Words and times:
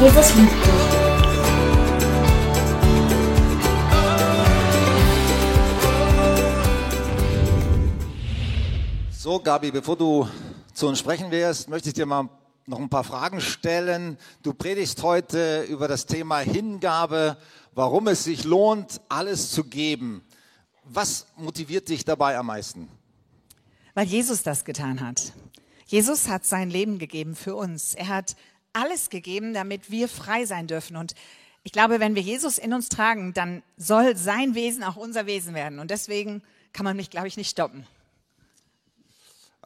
Jesus 0.00 0.34
liebt 0.36 0.52
dich. 0.52 1.08
So, 9.10 9.40
Gabi, 9.40 9.72
bevor 9.72 9.96
du 9.96 10.28
zu 10.72 10.86
uns 10.86 11.00
sprechen 11.00 11.32
wirst, 11.32 11.68
möchte 11.68 11.88
ich 11.88 11.94
dir 11.94 12.06
mal 12.06 12.28
noch 12.66 12.78
ein 12.78 12.88
paar 12.88 13.02
Fragen 13.02 13.40
stellen. 13.40 14.18
Du 14.44 14.54
predigst 14.54 15.02
heute 15.02 15.62
über 15.62 15.88
das 15.88 16.06
Thema 16.06 16.38
Hingabe, 16.38 17.36
warum 17.74 18.06
es 18.06 18.22
sich 18.22 18.44
lohnt, 18.44 19.00
alles 19.08 19.50
zu 19.50 19.64
geben. 19.64 20.22
Was 20.84 21.26
motiviert 21.36 21.88
dich 21.88 22.04
dabei 22.04 22.38
am 22.38 22.46
meisten? 22.46 22.88
Weil 23.94 24.06
Jesus 24.06 24.44
das 24.44 24.64
getan 24.64 25.00
hat. 25.00 25.32
Jesus 25.86 26.28
hat 26.28 26.44
sein 26.44 26.70
Leben 26.70 27.00
gegeben 27.00 27.34
für 27.34 27.56
uns. 27.56 27.94
Er 27.94 28.06
hat 28.06 28.36
alles 28.72 29.10
gegeben, 29.10 29.54
damit 29.54 29.90
wir 29.90 30.08
frei 30.08 30.44
sein 30.46 30.66
dürfen. 30.66 30.96
Und 30.96 31.14
ich 31.64 31.72
glaube, 31.72 32.00
wenn 32.00 32.14
wir 32.14 32.22
Jesus 32.22 32.58
in 32.58 32.72
uns 32.72 32.88
tragen, 32.88 33.34
dann 33.34 33.62
soll 33.76 34.16
sein 34.16 34.54
Wesen 34.54 34.82
auch 34.84 34.96
unser 34.96 35.26
Wesen 35.26 35.54
werden. 35.54 35.78
Und 35.78 35.90
deswegen 35.90 36.42
kann 36.72 36.84
man 36.84 36.96
mich, 36.96 37.10
glaube 37.10 37.28
ich, 37.28 37.36
nicht 37.36 37.50
stoppen. 37.50 37.86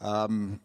Ähm, 0.01 0.61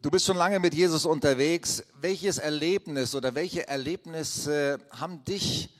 du 0.00 0.10
bist 0.10 0.26
schon 0.26 0.36
lange 0.36 0.60
mit 0.60 0.74
Jesus 0.74 1.04
unterwegs. 1.04 1.84
Welches 2.00 2.38
Erlebnis 2.38 3.14
oder 3.14 3.34
welche 3.34 3.68
Erlebnisse 3.68 4.78
haben 4.90 5.24
dich 5.24 5.70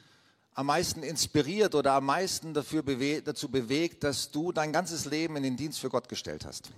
am 0.54 0.66
meisten 0.66 1.02
inspiriert 1.02 1.74
oder 1.74 1.94
am 1.94 2.06
meisten 2.06 2.52
dafür 2.52 2.82
bewe 2.82 3.22
dazu 3.22 3.48
bewegt, 3.50 4.04
dass 4.04 4.30
du 4.30 4.52
dein 4.52 4.72
ganzes 4.72 5.06
Leben 5.06 5.36
in 5.36 5.42
den 5.42 5.56
Dienst 5.56 5.80
für 5.80 5.88
Gott 5.88 6.08
gestellt 6.08 6.44
hast? 6.44 6.70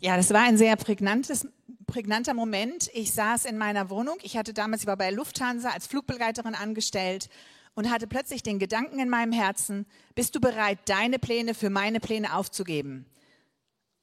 Ja, 0.00 0.16
das 0.16 0.30
war 0.30 0.42
ein 0.42 0.58
sehr 0.58 0.76
prägnantes, 0.76 1.46
prägnanter 1.92 2.32
Moment. 2.32 2.88
Ich 2.94 3.12
saß 3.12 3.44
in 3.44 3.58
meiner 3.58 3.90
Wohnung. 3.90 4.16
Ich 4.22 4.38
hatte 4.38 4.54
damals, 4.54 4.80
ich 4.80 4.86
war 4.86 4.96
bei 4.96 5.10
Lufthansa 5.10 5.68
als 5.68 5.86
Flugbegleiterin 5.86 6.54
angestellt 6.54 7.28
und 7.74 7.90
hatte 7.90 8.06
plötzlich 8.06 8.42
den 8.42 8.58
Gedanken 8.58 8.98
in 8.98 9.10
meinem 9.10 9.32
Herzen, 9.32 9.84
bist 10.14 10.34
du 10.34 10.40
bereit, 10.40 10.78
deine 10.86 11.18
Pläne 11.18 11.52
für 11.52 11.68
meine 11.68 12.00
Pläne 12.00 12.34
aufzugeben? 12.34 13.04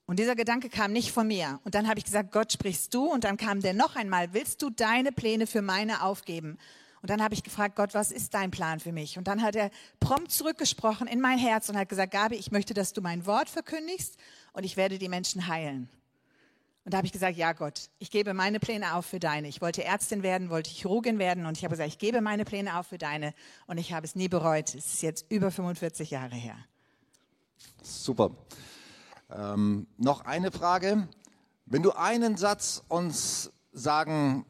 Und 0.05 0.19
dieser 0.19 0.35
Gedanke 0.35 0.69
kam 0.69 0.91
nicht 0.91 1.11
von 1.11 1.27
mir. 1.27 1.59
Und 1.63 1.73
dann 1.73 1.87
habe 1.87 1.97
ich 1.97 2.05
gesagt, 2.05 2.31
Gott 2.31 2.53
sprichst 2.53 2.93
du? 2.93 3.05
Und 3.05 3.23
dann 3.23 3.37
kam 3.37 3.59
der 3.59 3.73
noch 3.73 3.95
einmal, 3.95 4.33
willst 4.33 4.61
du 4.61 4.69
deine 4.69 5.11
Pläne 5.11 5.47
für 5.47 5.63
meine 5.63 6.03
aufgeben? 6.03 6.59
Und 7.01 7.09
dann 7.09 7.23
habe 7.23 7.33
ich 7.33 7.41
gefragt, 7.41 7.75
Gott, 7.75 7.95
was 7.95 8.11
ist 8.11 8.35
dein 8.35 8.51
Plan 8.51 8.79
für 8.79 8.91
mich? 8.91 9.17
Und 9.17 9.27
dann 9.27 9.41
hat 9.41 9.55
er 9.55 9.71
prompt 9.99 10.31
zurückgesprochen 10.31 11.07
in 11.07 11.21
mein 11.21 11.39
Herz 11.39 11.69
und 11.69 11.77
hat 11.77 11.89
gesagt, 11.89 12.11
Gabi, 12.11 12.35
ich 12.35 12.51
möchte, 12.51 12.75
dass 12.75 12.93
du 12.93 13.01
mein 13.01 13.25
Wort 13.25 13.49
verkündigst 13.49 14.17
und 14.53 14.63
ich 14.63 14.77
werde 14.77 14.99
die 14.99 15.09
Menschen 15.09 15.47
heilen. 15.47 15.89
Und 16.89 16.93
da 16.93 16.97
habe 16.97 17.05
ich 17.05 17.13
gesagt, 17.13 17.37
ja 17.37 17.53
Gott, 17.53 17.91
ich 17.99 18.09
gebe 18.09 18.33
meine 18.33 18.59
Pläne 18.59 18.95
auf 18.95 19.05
für 19.05 19.19
deine. 19.19 19.47
Ich 19.47 19.61
wollte 19.61 19.83
Ärztin 19.83 20.23
werden, 20.23 20.49
wollte 20.49 20.71
Chirurgin 20.71 21.19
werden 21.19 21.45
und 21.45 21.55
ich 21.55 21.63
habe 21.63 21.73
gesagt, 21.73 21.87
ich 21.87 21.99
gebe 21.99 22.19
meine 22.19 22.45
Pläne 22.45 22.79
auf 22.79 22.87
für 22.87 22.97
deine 22.97 23.35
und 23.67 23.77
ich 23.77 23.93
habe 23.93 24.07
es 24.07 24.15
nie 24.15 24.27
bereut. 24.27 24.73
Es 24.73 24.95
ist 24.95 25.03
jetzt 25.03 25.27
über 25.29 25.51
45 25.51 26.09
Jahre 26.09 26.33
her. 26.33 26.55
Super. 27.83 28.31
Ähm, 29.29 29.85
noch 29.97 30.25
eine 30.25 30.51
Frage. 30.51 31.07
Wenn 31.67 31.83
du 31.83 31.91
einen 31.91 32.37
Satz 32.37 32.81
uns 32.87 33.51
sagen 33.71 34.47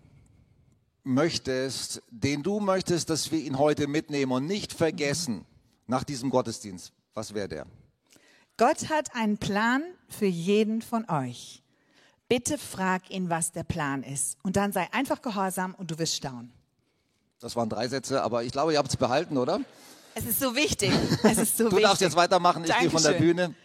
möchtest, 1.04 2.02
den 2.10 2.42
du 2.42 2.62
möchtest, 2.62 3.10
dass 3.10 3.34
wir 3.34 3.40
ihn 3.42 3.60
heute 3.60 3.88
mitnehmen 3.88 4.32
und 4.32 4.46
nicht 4.46 4.72
vergessen 4.72 5.44
nach 5.88 6.06
diesem 6.06 6.30
Gottesdienst, 6.30 6.94
was 7.14 7.34
wäre 7.34 7.50
der? 7.50 7.66
Gott 8.56 8.88
hat 8.90 9.14
einen 9.14 9.40
Plan 9.40 9.84
für 10.08 10.26
jeden 10.26 10.82
von 10.82 11.04
euch. 11.10 11.64
Bitte 12.30 12.58
frag 12.60 13.10
ihn, 13.10 13.30
was 13.30 13.52
der 13.52 13.64
Plan 13.64 14.04
ist. 14.04 14.38
Und 14.44 14.56
dann 14.56 14.72
sei 14.72 14.88
einfach 14.94 15.22
gehorsam 15.22 15.74
und 15.76 15.90
du 15.92 15.98
wirst 15.98 16.16
staunen. 16.16 16.54
Das 17.40 17.56
waren 17.56 17.70
drei 17.70 17.88
Sätze, 17.88 18.22
aber 18.22 18.44
ich 18.44 18.52
glaube, 18.52 18.72
ihr 18.74 18.78
habt 18.78 18.90
es 18.90 18.98
behalten, 18.98 19.36
oder? 19.38 19.60
Es 20.14 20.26
ist 20.26 20.40
so 20.40 20.56
wichtig. 20.56 20.92
Es 21.24 21.38
ist 21.38 21.58
so 21.58 21.66
du 21.66 21.72
wichtig. 21.72 21.84
darfst 21.86 22.02
jetzt 22.02 22.16
weitermachen, 22.16 22.64
ich 22.66 22.78
gehe 22.78 22.90
von 22.90 23.02
der 23.02 23.14
Dankeschön. 23.14 23.36
Bühne. 23.36 23.56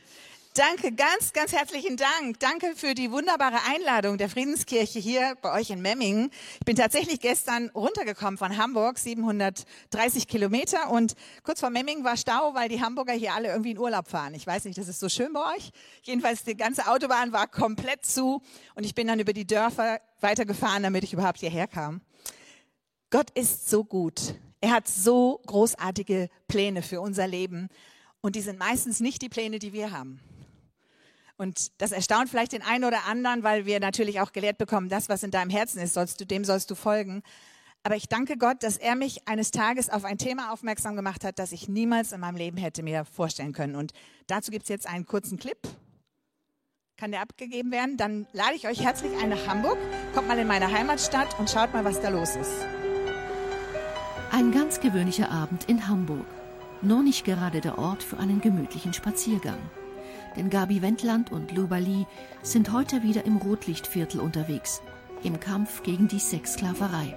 Danke, 0.57 0.93
ganz, 0.93 1.33
ganz 1.33 1.53
herzlichen 1.53 1.97
Dank. 1.97 2.39
Danke 2.39 2.75
für 2.77 2.95
die 2.95 3.11
wunderbare 3.11 3.57
Einladung 3.69 4.19
der 4.19 4.29
Friedenskirche 4.29 5.01
hier 5.01 5.37
bei 5.43 5.53
euch 5.53 5.71
in 5.71 5.83
Memmingen. 5.83 6.31
Ich 6.61 6.65
bin 6.65 6.77
tatsächlich 6.77 7.19
gestern 7.19 7.71
runtergekommen 7.71 8.39
von 8.39 8.57
Hamburg, 8.57 9.01
730 9.01 10.29
Kilometer 10.29 10.91
und 10.91 11.15
kurz 11.43 11.59
vor 11.59 11.71
Memmingen 11.71 12.05
war 12.05 12.17
Stau, 12.17 12.55
weil 12.55 12.69
die 12.69 12.81
Hamburger 12.81 13.15
hier 13.15 13.35
alle 13.35 13.49
irgendwie 13.49 13.73
in 13.73 13.79
Urlaub 13.79 14.07
fahren. 14.07 14.33
Ich 14.35 14.47
weiß 14.47 14.67
nicht, 14.67 14.79
das 14.79 14.87
ist 14.87 15.01
so 15.01 15.09
schön 15.09 15.33
bei 15.33 15.57
euch. 15.57 15.73
Jedenfalls 16.05 16.45
die 16.45 16.57
ganze 16.57 16.87
Autobahn 16.87 17.33
war 17.33 17.49
komplett 17.49 18.07
zu 18.07 18.41
und 18.77 18.87
ich 18.87 18.95
bin 18.95 19.09
dann 19.09 19.19
über 19.19 19.33
die 19.33 19.49
Dörfer 19.49 20.01
weitergefahren, 20.21 20.85
damit 20.85 21.03
ich 21.03 21.13
überhaupt 21.13 21.41
hierher 21.41 21.67
kam. 21.67 22.01
Gott 23.11 23.31
ist 23.31 23.69
so 23.69 23.83
gut. 23.83 24.37
Er 24.61 24.71
hat 24.71 24.87
so 24.87 25.41
großartige 25.47 26.29
Pläne 26.47 26.83
für 26.83 27.01
unser 27.01 27.27
Leben 27.27 27.71
und 28.21 28.37
die 28.37 28.41
sind 28.41 28.61
meistens 28.61 29.01
nicht 29.01 29.21
die 29.21 29.29
Pläne, 29.29 29.59
die 29.59 29.73
wir 29.73 29.91
haben. 29.91 30.21
Und 31.37 31.81
das 31.81 31.93
erstaunt 31.93 32.29
vielleicht 32.29 32.53
den 32.53 32.63
einen 32.63 32.85
oder 32.85 33.05
anderen, 33.07 33.43
weil 33.43 33.67
wir 33.67 33.81
natürlich 33.81 34.21
auch 34.21 34.33
gelehrt 34.33 34.59
bekommen, 34.59 34.89
das, 34.89 35.09
was 35.09 35.23
in 35.23 35.31
deinem 35.31 35.51
Herzen 35.51 35.81
ist, 35.81 35.95
sollst 35.95 36.21
du, 36.21 36.27
dem 36.27 36.45
sollst 36.45 36.71
du 36.71 36.75
folgen. 36.75 37.23
Aber 37.83 37.97
ich 37.97 38.09
danke 38.09 38.39
Gott, 38.39 38.63
dass 38.63 38.79
er 38.79 38.95
mich 38.95 39.29
eines 39.29 39.51
Tages 39.51 39.91
auf 39.91 40.05
ein 40.05 40.17
Thema 40.17 40.53
aufmerksam 40.53 40.97
gemacht 40.97 41.23
hat, 41.23 41.39
das 41.39 41.53
ich 41.53 41.69
niemals 41.69 42.13
in 42.13 42.21
meinem 42.21 42.37
Leben 42.37 42.57
hätte 42.57 42.83
mir 42.83 43.05
vorstellen 43.05 43.53
können. 43.53 43.75
Und 43.75 43.93
dazu 44.27 44.51
gibt 44.51 44.63
es 44.63 44.69
jetzt 44.71 44.89
einen 44.89 45.05
kurzen 45.05 45.39
Clip. 45.39 45.59
Kann 46.97 47.11
der 47.11 47.21
abgegeben 47.21 47.73
werden? 47.73 47.97
Dann 47.97 48.27
lade 48.33 48.55
ich 48.55 48.67
euch 48.69 48.83
herzlich 48.83 49.13
ein 49.21 49.29
nach 49.29 49.47
Hamburg. 49.47 49.77
Kommt 50.15 50.29
mal 50.29 50.39
in 50.39 50.47
meine 50.47 50.71
Heimatstadt 50.71 51.39
und 51.39 51.51
schaut 51.51 51.75
mal, 51.75 51.85
was 51.85 52.01
da 52.01 52.09
los 52.09 52.37
ist. 52.37 52.53
Ein 54.31 54.53
ganz 54.53 54.81
gewöhnlicher 54.81 55.31
Abend 55.31 55.65
in 55.69 55.87
Hamburg. 55.87 56.27
Nur 56.81 57.03
nicht 57.03 57.25
gerade 57.25 57.61
der 57.61 57.79
Ort 57.79 58.03
für 58.03 58.19
einen 58.19 58.41
gemütlichen 58.41 58.95
Spaziergang. 58.95 59.59
Denn 60.37 60.51
Gabi 60.51 60.83
Wendland 60.83 61.31
und 61.31 61.53
Luba 61.53 61.79
Lee 61.79 62.07
sind 62.43 62.73
heute 62.73 63.03
wieder 63.03 63.25
im 63.25 63.37
Rotlichtviertel 63.37 64.21
unterwegs, 64.21 64.83
im 65.23 65.39
Kampf 65.39 65.83
gegen 65.83 66.09
die 66.09 66.19
Sexsklaverei. 66.19 67.17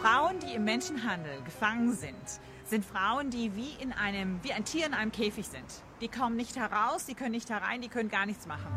Frauen, 0.00 0.38
die 0.40 0.54
im 0.54 0.64
Menschenhandel 0.64 1.40
gefangen 1.44 1.94
sind, 1.94 2.40
sind 2.64 2.84
Frauen, 2.84 3.30
die 3.30 3.56
wie, 3.56 3.74
in 3.82 3.92
einem, 3.92 4.38
wie 4.42 4.52
ein 4.52 4.64
Tier 4.64 4.86
in 4.86 4.94
einem 4.94 5.12
Käfig 5.12 5.48
sind. 5.48 5.64
Die 6.00 6.08
kommen 6.08 6.36
nicht 6.36 6.56
heraus, 6.56 7.06
die 7.06 7.14
können 7.14 7.32
nicht 7.32 7.48
herein, 7.48 7.80
die 7.80 7.88
können 7.88 8.10
gar 8.10 8.26
nichts 8.26 8.46
machen. 8.46 8.68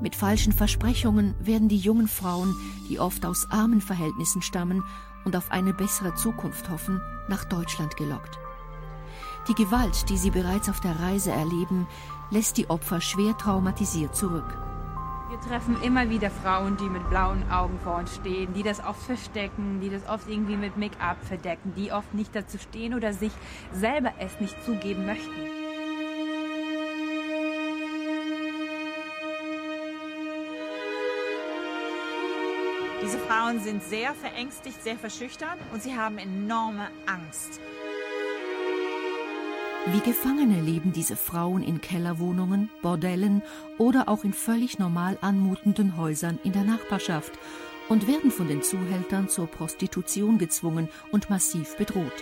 Mit 0.00 0.14
falschen 0.14 0.52
Versprechungen 0.52 1.34
werden 1.40 1.68
die 1.68 1.78
jungen 1.78 2.08
Frauen, 2.08 2.54
die 2.88 3.00
oft 3.00 3.24
aus 3.24 3.50
armen 3.50 3.80
Verhältnissen 3.80 4.42
stammen 4.42 4.84
und 5.24 5.34
auf 5.34 5.50
eine 5.50 5.72
bessere 5.72 6.14
Zukunft 6.14 6.68
hoffen, 6.68 7.00
nach 7.28 7.44
Deutschland 7.44 7.96
gelockt. 7.96 8.38
Die 9.48 9.54
Gewalt, 9.54 10.08
die 10.08 10.16
sie 10.16 10.30
bereits 10.30 10.70
auf 10.70 10.80
der 10.80 10.98
Reise 11.00 11.30
erleben, 11.30 11.86
lässt 12.30 12.56
die 12.56 12.70
Opfer 12.70 13.02
schwer 13.02 13.36
traumatisiert 13.36 14.16
zurück. 14.16 14.56
Wir 15.28 15.38
treffen 15.40 15.76
immer 15.82 16.08
wieder 16.08 16.30
Frauen, 16.30 16.78
die 16.78 16.88
mit 16.88 17.10
blauen 17.10 17.50
Augen 17.50 17.78
vor 17.80 17.96
uns 17.96 18.14
stehen, 18.14 18.54
die 18.54 18.62
das 18.62 18.82
oft 18.82 19.02
verstecken, 19.02 19.80
die 19.82 19.90
das 19.90 20.08
oft 20.08 20.30
irgendwie 20.30 20.56
mit 20.56 20.78
Make-up 20.78 21.22
verdecken, 21.24 21.74
die 21.76 21.92
oft 21.92 22.14
nicht 22.14 22.34
dazu 22.34 22.56
stehen 22.56 22.94
oder 22.94 23.12
sich 23.12 23.32
selber 23.72 24.12
es 24.18 24.40
nicht 24.40 24.56
zugeben 24.64 25.04
möchten. 25.04 25.30
Diese 33.02 33.18
Frauen 33.18 33.60
sind 33.60 33.82
sehr 33.82 34.14
verängstigt, 34.14 34.82
sehr 34.82 34.96
verschüchtert 34.96 35.58
und 35.74 35.82
sie 35.82 35.94
haben 35.94 36.16
enorme 36.16 36.88
Angst. 37.06 37.60
Wie 39.86 40.00
Gefangene 40.00 40.62
leben 40.62 40.92
diese 40.92 41.14
Frauen 41.14 41.62
in 41.62 41.82
Kellerwohnungen, 41.82 42.70
Bordellen 42.80 43.42
oder 43.76 44.08
auch 44.08 44.24
in 44.24 44.32
völlig 44.32 44.78
normal 44.78 45.18
anmutenden 45.20 45.98
Häusern 45.98 46.38
in 46.42 46.52
der 46.52 46.64
Nachbarschaft 46.64 47.32
und 47.90 48.08
werden 48.08 48.30
von 48.30 48.48
den 48.48 48.62
Zuhältern 48.62 49.28
zur 49.28 49.46
Prostitution 49.46 50.38
gezwungen 50.38 50.88
und 51.12 51.28
massiv 51.28 51.76
bedroht. 51.76 52.12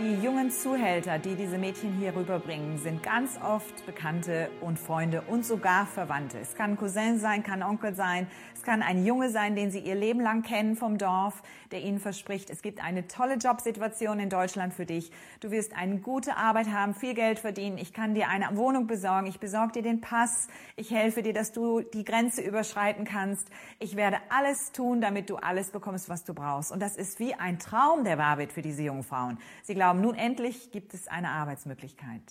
Die 0.00 0.14
jungen 0.22 0.52
Zuhälter, 0.52 1.18
die 1.18 1.34
diese 1.34 1.58
Mädchen 1.58 1.92
hier 1.94 2.14
rüberbringen, 2.14 2.78
sind 2.78 3.02
ganz 3.02 3.36
oft 3.42 3.84
Bekannte 3.84 4.48
und 4.60 4.78
Freunde 4.78 5.22
und 5.22 5.44
sogar 5.44 5.86
Verwandte. 5.86 6.38
Es 6.38 6.54
kann 6.54 6.76
Cousin 6.76 7.18
sein, 7.18 7.42
kann 7.42 7.64
Onkel 7.64 7.94
sein, 7.94 8.28
es 8.54 8.62
kann 8.62 8.82
ein 8.82 9.04
Junge 9.04 9.28
sein, 9.30 9.56
den 9.56 9.72
sie 9.72 9.80
ihr 9.80 9.96
Leben 9.96 10.20
lang 10.20 10.42
kennen 10.42 10.76
vom 10.76 10.98
Dorf, 10.98 11.42
der 11.72 11.80
ihnen 11.82 11.98
verspricht, 11.98 12.48
es 12.50 12.62
gibt 12.62 12.82
eine 12.82 13.08
tolle 13.08 13.34
Jobsituation 13.34 14.20
in 14.20 14.30
Deutschland 14.30 14.72
für 14.72 14.86
dich. 14.86 15.10
Du 15.40 15.50
wirst 15.50 15.76
eine 15.76 15.98
gute 15.98 16.36
Arbeit 16.36 16.68
haben, 16.68 16.94
viel 16.94 17.14
Geld 17.14 17.40
verdienen. 17.40 17.76
Ich 17.78 17.92
kann 17.92 18.14
dir 18.14 18.28
eine 18.28 18.56
Wohnung 18.56 18.86
besorgen. 18.86 19.26
Ich 19.26 19.40
besorge 19.40 19.72
dir 19.72 19.82
den 19.82 20.00
Pass. 20.00 20.48
Ich 20.76 20.92
helfe 20.92 21.22
dir, 21.22 21.32
dass 21.32 21.52
du 21.52 21.80
die 21.80 22.04
Grenze 22.04 22.42
überschreiten 22.42 23.04
kannst. 23.04 23.48
Ich 23.80 23.96
werde 23.96 24.18
alles 24.30 24.72
tun, 24.72 25.00
damit 25.00 25.28
du 25.28 25.36
alles 25.36 25.70
bekommst, 25.70 26.08
was 26.08 26.24
du 26.24 26.34
brauchst. 26.34 26.70
Und 26.70 26.80
das 26.80 26.96
ist 26.96 27.18
wie 27.18 27.34
ein 27.34 27.58
Traum, 27.58 28.04
der 28.04 28.16
wahr 28.18 28.38
wird 28.38 28.52
für 28.52 28.62
diese 28.62 28.82
jungen 28.82 29.02
Frauen. 29.02 29.38
Sie 29.62 29.74
glauben, 29.74 29.87
nun 29.94 30.14
endlich 30.14 30.70
gibt 30.70 30.94
es 30.94 31.08
eine 31.08 31.30
Arbeitsmöglichkeit. 31.30 32.22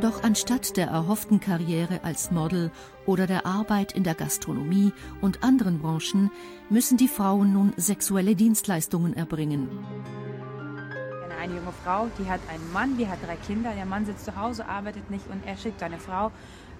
Doch 0.00 0.22
anstatt 0.22 0.76
der 0.76 0.86
erhofften 0.86 1.40
Karriere 1.40 2.04
als 2.04 2.30
Model 2.30 2.70
oder 3.04 3.26
der 3.26 3.46
Arbeit 3.46 3.92
in 3.92 4.04
der 4.04 4.14
Gastronomie 4.14 4.92
und 5.20 5.42
anderen 5.42 5.80
Branchen 5.80 6.30
müssen 6.70 6.96
die 6.96 7.08
Frauen 7.08 7.52
nun 7.52 7.72
sexuelle 7.76 8.36
Dienstleistungen 8.36 9.14
erbringen. 9.14 9.68
Eine 11.40 11.54
junge 11.54 11.72
Frau, 11.84 12.08
die 12.18 12.30
hat 12.30 12.40
einen 12.48 12.72
Mann, 12.72 12.96
die 12.96 13.08
hat 13.08 13.18
drei 13.24 13.36
Kinder, 13.36 13.72
der 13.74 13.86
Mann 13.86 14.06
sitzt 14.06 14.24
zu 14.24 14.36
Hause, 14.36 14.66
arbeitet 14.66 15.10
nicht 15.10 15.28
und 15.30 15.44
er 15.46 15.56
schickt 15.56 15.80
seine 15.80 15.98
Frau 15.98 16.30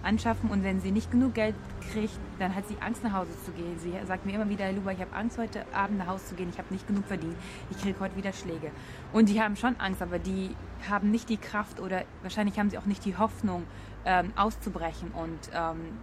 anschaffen 0.03 0.51
und 0.51 0.63
wenn 0.65 0.81
sie 0.81 0.91
nicht 0.91 1.11
genug 1.11 1.35
Geld 1.35 1.55
kriegt, 1.93 2.19
dann 2.39 2.55
hat 2.55 2.67
sie 2.69 2.77
Angst 2.81 3.03
nach 3.03 3.13
Hause 3.13 3.31
zu 3.45 3.53
gehen. 3.53 3.79
Sie 3.79 3.93
sagt 4.07 4.27
mir 4.27 4.35
immer 4.35 4.49
wieder, 4.49 4.71
Luba, 4.73 4.93
ich 4.93 5.01
habe 5.01 5.15
Angst 5.15 5.39
heute 5.39 5.65
Abend 5.73 5.99
nach 5.99 6.07
Hause 6.07 6.27
zu 6.27 6.35
gehen, 6.35 6.49
ich 6.51 6.59
habe 6.59 6.73
nicht 6.73 6.87
genug 6.87 7.05
verdient, 7.07 7.37
ich 7.71 7.79
kriege 7.79 7.99
heute 8.01 8.17
wieder 8.17 8.33
Schläge. 8.33 8.71
Und 9.13 9.29
die 9.29 9.41
haben 9.41 9.57
schon 9.57 9.77
Angst, 9.77 10.03
aber 10.03 10.19
die 10.19 10.55
haben 10.89 11.11
nicht 11.11 11.29
die 11.29 11.37
Kraft 11.37 11.81
oder 11.81 12.05
wahrscheinlich 12.23 12.59
haben 12.59 12.71
sie 12.71 12.79
auch 12.79 12.87
nicht 12.87 13.05
die 13.05 13.17
Hoffnung 13.17 13.65
ähm, 14.05 14.33
auszubrechen 14.37 15.11
und 15.13 15.39
ähm, 15.53 15.99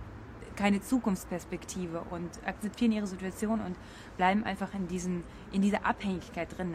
keine 0.56 0.82
Zukunftsperspektive 0.82 2.02
und 2.12 2.30
akzeptieren 2.46 2.92
ihre 2.92 3.08
Situation 3.08 3.60
und 3.62 3.76
bleiben 4.18 4.44
einfach 4.44 4.74
in, 4.74 4.88
diesen, 4.88 5.24
in 5.52 5.62
dieser 5.62 5.86
Abhängigkeit 5.86 6.58
drin. 6.58 6.74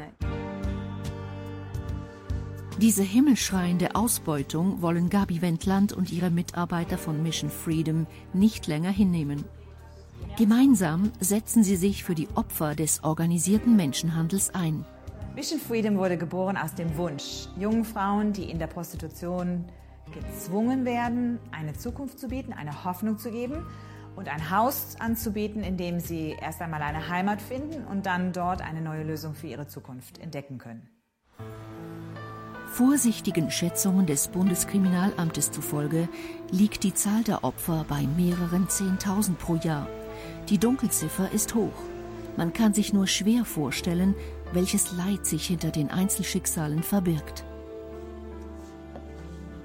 Diese 2.81 3.03
himmelschreiende 3.03 3.94
Ausbeutung 3.94 4.81
wollen 4.81 5.11
Gabi 5.11 5.43
Wendland 5.43 5.93
und 5.93 6.11
ihre 6.11 6.31
Mitarbeiter 6.31 6.97
von 6.97 7.23
Mission 7.23 7.50
Freedom 7.50 8.06
nicht 8.32 8.67
länger 8.69 8.88
hinnehmen. 8.88 9.44
Gemeinsam 10.38 11.12
setzen 11.21 11.62
sie 11.62 11.77
sich 11.77 12.05
für 12.05 12.15
die 12.15 12.29
Opfer 12.37 12.75
des 12.75 13.05
organisierten 13.05 13.77
Menschenhandels 13.77 14.55
ein. 14.55 14.87
Mission 15.35 15.61
Freedom 15.61 15.99
wurde 15.99 16.17
geboren 16.17 16.56
aus 16.56 16.75
dem 16.75 16.97
Wunsch, 16.97 17.49
jungen 17.59 17.85
Frauen, 17.85 18.32
die 18.32 18.50
in 18.50 18.59
der 18.59 18.69
Prostitution 18.69 19.67
gezwungen 20.15 20.87
werden, 20.87 21.38
eine 21.53 21.75
Zukunft 21.75 22.19
zu 22.19 22.29
bieten, 22.29 22.55
eine 22.55 22.87
Hoffnung 22.87 23.19
zu 23.19 23.31
geben 23.31 23.67
und 24.17 24.26
ein 24.31 24.50
Haus 24.50 24.97
anzubieten, 24.99 25.62
in 25.62 25.76
dem 25.76 26.00
sie 26.00 26.35
erst 26.41 26.62
einmal 26.62 26.81
eine 26.81 27.11
Heimat 27.11 27.43
finden 27.43 27.85
und 27.85 28.06
dann 28.06 28.33
dort 28.33 28.62
eine 28.62 28.81
neue 28.81 29.03
Lösung 29.03 29.35
für 29.35 29.49
ihre 29.49 29.69
Zukunft 29.69 30.17
entdecken 30.17 30.56
können. 30.56 30.89
Vorsichtigen 32.72 33.50
Schätzungen 33.50 34.06
des 34.06 34.28
Bundeskriminalamtes 34.28 35.50
zufolge 35.50 36.08
liegt 36.52 36.84
die 36.84 36.94
Zahl 36.94 37.25
der 37.25 37.43
Opfer 37.43 37.84
bei 37.88 38.06
mehreren 38.17 38.69
Zehntausend 38.69 39.40
pro 39.40 39.56
Jahr. 39.56 39.88
Die 40.49 40.56
Dunkelziffer 40.56 41.32
ist 41.32 41.56
hoch. 41.56 41.75
Man 42.37 42.52
kann 42.52 42.72
sich 42.72 42.93
nur 42.93 43.08
schwer 43.08 43.44
vorstellen, 43.44 44.14
welches 44.52 44.93
Leid 44.93 45.26
sich 45.26 45.49
hinter 45.49 45.72
den 45.72 45.90
Einzelschicksalen 45.90 46.84
verbirgt. 46.84 47.44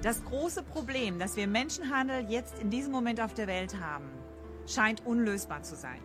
Das 0.02 0.24
große 0.24 0.64
Problem, 0.64 1.20
das 1.20 1.36
wir 1.36 1.46
Menschenhandel 1.46 2.26
jetzt 2.28 2.58
in 2.58 2.70
diesem 2.70 2.90
Moment 2.90 3.20
auf 3.20 3.34
der 3.34 3.46
Welt 3.46 3.80
haben, 3.80 4.06
scheint 4.66 5.06
unlösbar 5.06 5.62
zu 5.62 5.76
sein. 5.76 6.00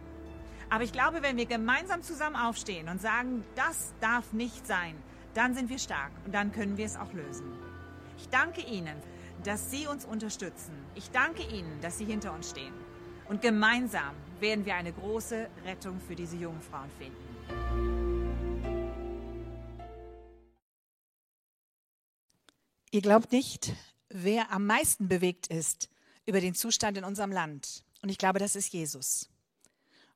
Aber 0.69 0.83
ich 0.83 0.94
glaube, 0.94 1.24
wenn 1.24 1.36
wir 1.36 1.47
gemeinsam 1.47 2.04
zusammen 2.04 2.36
aufstehen 2.36 2.89
und 2.89 3.01
sagen, 3.01 3.44
das 3.56 3.92
darf 4.01 4.33
nicht 4.33 4.65
sein, 4.68 4.95
dann 5.33 5.54
sind 5.54 5.69
wir 5.69 5.80
stark 5.80 6.12
und 6.25 6.33
dann 6.33 6.51
können 6.51 6.78
wir 6.78 6.86
es 6.86 6.98
auch 6.98 7.12
lösen. 7.13 7.45
Ich 8.18 8.30
danke 8.30 8.62
Ihnen, 8.62 8.95
dass 9.44 9.72
Sie 9.72 9.88
uns 9.88 10.06
unterstützen. 10.06 10.74
Ich 10.95 11.10
danke 11.12 11.44
Ihnen, 11.44 11.80
dass 11.81 11.98
Sie 11.98 12.06
hinter 12.06 12.33
uns 12.33 12.50
stehen. 12.50 12.74
Und 13.28 13.42
gemeinsam 13.42 14.13
werden 14.39 14.66
wir 14.66 14.75
eine 14.75 14.92
große 14.92 15.50
Rettung 15.66 16.00
für 16.00 16.16
diese 16.16 16.36
jungen 16.36 16.62
Frauen 16.62 16.89
finden. 16.98 17.31
Ihr 22.94 23.01
glaubt 23.01 23.31
nicht, 23.31 23.74
wer 24.10 24.51
am 24.51 24.66
meisten 24.66 25.07
bewegt 25.07 25.48
ist 25.48 25.89
über 26.25 26.42
den 26.42 26.54
Zustand 26.54 26.98
in 26.98 27.06
unserem 27.06 27.31
Land. 27.31 27.86
Und 28.01 28.10
ich 28.10 28.18
glaube, 28.18 28.39
das 28.39 28.57
ist 28.57 28.74
Jesus. 28.74 29.30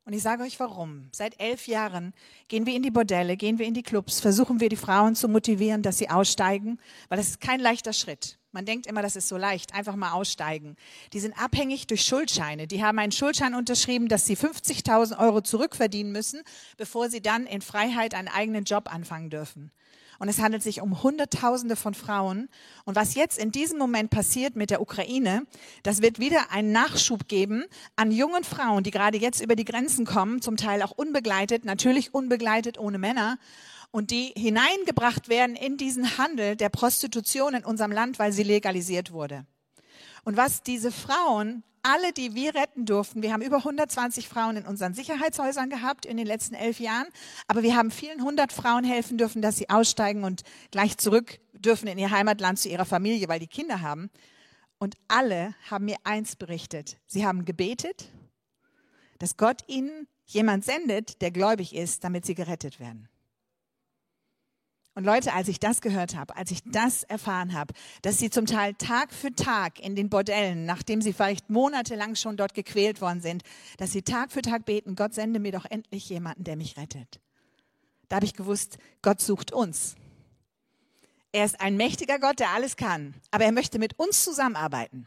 Und 0.05 0.13
ich 0.13 0.21
sage 0.21 0.43
euch 0.43 0.59
warum. 0.59 1.09
Seit 1.11 1.39
elf 1.41 1.67
Jahren 1.67 2.13
gehen 2.47 2.67
wir 2.67 2.75
in 2.75 2.83
die 2.83 2.91
Bordelle, 2.91 3.35
gehen 3.37 3.57
wir 3.57 3.65
in 3.65 3.73
die 3.73 3.81
Clubs, 3.81 4.19
versuchen 4.19 4.59
wir 4.59 4.69
die 4.69 4.75
Frauen 4.75 5.15
zu 5.15 5.27
motivieren, 5.27 5.81
dass 5.81 5.97
sie 5.97 6.11
aussteigen, 6.11 6.79
weil 7.09 7.17
das 7.17 7.29
ist 7.29 7.41
kein 7.41 7.59
leichter 7.59 7.91
Schritt. 7.91 8.37
Man 8.51 8.65
denkt 8.65 8.85
immer, 8.85 9.01
das 9.01 9.15
ist 9.15 9.27
so 9.27 9.35
leicht, 9.35 9.73
einfach 9.73 9.95
mal 9.95 10.11
aussteigen. 10.11 10.77
Die 11.11 11.19
sind 11.19 11.37
abhängig 11.37 11.87
durch 11.87 12.03
Schuldscheine. 12.03 12.67
Die 12.67 12.83
haben 12.83 12.99
einen 12.99 13.11
Schuldschein 13.11 13.55
unterschrieben, 13.55 14.07
dass 14.07 14.27
sie 14.27 14.37
50.000 14.37 15.19
Euro 15.19 15.41
zurückverdienen 15.41 16.11
müssen, 16.11 16.41
bevor 16.77 17.09
sie 17.09 17.21
dann 17.21 17.47
in 17.47 17.61
Freiheit 17.61 18.13
einen 18.13 18.27
eigenen 18.27 18.63
Job 18.63 18.93
anfangen 18.93 19.31
dürfen. 19.31 19.71
Und 20.19 20.29
es 20.29 20.39
handelt 20.39 20.63
sich 20.63 20.81
um 20.81 21.03
Hunderttausende 21.03 21.75
von 21.75 21.93
Frauen. 21.93 22.49
Und 22.85 22.95
was 22.95 23.15
jetzt 23.15 23.37
in 23.37 23.51
diesem 23.51 23.77
Moment 23.77 24.09
passiert 24.09 24.55
mit 24.55 24.69
der 24.69 24.81
Ukraine, 24.81 25.45
das 25.83 26.01
wird 26.01 26.19
wieder 26.19 26.51
einen 26.51 26.71
Nachschub 26.71 27.27
geben 27.27 27.65
an 27.95 28.11
jungen 28.11 28.43
Frauen, 28.43 28.83
die 28.83 28.91
gerade 28.91 29.17
jetzt 29.17 29.41
über 29.41 29.55
die 29.55 29.65
Grenzen 29.65 30.05
kommen, 30.05 30.41
zum 30.41 30.57
Teil 30.57 30.81
auch 30.81 30.91
unbegleitet, 30.91 31.65
natürlich 31.65 32.13
unbegleitet 32.13 32.77
ohne 32.77 32.97
Männer 32.97 33.37
und 33.91 34.11
die 34.11 34.33
hineingebracht 34.35 35.29
werden 35.29 35.55
in 35.55 35.77
diesen 35.77 36.17
Handel 36.17 36.55
der 36.55 36.69
Prostitution 36.69 37.53
in 37.53 37.63
unserem 37.63 37.91
Land, 37.91 38.19
weil 38.19 38.33
sie 38.33 38.43
legalisiert 38.43 39.11
wurde. 39.11 39.45
Und 40.25 40.35
was 40.35 40.63
diese 40.63 40.91
Frauen 40.91 41.63
alle, 41.85 42.13
die 42.13 42.33
wir 42.33 42.55
retten 42.55 42.85
durften. 42.85 43.21
Wir 43.21 43.31
haben 43.31 43.43
über 43.43 43.57
120 43.57 44.27
Frauen 44.27 44.57
in 44.57 44.65
unseren 44.65 44.95
Sicherheitshäusern 44.95 45.69
gehabt 45.69 46.05
in 46.05 46.17
den 46.17 46.25
letzten 46.25 46.55
elf 46.55 46.79
Jahren, 46.79 47.07
aber 47.47 47.61
wir 47.61 47.75
haben 47.75 47.91
vielen 47.91 48.23
hundert 48.23 48.51
Frauen 48.51 48.83
helfen 48.83 49.19
dürfen, 49.19 49.41
dass 49.41 49.57
sie 49.57 49.69
aussteigen 49.69 50.23
und 50.23 50.41
gleich 50.71 50.97
zurück 50.97 51.39
dürfen 51.53 51.87
in 51.87 51.99
ihr 51.99 52.09
Heimatland 52.09 52.57
zu 52.57 52.69
ihrer 52.69 52.85
Familie, 52.85 53.27
weil 53.27 53.39
die 53.39 53.47
Kinder 53.47 53.81
haben. 53.81 54.09
Und 54.79 54.95
alle 55.07 55.53
haben 55.69 55.85
mir 55.85 55.97
eins 56.03 56.35
berichtet. 56.35 56.97
Sie 57.05 57.25
haben 57.25 57.45
gebetet, 57.45 58.09
dass 59.19 59.37
Gott 59.37 59.61
ihnen 59.67 60.07
jemand 60.25 60.65
sendet, 60.65 61.21
der 61.21 61.29
gläubig 61.29 61.75
ist, 61.75 62.03
damit 62.03 62.25
sie 62.25 62.35
gerettet 62.35 62.79
werden. 62.79 63.07
Und 64.95 65.03
Leute, 65.03 65.33
als 65.33 65.49
ich 65.49 65.59
das 65.59 65.81
gehört 65.81 66.15
habe, 66.15 66.37
als 66.37 66.51
ich 66.51 66.63
das 66.63 67.03
erfahren 67.03 67.53
habe, 67.53 67.73
dass 68.01 68.17
sie 68.17 68.29
zum 68.29 68.45
Teil 68.45 68.73
Tag 68.75 69.13
für 69.13 69.35
Tag 69.35 69.81
in 69.81 69.95
den 69.95 70.09
Bordellen, 70.09 70.65
nachdem 70.65 71.01
sie 71.01 71.11
vielleicht 71.11 71.49
monatelang 71.49 72.15
schon 72.15 72.37
dort 72.37 72.53
gequält 72.53 73.01
worden 73.01 73.19
sind, 73.19 73.43
dass 73.77 73.91
sie 73.91 74.03
Tag 74.03 74.31
für 74.31 74.41
Tag 74.41 74.63
beten, 74.63 74.95
Gott 74.95 75.13
sende 75.13 75.41
mir 75.41 75.51
doch 75.51 75.65
endlich 75.65 76.09
jemanden, 76.09 76.45
der 76.45 76.55
mich 76.55 76.77
rettet. 76.77 77.19
Da 78.07 78.17
habe 78.17 78.25
ich 78.25 78.33
gewusst, 78.33 78.77
Gott 79.01 79.19
sucht 79.19 79.51
uns. 79.51 79.95
Er 81.33 81.43
ist 81.43 81.59
ein 81.59 81.75
mächtiger 81.75 82.17
Gott, 82.17 82.39
der 82.39 82.51
alles 82.51 82.77
kann, 82.77 83.15
aber 83.31 83.43
er 83.43 83.51
möchte 83.51 83.79
mit 83.79 83.99
uns 83.99 84.23
zusammenarbeiten. 84.23 85.05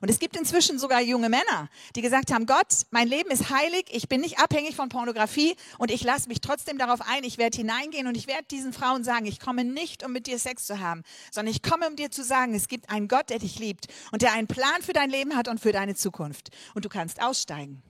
Und 0.00 0.10
es 0.10 0.18
gibt 0.18 0.36
inzwischen 0.36 0.78
sogar 0.78 1.00
junge 1.00 1.28
Männer, 1.28 1.68
die 1.94 2.02
gesagt 2.02 2.32
haben, 2.32 2.46
Gott, 2.46 2.66
mein 2.90 3.08
Leben 3.08 3.30
ist 3.30 3.50
heilig, 3.50 3.86
ich 3.90 4.08
bin 4.08 4.20
nicht 4.20 4.38
abhängig 4.38 4.76
von 4.76 4.88
Pornografie 4.88 5.56
und 5.78 5.90
ich 5.90 6.02
lasse 6.04 6.28
mich 6.28 6.40
trotzdem 6.40 6.78
darauf 6.78 7.00
ein, 7.00 7.24
ich 7.24 7.38
werde 7.38 7.56
hineingehen 7.56 8.06
und 8.06 8.16
ich 8.16 8.26
werde 8.26 8.44
diesen 8.50 8.72
Frauen 8.72 9.04
sagen, 9.04 9.26
ich 9.26 9.40
komme 9.40 9.64
nicht, 9.64 10.04
um 10.04 10.12
mit 10.12 10.26
dir 10.26 10.38
Sex 10.38 10.66
zu 10.66 10.80
haben, 10.80 11.02
sondern 11.30 11.52
ich 11.54 11.62
komme, 11.62 11.88
um 11.88 11.96
dir 11.96 12.10
zu 12.10 12.24
sagen, 12.24 12.54
es 12.54 12.68
gibt 12.68 12.90
einen 12.90 13.08
Gott, 13.08 13.30
der 13.30 13.38
dich 13.38 13.58
liebt 13.58 13.86
und 14.12 14.22
der 14.22 14.32
einen 14.32 14.46
Plan 14.46 14.82
für 14.82 14.92
dein 14.92 15.10
Leben 15.10 15.36
hat 15.36 15.48
und 15.48 15.60
für 15.60 15.72
deine 15.72 15.94
Zukunft. 15.94 16.50
Und 16.74 16.84
du 16.84 16.88
kannst 16.88 17.22
aussteigen. 17.22 17.82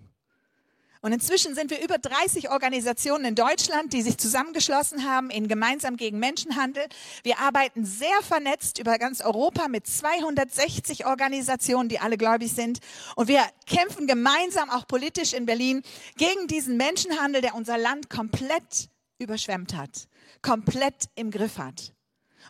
Und 1.00 1.12
inzwischen 1.12 1.54
sind 1.54 1.70
wir 1.70 1.82
über 1.82 1.98
30 1.98 2.50
Organisationen 2.50 3.24
in 3.24 3.34
Deutschland, 3.34 3.92
die 3.92 4.02
sich 4.02 4.18
zusammengeschlossen 4.18 5.08
haben 5.08 5.30
in 5.30 5.48
Gemeinsam 5.48 5.96
gegen 5.96 6.18
Menschenhandel. 6.18 6.84
Wir 7.22 7.38
arbeiten 7.38 7.84
sehr 7.84 8.22
vernetzt 8.22 8.78
über 8.78 8.98
ganz 8.98 9.20
Europa 9.20 9.68
mit 9.68 9.86
260 9.86 11.06
Organisationen, 11.06 11.88
die 11.88 12.00
alle 12.00 12.16
gläubig 12.16 12.52
sind. 12.52 12.80
Und 13.14 13.28
wir 13.28 13.42
kämpfen 13.66 14.06
gemeinsam 14.06 14.70
auch 14.70 14.86
politisch 14.86 15.32
in 15.32 15.46
Berlin 15.46 15.82
gegen 16.16 16.46
diesen 16.48 16.76
Menschenhandel, 16.76 17.42
der 17.42 17.54
unser 17.54 17.78
Land 17.78 18.10
komplett 18.10 18.88
überschwemmt 19.18 19.74
hat, 19.74 20.08
komplett 20.42 21.08
im 21.14 21.30
Griff 21.30 21.58
hat. 21.58 21.92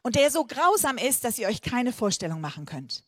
Und 0.02 0.14
der 0.14 0.30
so 0.30 0.44
grausam 0.44 0.98
ist, 0.98 1.24
dass 1.24 1.38
ihr 1.38 1.48
euch 1.48 1.62
keine 1.62 1.92
Vorstellung 1.92 2.40
machen 2.40 2.64
könnt. 2.64 3.02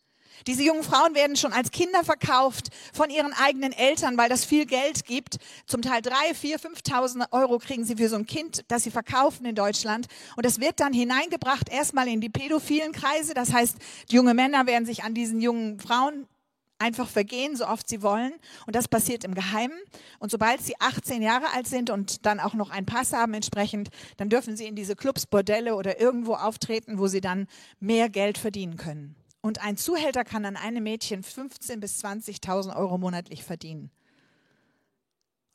Diese 0.46 0.62
jungen 0.62 0.82
Frauen 0.82 1.14
werden 1.14 1.36
schon 1.36 1.52
als 1.52 1.70
Kinder 1.70 2.04
verkauft 2.04 2.68
von 2.92 3.10
ihren 3.10 3.32
eigenen 3.32 3.72
Eltern, 3.72 4.16
weil 4.16 4.28
das 4.28 4.44
viel 4.44 4.66
Geld 4.66 5.04
gibt. 5.04 5.38
Zum 5.66 5.82
Teil 5.82 6.02
drei, 6.02 6.34
vier, 6.34 6.58
fünftausend 6.58 7.26
Euro 7.32 7.58
kriegen 7.58 7.84
sie 7.84 7.96
für 7.96 8.08
so 8.08 8.16
ein 8.16 8.26
Kind, 8.26 8.64
das 8.68 8.84
sie 8.84 8.90
verkaufen 8.90 9.46
in 9.46 9.54
Deutschland. 9.54 10.06
Und 10.36 10.46
das 10.46 10.60
wird 10.60 10.80
dann 10.80 10.92
hineingebracht 10.92 11.68
erstmal 11.68 12.08
in 12.08 12.20
die 12.20 12.30
pädophilen 12.30 12.92
Kreise. 12.92 13.34
Das 13.34 13.52
heißt, 13.52 13.76
junge 14.10 14.34
Männer 14.34 14.66
werden 14.66 14.86
sich 14.86 15.04
an 15.04 15.14
diesen 15.14 15.40
jungen 15.40 15.78
Frauen 15.80 16.26
einfach 16.78 17.08
vergehen, 17.08 17.56
so 17.56 17.66
oft 17.66 17.88
sie 17.88 18.02
wollen. 18.02 18.32
Und 18.66 18.76
das 18.76 18.88
passiert 18.88 19.24
im 19.24 19.34
Geheimen. 19.34 19.78
Und 20.18 20.30
sobald 20.30 20.60
sie 20.62 20.74
18 20.78 21.22
Jahre 21.22 21.52
alt 21.54 21.66
sind 21.66 21.90
und 21.90 22.24
dann 22.24 22.40
auch 22.40 22.54
noch 22.54 22.70
einen 22.70 22.86
Pass 22.86 23.12
haben 23.12 23.34
entsprechend, 23.34 23.90
dann 24.16 24.28
dürfen 24.28 24.56
sie 24.56 24.66
in 24.66 24.76
diese 24.76 24.96
Clubs, 24.96 25.26
Bordelle 25.26 25.74
oder 25.74 26.00
irgendwo 26.00 26.34
auftreten, 26.34 26.98
wo 26.98 27.06
sie 27.08 27.20
dann 27.20 27.48
mehr 27.80 28.08
Geld 28.08 28.38
verdienen 28.38 28.76
können. 28.76 29.17
Und 29.40 29.62
ein 29.62 29.76
Zuhälter 29.76 30.24
kann 30.24 30.44
an 30.44 30.56
einem 30.56 30.82
Mädchen 30.82 31.22
15.000 31.22 31.80
bis 31.80 32.04
20.000 32.04 32.76
Euro 32.76 32.98
monatlich 32.98 33.44
verdienen. 33.44 33.90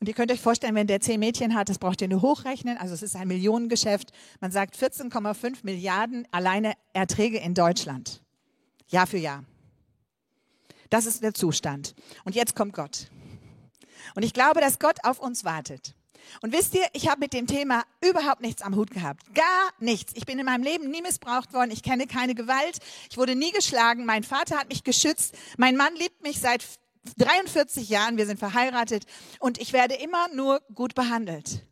Und 0.00 0.08
ihr 0.08 0.14
könnt 0.14 0.32
euch 0.32 0.40
vorstellen, 0.40 0.74
wenn 0.74 0.86
der 0.86 1.00
zehn 1.00 1.20
Mädchen 1.20 1.54
hat, 1.54 1.68
das 1.68 1.78
braucht 1.78 2.02
ihr 2.02 2.08
nur 2.08 2.20
hochrechnen. 2.22 2.76
Also 2.76 2.94
es 2.94 3.02
ist 3.02 3.16
ein 3.16 3.28
Millionengeschäft. 3.28 4.12
Man 4.40 4.50
sagt 4.50 4.76
14,5 4.76 5.58
Milliarden 5.62 6.28
alleine 6.30 6.74
Erträge 6.92 7.38
in 7.38 7.54
Deutschland. 7.54 8.22
Jahr 8.88 9.06
für 9.06 9.18
Jahr. 9.18 9.44
Das 10.90 11.06
ist 11.06 11.22
der 11.22 11.32
Zustand. 11.32 11.94
Und 12.24 12.34
jetzt 12.34 12.54
kommt 12.54 12.74
Gott. 12.74 13.10
Und 14.14 14.24
ich 14.24 14.34
glaube, 14.34 14.60
dass 14.60 14.78
Gott 14.78 14.98
auf 15.04 15.20
uns 15.20 15.44
wartet. 15.44 15.94
Und 16.42 16.52
wisst 16.52 16.74
ihr, 16.74 16.86
ich 16.92 17.08
habe 17.08 17.20
mit 17.20 17.32
dem 17.32 17.46
Thema 17.46 17.84
überhaupt 18.00 18.40
nichts 18.40 18.62
am 18.62 18.76
Hut 18.76 18.90
gehabt. 18.90 19.22
Gar 19.34 19.70
nichts. 19.78 20.12
Ich 20.16 20.26
bin 20.26 20.38
in 20.38 20.46
meinem 20.46 20.62
Leben 20.62 20.90
nie 20.90 21.02
missbraucht 21.02 21.52
worden. 21.52 21.70
Ich 21.70 21.82
kenne 21.82 22.06
keine 22.06 22.34
Gewalt. 22.34 22.78
Ich 23.10 23.16
wurde 23.16 23.34
nie 23.34 23.52
geschlagen. 23.52 24.04
Mein 24.04 24.24
Vater 24.24 24.58
hat 24.58 24.68
mich 24.68 24.84
geschützt. 24.84 25.36
Mein 25.56 25.76
Mann 25.76 25.94
liebt 25.96 26.22
mich 26.22 26.40
seit 26.40 26.64
43 27.18 27.88
Jahren. 27.88 28.16
Wir 28.16 28.26
sind 28.26 28.38
verheiratet. 28.38 29.04
Und 29.38 29.58
ich 29.58 29.72
werde 29.72 29.94
immer 29.94 30.28
nur 30.34 30.60
gut 30.74 30.94
behandelt. 30.94 31.66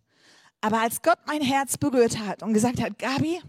Aber 0.61 0.81
als 0.81 1.03
Gott 1.03 1.19
mein 1.27 1.43
Herz 1.43 1.77
berührt 1.77 2.19
hat 2.19 2.43
und 2.43 2.55
gesagt 2.55 2.81
hat, 2.81 2.99
Gabi, 2.99 3.41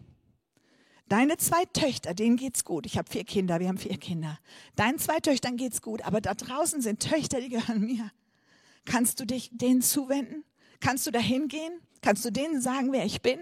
Deine 1.10 1.38
zwei 1.38 1.66
Töchter, 1.66 2.14
denen 2.14 2.38
geht's 2.38 2.64
gut. 2.64 2.86
Ich 2.86 2.98
habe 2.98 3.08
vier 3.08 3.24
Kinder, 3.24 3.60
wir 3.60 3.68
haben 3.68 3.78
vier 3.78 3.98
Kinder. 3.98 4.40
Deinen 4.76 4.98
zwei 4.98 5.20
Töchtern 5.20 5.58
geht's 5.58 5.82
gut, 5.82 6.02
aber 6.02 6.22
da 6.22 6.34
draußen 6.34 6.82
sind 6.82 7.02
Töchter, 7.02 7.40
die 7.40 7.50
gehören 7.50 7.82
mir. 7.82 8.10
Kannst 8.86 9.20
du 9.20 9.26
dich 9.26 9.50
denen 9.54 9.82
zuwenden? 9.82 10.44
Kannst 10.84 11.08
du 11.08 11.12
da 11.12 11.20
hingehen? 11.20 11.80
Kannst 12.02 12.26
du 12.26 12.30
denen 12.30 12.62
sagen, 12.62 12.92
wer 12.92 13.06
ich 13.06 13.22
bin? 13.22 13.40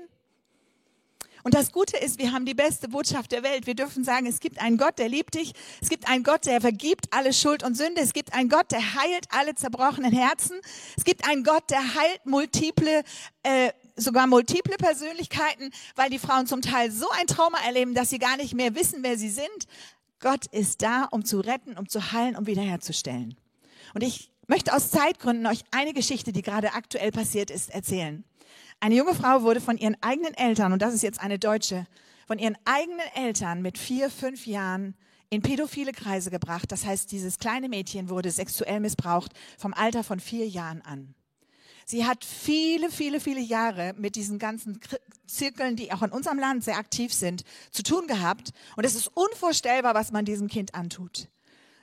Und 1.43 1.55
das 1.55 1.71
Gute 1.71 1.97
ist, 1.97 2.19
wir 2.19 2.33
haben 2.33 2.45
die 2.45 2.53
beste 2.53 2.87
Botschaft 2.87 3.31
der 3.31 3.41
Welt. 3.41 3.65
Wir 3.65 3.73
dürfen 3.73 4.03
sagen, 4.03 4.27
es 4.27 4.39
gibt 4.39 4.61
einen 4.61 4.77
Gott, 4.77 4.99
der 4.99 5.09
liebt 5.09 5.33
dich. 5.33 5.53
Es 5.81 5.89
gibt 5.89 6.07
einen 6.07 6.23
Gott, 6.23 6.45
der 6.45 6.61
vergibt 6.61 7.07
alle 7.09 7.33
Schuld 7.33 7.63
und 7.63 7.75
Sünde. 7.75 7.99
Es 7.99 8.13
gibt 8.13 8.35
einen 8.35 8.47
Gott, 8.47 8.71
der 8.71 8.93
heilt 8.93 9.25
alle 9.31 9.55
zerbrochenen 9.55 10.11
Herzen. 10.11 10.61
Es 10.95 11.03
gibt 11.03 11.27
einen 11.27 11.43
Gott, 11.43 11.67
der 11.71 11.79
heilt 11.79 12.23
multiple, 12.25 13.01
äh, 13.41 13.71
sogar 13.95 14.27
multiple 14.27 14.77
Persönlichkeiten, 14.77 15.71
weil 15.95 16.11
die 16.11 16.19
Frauen 16.19 16.45
zum 16.45 16.61
Teil 16.61 16.91
so 16.91 17.09
ein 17.09 17.25
Trauma 17.25 17.57
erleben, 17.65 17.95
dass 17.95 18.11
sie 18.11 18.19
gar 18.19 18.37
nicht 18.37 18.53
mehr 18.53 18.75
wissen, 18.75 19.01
wer 19.01 19.17
sie 19.17 19.31
sind. 19.31 19.65
Gott 20.19 20.45
ist 20.51 20.83
da, 20.83 21.05
um 21.05 21.25
zu 21.25 21.39
retten, 21.39 21.75
um 21.75 21.89
zu 21.89 22.11
heilen, 22.11 22.35
um 22.35 22.45
wiederherzustellen. 22.45 23.35
Und 23.95 24.03
ich 24.03 24.31
möchte 24.51 24.73
aus 24.73 24.91
Zeitgründen 24.91 25.47
euch 25.47 25.63
eine 25.71 25.93
Geschichte, 25.93 26.33
die 26.33 26.41
gerade 26.41 26.73
aktuell 26.73 27.11
passiert 27.13 27.49
ist, 27.49 27.69
erzählen. 27.69 28.25
Eine 28.81 28.95
junge 28.95 29.15
Frau 29.15 29.43
wurde 29.43 29.61
von 29.61 29.77
ihren 29.77 29.95
eigenen 30.01 30.33
Eltern, 30.33 30.73
und 30.73 30.81
das 30.81 30.93
ist 30.93 31.03
jetzt 31.03 31.21
eine 31.21 31.39
Deutsche, 31.39 31.87
von 32.27 32.37
ihren 32.37 32.57
eigenen 32.65 32.99
Eltern 33.15 33.61
mit 33.61 33.77
vier, 33.77 34.09
fünf 34.09 34.45
Jahren 34.45 34.95
in 35.29 35.41
pädophile 35.41 35.93
Kreise 35.93 36.31
gebracht. 36.31 36.69
Das 36.69 36.85
heißt, 36.85 37.13
dieses 37.13 37.39
kleine 37.39 37.69
Mädchen 37.69 38.09
wurde 38.09 38.29
sexuell 38.29 38.81
missbraucht 38.81 39.31
vom 39.57 39.73
Alter 39.73 40.03
von 40.03 40.19
vier 40.19 40.49
Jahren 40.49 40.81
an. 40.81 41.15
Sie 41.85 42.05
hat 42.05 42.25
viele, 42.25 42.91
viele, 42.91 43.21
viele 43.21 43.39
Jahre 43.39 43.93
mit 43.97 44.17
diesen 44.17 44.37
ganzen 44.37 44.81
Zirkeln, 45.27 45.77
die 45.77 45.93
auch 45.93 46.01
in 46.01 46.11
unserem 46.11 46.39
Land 46.39 46.65
sehr 46.65 46.75
aktiv 46.75 47.13
sind, 47.13 47.45
zu 47.71 47.83
tun 47.83 48.05
gehabt. 48.05 48.51
Und 48.75 48.85
es 48.85 48.95
ist 48.95 49.07
unvorstellbar, 49.15 49.95
was 49.95 50.11
man 50.11 50.25
diesem 50.25 50.49
Kind 50.49 50.75
antut. 50.75 51.29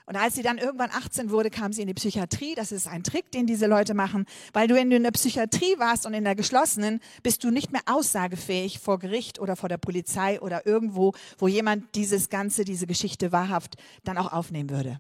Und 0.09 0.17
als 0.17 0.37
sie 0.37 0.43
dann 0.43 0.57
irgendwann 0.57 0.91
18 0.91 1.31
wurde, 1.31 1.51
kam 1.51 1.75
sie 1.75 1.83
in 1.83 1.87
die 1.87 1.93
Psychiatrie. 1.93 2.55
Das 2.55 2.73
ist 2.73 2.89
ein 2.89 3.05
Trick, 3.05 3.31
den 3.31 3.47
diese 3.47 3.67
Leute 3.67 3.93
machen, 3.93 4.25
weil 4.55 4.67
du, 4.67 4.75
wenn 4.75 4.89
du 4.89 4.97
in 4.97 5.03
der 5.03 5.11
Psychiatrie 5.11 5.79
warst 5.79 6.07
und 6.07 6.15
in 6.15 6.25
der 6.25 6.35
geschlossenen, 6.35 7.01
bist 7.23 7.45
du 7.45 7.51
nicht 7.51 7.73
mehr 7.73 7.83
aussagefähig 7.85 8.79
vor 8.79 8.99
Gericht 8.99 9.39
oder 9.39 9.55
vor 9.55 9.69
der 9.69 9.77
Polizei 9.77 10.41
oder 10.41 10.67
irgendwo, 10.67 11.13
wo 11.37 11.47
jemand 11.47 11.95
dieses 11.95 12.31
Ganze, 12.31 12.65
diese 12.65 12.87
Geschichte 12.87 13.33
wahrhaft 13.33 13.77
dann 14.03 14.17
auch 14.17 14.33
aufnehmen 14.33 14.71
würde. 14.71 14.99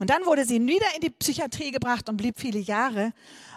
Und 0.00 0.10
dann 0.10 0.26
wurde 0.26 0.44
sie 0.44 0.60
wieder 0.60 0.86
in 0.96 1.02
die 1.02 1.10
Psychiatrie 1.10 1.70
gebracht 1.70 2.08
und 2.08 2.16
blieb 2.16 2.40
viele 2.40 2.58
Jahre. 2.58 3.12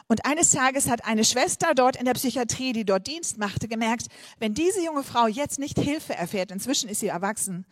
Und 0.06 0.24
eines 0.28 0.52
Tages 0.52 0.88
hat 0.88 1.04
eine 1.04 1.26
Schwester 1.26 1.74
dort 1.74 1.96
in 1.96 2.06
der 2.06 2.14
Psychiatrie, 2.14 2.74
die 2.74 2.86
dort 2.86 3.08
Dienst 3.08 3.40
machte, 3.40 3.68
gemerkt, 3.68 4.06
wenn 4.38 4.54
diese 4.54 4.86
junge 4.86 5.02
Frau 5.02 5.26
jetzt 5.26 5.58
nicht 5.58 5.80
Hilfe 5.80 6.14
erfährt, 6.14 6.52
inzwischen 6.52 6.90
ist 6.90 7.00
sie 7.00 7.08
erwachsen, 7.08 7.66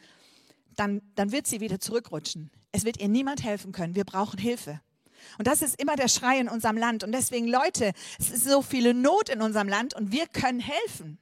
dann, 0.75 1.03
dann 1.13 1.31
wird 1.31 1.45
sie 1.45 1.61
wieder 1.61 1.79
zurückrutschen. 1.79 2.49
Es 2.73 2.85
wird 2.85 2.99
ihr 2.99 3.07
niemand 3.07 3.43
helfen 3.43 3.71
können. 3.71 3.95
Wir 3.95 4.03
brauchen 4.03 4.39
Hilfe. 4.39 4.81
Und 5.37 5.47
das 5.47 5.61
ist 5.61 5.79
immer 5.79 5.95
der 5.95 6.07
Schrei 6.09 6.39
in 6.39 6.49
unserem 6.49 6.75
Land. 6.75 7.03
Und 7.03 7.11
deswegen, 7.11 7.47
Leute, 7.47 7.93
es 8.19 8.31
ist 8.31 8.45
so 8.45 8.61
viele 8.61 8.93
Not 8.93 9.29
in 9.29 9.41
unserem 9.41 9.69
Land 9.69 9.93
und 9.93 10.11
wir 10.11 10.27
können 10.27 10.59
helfen. 10.59 11.19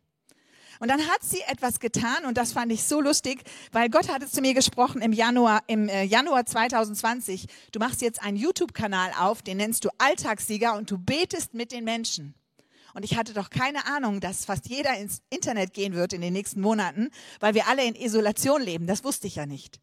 Und 0.80 0.88
dann 0.88 1.06
hat 1.08 1.22
sie 1.22 1.42
etwas 1.42 1.80
getan 1.80 2.26
und 2.26 2.38
das 2.38 2.54
fand 2.54 2.72
ich 2.72 2.84
so 2.86 3.02
lustig, 3.02 3.44
weil 3.72 3.90
Gott 3.90 4.10
hatte 4.10 4.28
zu 4.28 4.42
mir 4.42 4.56
gesprochen 4.56 5.02
im 5.02 5.14
Januar, 5.14 5.62
im 5.68 5.88
äh, 5.88 6.04
Januar 6.04 6.48
2020. 6.48 7.46
Du 7.72 7.78
machst 7.78 8.02
jetzt 8.02 8.24
einen 8.24 8.36
YouTube-Kanal 8.36 9.12
auf, 9.20 9.44
den 9.44 9.58
nennst 9.58 9.86
du 9.86 9.90
Alltagssieger 10.00 10.76
und 10.76 10.90
du 10.90 10.98
betest 10.98 11.54
mit 11.54 11.72
den 11.72 11.84
Menschen. 11.84 12.34
Und 12.96 13.06
ich 13.06 13.16
hatte 13.16 13.34
doch 13.34 13.52
keine 13.52 13.86
Ahnung, 13.86 14.22
dass 14.22 14.46
fast 14.46 14.70
jeder 14.70 14.98
ins 14.98 15.22
Internet 15.30 15.74
gehen 15.74 15.94
wird 15.94 16.14
in 16.14 16.22
den 16.22 16.34
nächsten 16.34 16.62
Monaten, 16.62 17.12
weil 17.40 17.54
wir 17.54 17.68
alle 17.68 17.86
in 17.86 17.94
Isolation 17.96 18.62
leben. 18.62 18.88
Das 18.88 19.04
wusste 19.04 19.28
ich 19.28 19.36
ja 19.36 19.46
nicht. 19.46 19.80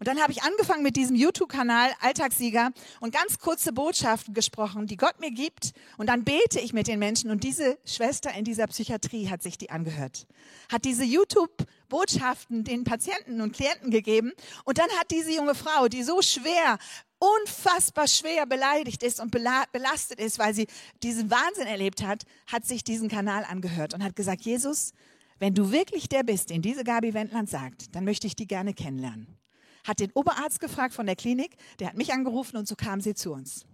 Und 0.00 0.08
dann 0.08 0.18
habe 0.18 0.32
ich 0.32 0.42
angefangen 0.42 0.82
mit 0.82 0.96
diesem 0.96 1.14
YouTube-Kanal 1.14 1.90
Alltagssieger 2.00 2.70
und 3.00 3.12
ganz 3.12 3.38
kurze 3.38 3.70
Botschaften 3.72 4.32
gesprochen, 4.32 4.86
die 4.86 4.96
Gott 4.96 5.20
mir 5.20 5.30
gibt. 5.30 5.72
Und 5.98 6.08
dann 6.08 6.24
bete 6.24 6.58
ich 6.58 6.72
mit 6.72 6.88
den 6.88 6.98
Menschen. 6.98 7.30
Und 7.30 7.44
diese 7.44 7.78
Schwester 7.84 8.32
in 8.32 8.44
dieser 8.44 8.66
Psychiatrie 8.66 9.28
hat 9.28 9.42
sich 9.42 9.58
die 9.58 9.68
angehört. 9.68 10.26
Hat 10.72 10.86
diese 10.86 11.04
YouTube-Botschaften 11.04 12.64
den 12.64 12.84
Patienten 12.84 13.42
und 13.42 13.52
Klienten 13.52 13.90
gegeben. 13.90 14.32
Und 14.64 14.78
dann 14.78 14.88
hat 14.98 15.10
diese 15.10 15.32
junge 15.32 15.54
Frau, 15.54 15.88
die 15.88 16.02
so 16.02 16.22
schwer 16.22 16.78
unfassbar 17.18 18.08
schwer 18.08 18.46
beleidigt 18.46 19.02
ist 19.02 19.20
und 19.20 19.30
belastet 19.30 20.18
ist, 20.18 20.38
weil 20.38 20.54
sie 20.54 20.66
diesen 21.02 21.30
Wahnsinn 21.30 21.66
erlebt 21.66 22.02
hat, 22.02 22.24
hat 22.46 22.64
sich 22.64 22.84
diesen 22.84 23.10
Kanal 23.10 23.44
angehört 23.44 23.92
und 23.92 24.02
hat 24.02 24.16
gesagt, 24.16 24.40
Jesus, 24.40 24.92
wenn 25.38 25.52
du 25.52 25.70
wirklich 25.70 26.08
der 26.08 26.22
bist, 26.22 26.48
den 26.48 26.62
diese 26.62 26.84
Gabi 26.84 27.12
Wendland 27.12 27.50
sagt, 27.50 27.94
dann 27.94 28.06
möchte 28.06 28.26
ich 28.26 28.36
die 28.36 28.46
gerne 28.46 28.72
kennenlernen. 28.72 29.39
Hat 29.84 30.00
den 30.00 30.12
Oberarzt 30.12 30.60
gefragt 30.60 30.94
von 30.94 31.06
der 31.06 31.16
Klinik, 31.16 31.56
der 31.78 31.88
hat 31.88 31.96
mich 31.96 32.12
angerufen 32.12 32.56
und 32.56 32.68
so 32.68 32.76
kam 32.76 33.00
sie 33.00 33.14
zu 33.14 33.32
uns. 33.32 33.64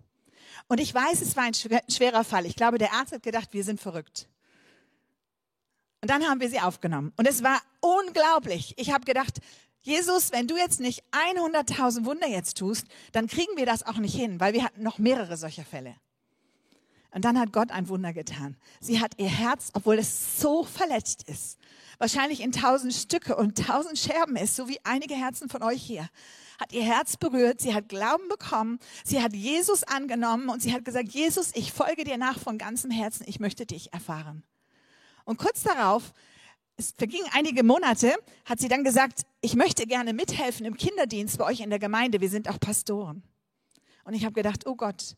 Und 0.69 0.81
ich 0.81 0.95
weiß, 0.95 1.21
es 1.21 1.37
war 1.37 1.45
ein 1.45 1.55
schwerer 1.55 2.25
Fall. 2.25 2.47
Ich 2.47 2.57
glaube, 2.57 2.79
der 2.79 2.93
Arzt 2.93 3.13
hat 3.13 3.23
gedacht, 3.23 3.49
wir 3.53 3.65
sind 3.65 3.81
verrückt. 3.81 4.29
Und 6.01 6.11
dann 6.11 6.25
haben 6.25 6.41
wir 6.41 6.49
sie 6.49 6.61
aufgenommen. 6.61 7.13
Und 7.17 7.27
es 7.27 7.43
war 7.43 7.61
unglaublich. 7.81 8.75
Ich 8.77 8.93
habe 8.93 9.05
gedacht, 9.05 9.41
Jesus, 9.81 10.33
wenn 10.33 10.49
du 10.49 10.57
jetzt 10.57 10.81
nicht 10.81 11.05
100.000 11.13 12.05
Wunder 12.05 12.27
jetzt 12.27 12.59
tust, 12.59 12.87
dann 13.13 13.29
kriegen 13.29 13.57
wir 13.57 13.67
das 13.67 13.85
auch 13.85 13.99
nicht 13.99 14.15
hin, 14.15 14.41
weil 14.41 14.53
wir 14.53 14.65
hatten 14.65 14.83
noch 14.83 14.99
mehrere 14.99 15.37
solcher 15.37 15.65
Fälle. 15.65 15.95
Und 17.13 17.25
dann 17.25 17.39
hat 17.39 17.53
Gott 17.53 17.71
ein 17.71 17.89
Wunder 17.89 18.13
getan. 18.13 18.57
Sie 18.81 19.01
hat 19.01 19.13
ihr 19.19 19.29
Herz, 19.29 19.71
obwohl 19.73 19.99
es 19.99 20.41
so 20.41 20.65
verletzt 20.65 21.23
ist, 21.29 21.59
wahrscheinlich 21.99 22.41
in 22.41 22.53
tausend 22.53 22.95
Stücke 22.95 23.37
und 23.37 23.67
tausend 23.67 23.99
Scherben 23.99 24.37
ist, 24.37 24.57
so 24.57 24.69
wie 24.69 24.79
einige 24.85 25.15
Herzen 25.15 25.49
von 25.49 25.63
euch 25.63 25.83
hier, 25.83 26.09
hat 26.61 26.73
ihr 26.73 26.83
Herz 26.83 27.17
berührt, 27.17 27.61
sie 27.61 27.75
hat 27.75 27.89
Glauben 27.89 28.29
bekommen, 28.29 28.79
sie 29.05 29.23
hat 29.23 29.35
Jesus 29.35 29.83
angenommen 29.83 30.49
und 30.49 30.63
sie 30.63 30.73
hat 30.73 30.85
gesagt, 30.85 31.09
Jesus, 31.09 31.51
ich 31.55 31.73
folge 31.73 32.05
dir 32.05 32.17
nach 32.17 32.39
von 32.39 32.59
ganzem 32.59 32.91
Herzen, 32.91 33.25
ich 33.27 33.41
möchte 33.41 33.67
dich 33.67 33.93
erfahren. 33.93 34.43
Und 35.25 35.39
kurz 35.39 35.63
darauf 35.63 36.13
es 36.77 36.93
vergingen 36.97 37.29
einige 37.33 37.63
Monate, 37.63 38.15
hat 38.45 38.61
sie 38.61 38.69
dann 38.69 38.85
gesagt, 38.85 39.23
ich 39.41 39.55
möchte 39.55 39.87
gerne 39.87 40.13
mithelfen 40.13 40.67
im 40.67 40.77
Kinderdienst 40.77 41.39
bei 41.39 41.45
euch 41.47 41.61
in 41.61 41.71
der 41.71 41.79
Gemeinde. 41.79 42.21
Wir 42.21 42.29
sind 42.29 42.49
auch 42.49 42.61
Pastoren. 42.61 43.23
Und 44.05 44.15
ich 44.15 44.25
habe 44.25 44.35
gedacht, 44.35 44.67
oh 44.67 44.77
Gott, 44.77 45.17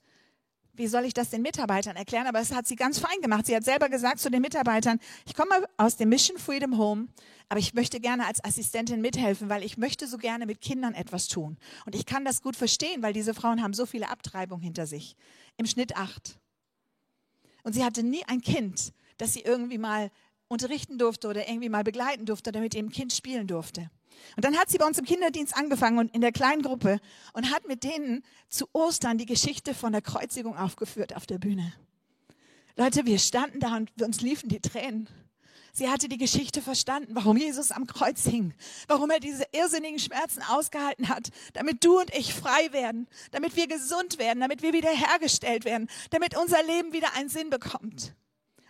wie 0.79 0.87
soll 0.87 1.05
ich 1.05 1.13
das 1.13 1.31
den 1.31 1.43
Mitarbeitern 1.43 1.97
erklären? 1.97 2.27
Aber 2.27 2.41
es 2.41 2.55
hat 2.55 2.67
sie 2.67 2.77
ganz 2.77 2.99
fein 2.99 3.21
gemacht. 3.21 3.47
Sie 3.47 3.55
hat 3.55 3.65
selber 3.65 3.89
gesagt 3.89 4.21
zu 4.21 4.31
den 4.31 4.41
Mitarbeitern, 4.41 4.99
ich 5.27 5.35
komme 5.35 5.51
aus 5.77 5.97
dem 5.97 6.09
Mission 6.09 6.39
Freedom 6.39 6.79
Home, 6.79 7.09
aber 7.49 7.61
ich 7.61 7.75
möchte 7.75 8.01
gerne 8.01 8.27
als 8.27 8.43
Assistentin 8.45 9.01
mithelfen, 9.01 9.49
weil 9.49 9.65
ich 9.65 9.77
möchte 9.77 10.07
so 10.07 10.19
gerne 10.19 10.47
mit 10.47 10.61
Kindern 10.61 10.95
etwas 10.95 11.29
tun. 11.29 11.59
Und 11.85 11.95
ich 11.95 12.07
kann 12.07 12.25
das 12.25 12.43
gut 12.43 12.57
verstehen, 12.57 13.03
weil 13.03 13.13
diese 13.13 13.35
Frauen 13.35 13.63
haben 13.63 13.75
so 13.75 13.87
viele 13.87 14.09
Abtreibungen 14.09 14.63
hinter 14.63 14.87
sich. 14.87 15.17
Im 15.57 15.67
Schnitt 15.67 15.97
acht. 15.97 16.39
Und 17.65 17.73
sie 17.73 17.85
hatte 17.85 18.03
nie 18.03 18.25
ein 18.25 18.41
Kind, 18.41 18.93
das 19.19 19.33
sie 19.33 19.41
irgendwie 19.41 19.79
mal 19.79 20.11
unterrichten 20.47 20.97
durfte 20.97 21.29
oder 21.29 21.49
irgendwie 21.49 21.69
mal 21.69 21.85
begleiten 21.85 22.25
durfte 22.25 22.51
oder 22.51 22.61
mit 22.61 22.75
dem 22.75 22.91
Kind 22.91 23.13
spielen 23.13 23.47
durfte. 23.47 23.91
Und 24.37 24.45
dann 24.45 24.57
hat 24.57 24.71
sie 24.71 24.79
bei 24.79 24.87
uns 24.87 24.99
im 24.99 25.05
Kinderdienst 25.05 25.57
angefangen 25.57 25.99
und 25.99 26.15
in 26.15 26.21
der 26.21 26.33
kleinen 26.33 26.63
Gruppe 26.63 27.01
und 27.33 27.51
hat 27.51 27.67
mit 27.67 27.85
denen 27.85 28.23
zu 28.49 28.67
Ostern 28.73 29.19
die 29.19 29.27
Geschichte 29.27 29.75
von 29.75 29.93
der 29.93 30.03
Kreuzigung 30.03 30.57
aufgeführt 30.57 31.17
auf 31.17 31.27
der 31.27 31.39
Bühne. 31.39 31.73
Leute, 32.77 33.07
wir 33.07 33.19
standen 33.19 33.61
da 33.61 33.77
und 33.77 33.91
uns 34.01 34.21
liefen 34.21 34.49
die 34.49 34.61
Tränen. 34.61 35.09
Sie 35.73 35.89
hatte 35.89 36.09
die 36.09 36.19
Geschichte 36.19 36.63
verstanden, 36.63 37.15
warum 37.15 37.37
Jesus 37.37 37.71
am 37.71 37.87
Kreuz 37.87 38.25
hing, 38.25 38.55
warum 38.89 39.11
er 39.11 39.21
diese 39.21 39.45
irrsinnigen 39.53 39.99
Schmerzen 39.99 40.43
ausgehalten 40.43 41.09
hat, 41.09 41.29
damit 41.53 41.85
du 41.85 42.01
und 42.01 42.13
ich 42.15 42.35
frei 42.35 42.73
werden, 42.73 43.07
damit 43.31 43.55
wir 43.55 43.69
gesund 43.69 44.19
werden, 44.19 44.41
damit 44.41 44.63
wir 44.63 44.73
wiederhergestellt 44.73 45.65
werden, 45.65 45.89
damit 46.11 46.37
unser 46.37 46.63
Leben 46.65 46.93
wieder 46.93 47.15
einen 47.15 47.29
Sinn 47.29 47.51
bekommt. 47.51 48.15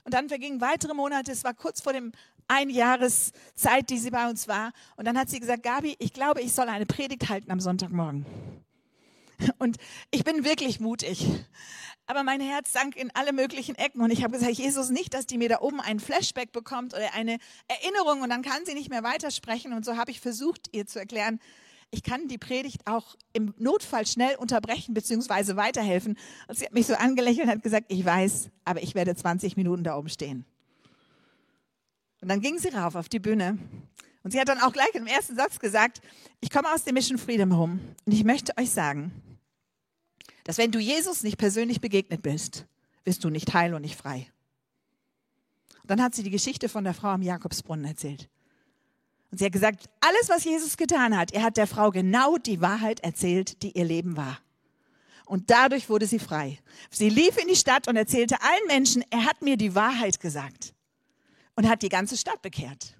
Und 0.09 0.15
dann 0.15 0.31
vergingen 0.31 0.63
weitere 0.63 0.95
Monate. 0.95 1.31
Es 1.31 1.45
war 1.45 1.53
kurz 1.53 1.83
vor 1.83 1.93
dem 1.93 2.13
Einjahreszeit, 2.47 3.91
die 3.91 3.99
sie 3.99 4.11
bei 4.11 4.31
uns 4.31 4.49
war. 4.49 4.73
Und 4.97 5.07
dann 5.07 5.19
hat 5.19 5.29
sie 5.29 5.39
gesagt, 5.39 5.63
Gabi, 5.63 5.97
ich 5.99 6.15
glaube, 6.15 6.41
ich 6.41 6.55
soll 6.55 6.67
eine 6.71 6.87
Predigt 6.87 7.29
halten 7.29 7.51
am 7.51 7.61
Sonntagmorgen. 7.61 8.25
Und 9.59 9.77
ich 10.11 10.25
bin 10.25 10.47
wirklich 10.47 10.81
mutig. 10.81 11.27
Aber 12.07 12.23
mein 12.23 12.41
Herz 12.41 12.73
sank 12.73 12.97
in 12.97 13.11
alle 13.13 13.35
möglichen 13.35 13.75
Ecken 13.75 14.01
und 14.01 14.11
ich 14.11 14.25
habe 14.25 14.33
gesagt, 14.33 14.55
Jesus, 14.55 14.89
nicht, 14.89 15.13
dass 15.13 15.27
die 15.27 15.37
mir 15.37 15.51
da 15.51 15.61
oben 15.61 15.79
einen 15.79 16.01
Flashback 16.01 16.53
bekommt 16.53 16.95
oder 16.95 17.13
eine 17.13 17.37
Erinnerung 17.69 18.23
und 18.23 18.31
dann 18.31 18.41
kann 18.41 18.65
sie 18.65 18.73
nicht 18.73 18.89
mehr 18.89 19.03
weitersprechen. 19.03 19.75
Und 19.75 19.85
so 19.85 19.99
habe 19.99 20.11
ich 20.11 20.23
versucht, 20.23 20.71
ihr 20.73 20.87
zu 20.87 20.99
erklären, 20.99 21.39
ich 21.91 22.03
kann 22.03 22.29
die 22.29 22.39
Predigt 22.39 22.87
auch 22.87 23.17
im 23.33 23.55
Notfall 23.59 24.07
schnell 24.07 24.37
unterbrechen 24.37 24.95
bzw. 24.95 25.57
weiterhelfen. 25.57 26.19
Und 26.47 26.59
sie 26.59 26.67
hat 26.67 26.75
mich 26.75 26.87
so 26.87 26.95
angelächelt 26.95 27.47
und 27.47 27.53
hat 27.53 27.63
gesagt, 27.63 27.87
ich 27.89 28.05
weiß, 28.05 28.51
aber 28.65 28.83
ich 28.83 28.95
werde 28.95 29.15
20 29.15 29.57
Minuten 29.57 29.85
da 29.85 29.97
oben 29.97 30.09
stehen. 30.09 30.45
Und 32.21 32.29
dann 32.29 32.41
ging 32.41 32.59
sie 32.59 32.69
rauf 32.69 32.95
auf 32.95 33.09
die 33.09 33.21
Bühne. 33.21 33.59
Und 34.23 34.33
sie 34.33 34.41
hat 34.41 34.49
dann 34.49 34.61
auch 34.61 34.73
gleich 34.73 34.95
im 34.95 35.07
ersten 35.07 35.37
Satz 35.37 35.59
gesagt, 35.59 36.03
ich 36.41 36.51
komme 36.51 36.73
aus 36.73 36.85
dem 36.85 36.95
Mission 36.95 37.17
Freedom 37.17 37.57
Home 37.57 37.79
und 38.05 38.13
ich 38.13 38.25
möchte 38.25 38.53
euch 38.59 38.71
sagen, 38.71 39.13
dass 40.45 40.59
wenn 40.59 40.73
du 40.73 40.79
Jesus 40.79 41.23
nicht 41.23 41.39
persönlich 41.39 41.81
begegnet 41.81 42.23
bist, 42.23 42.67
bist 43.05 43.25
du 43.25 43.31
nicht 43.31 43.55
heil 43.55 43.75
und 43.75 43.83
nicht 43.83 43.97
frei. 43.97 44.31
Und 45.83 45.91
dann 45.91 46.03
hat 46.03 46.15
sie 46.15 46.23
die 46.23 46.31
Geschichte 46.31 46.69
von 46.69 46.85
der 46.85 46.95
Frau 46.95 47.09
am 47.09 47.23
Jakobsbrunnen 47.23 47.87
erzählt. 47.87 48.29
Und 49.31 49.39
sie 49.39 49.45
hat 49.45 49.53
gesagt, 49.53 49.91
alles, 50.01 50.29
was 50.29 50.45
Jesus 50.45 50.77
getan 50.77 51.17
hat, 51.17 51.33
er 51.33 51.43
hat 51.43 51.57
der 51.57 51.67
Frau 51.67 51.91
genau 51.91 52.39
die 52.39 52.61
Wahrheit 52.61 53.01
erzählt, 53.01 53.63
die 53.63 53.77
ihr 53.77 53.85
Leben 53.85 54.17
war. 54.17 54.39
Und 55.27 55.51
dadurch 55.51 55.91
wurde 55.91 56.07
sie 56.07 56.19
frei. 56.19 56.59
Sie 56.91 57.11
lief 57.11 57.37
in 57.37 57.49
die 57.49 57.57
Stadt 57.57 57.87
und 57.87 57.97
erzählte 57.97 58.41
allen 58.41 58.67
Menschen, 58.67 59.05
er 59.11 59.27
hat 59.27 59.43
mir 59.43 59.59
die 59.59 59.75
Wahrheit 59.75 60.21
gesagt. 60.21 60.73
Und 61.55 61.69
hat 61.69 61.83
die 61.83 61.91
ganze 61.91 62.17
Stadt 62.17 62.41
bekehrt. 62.41 62.95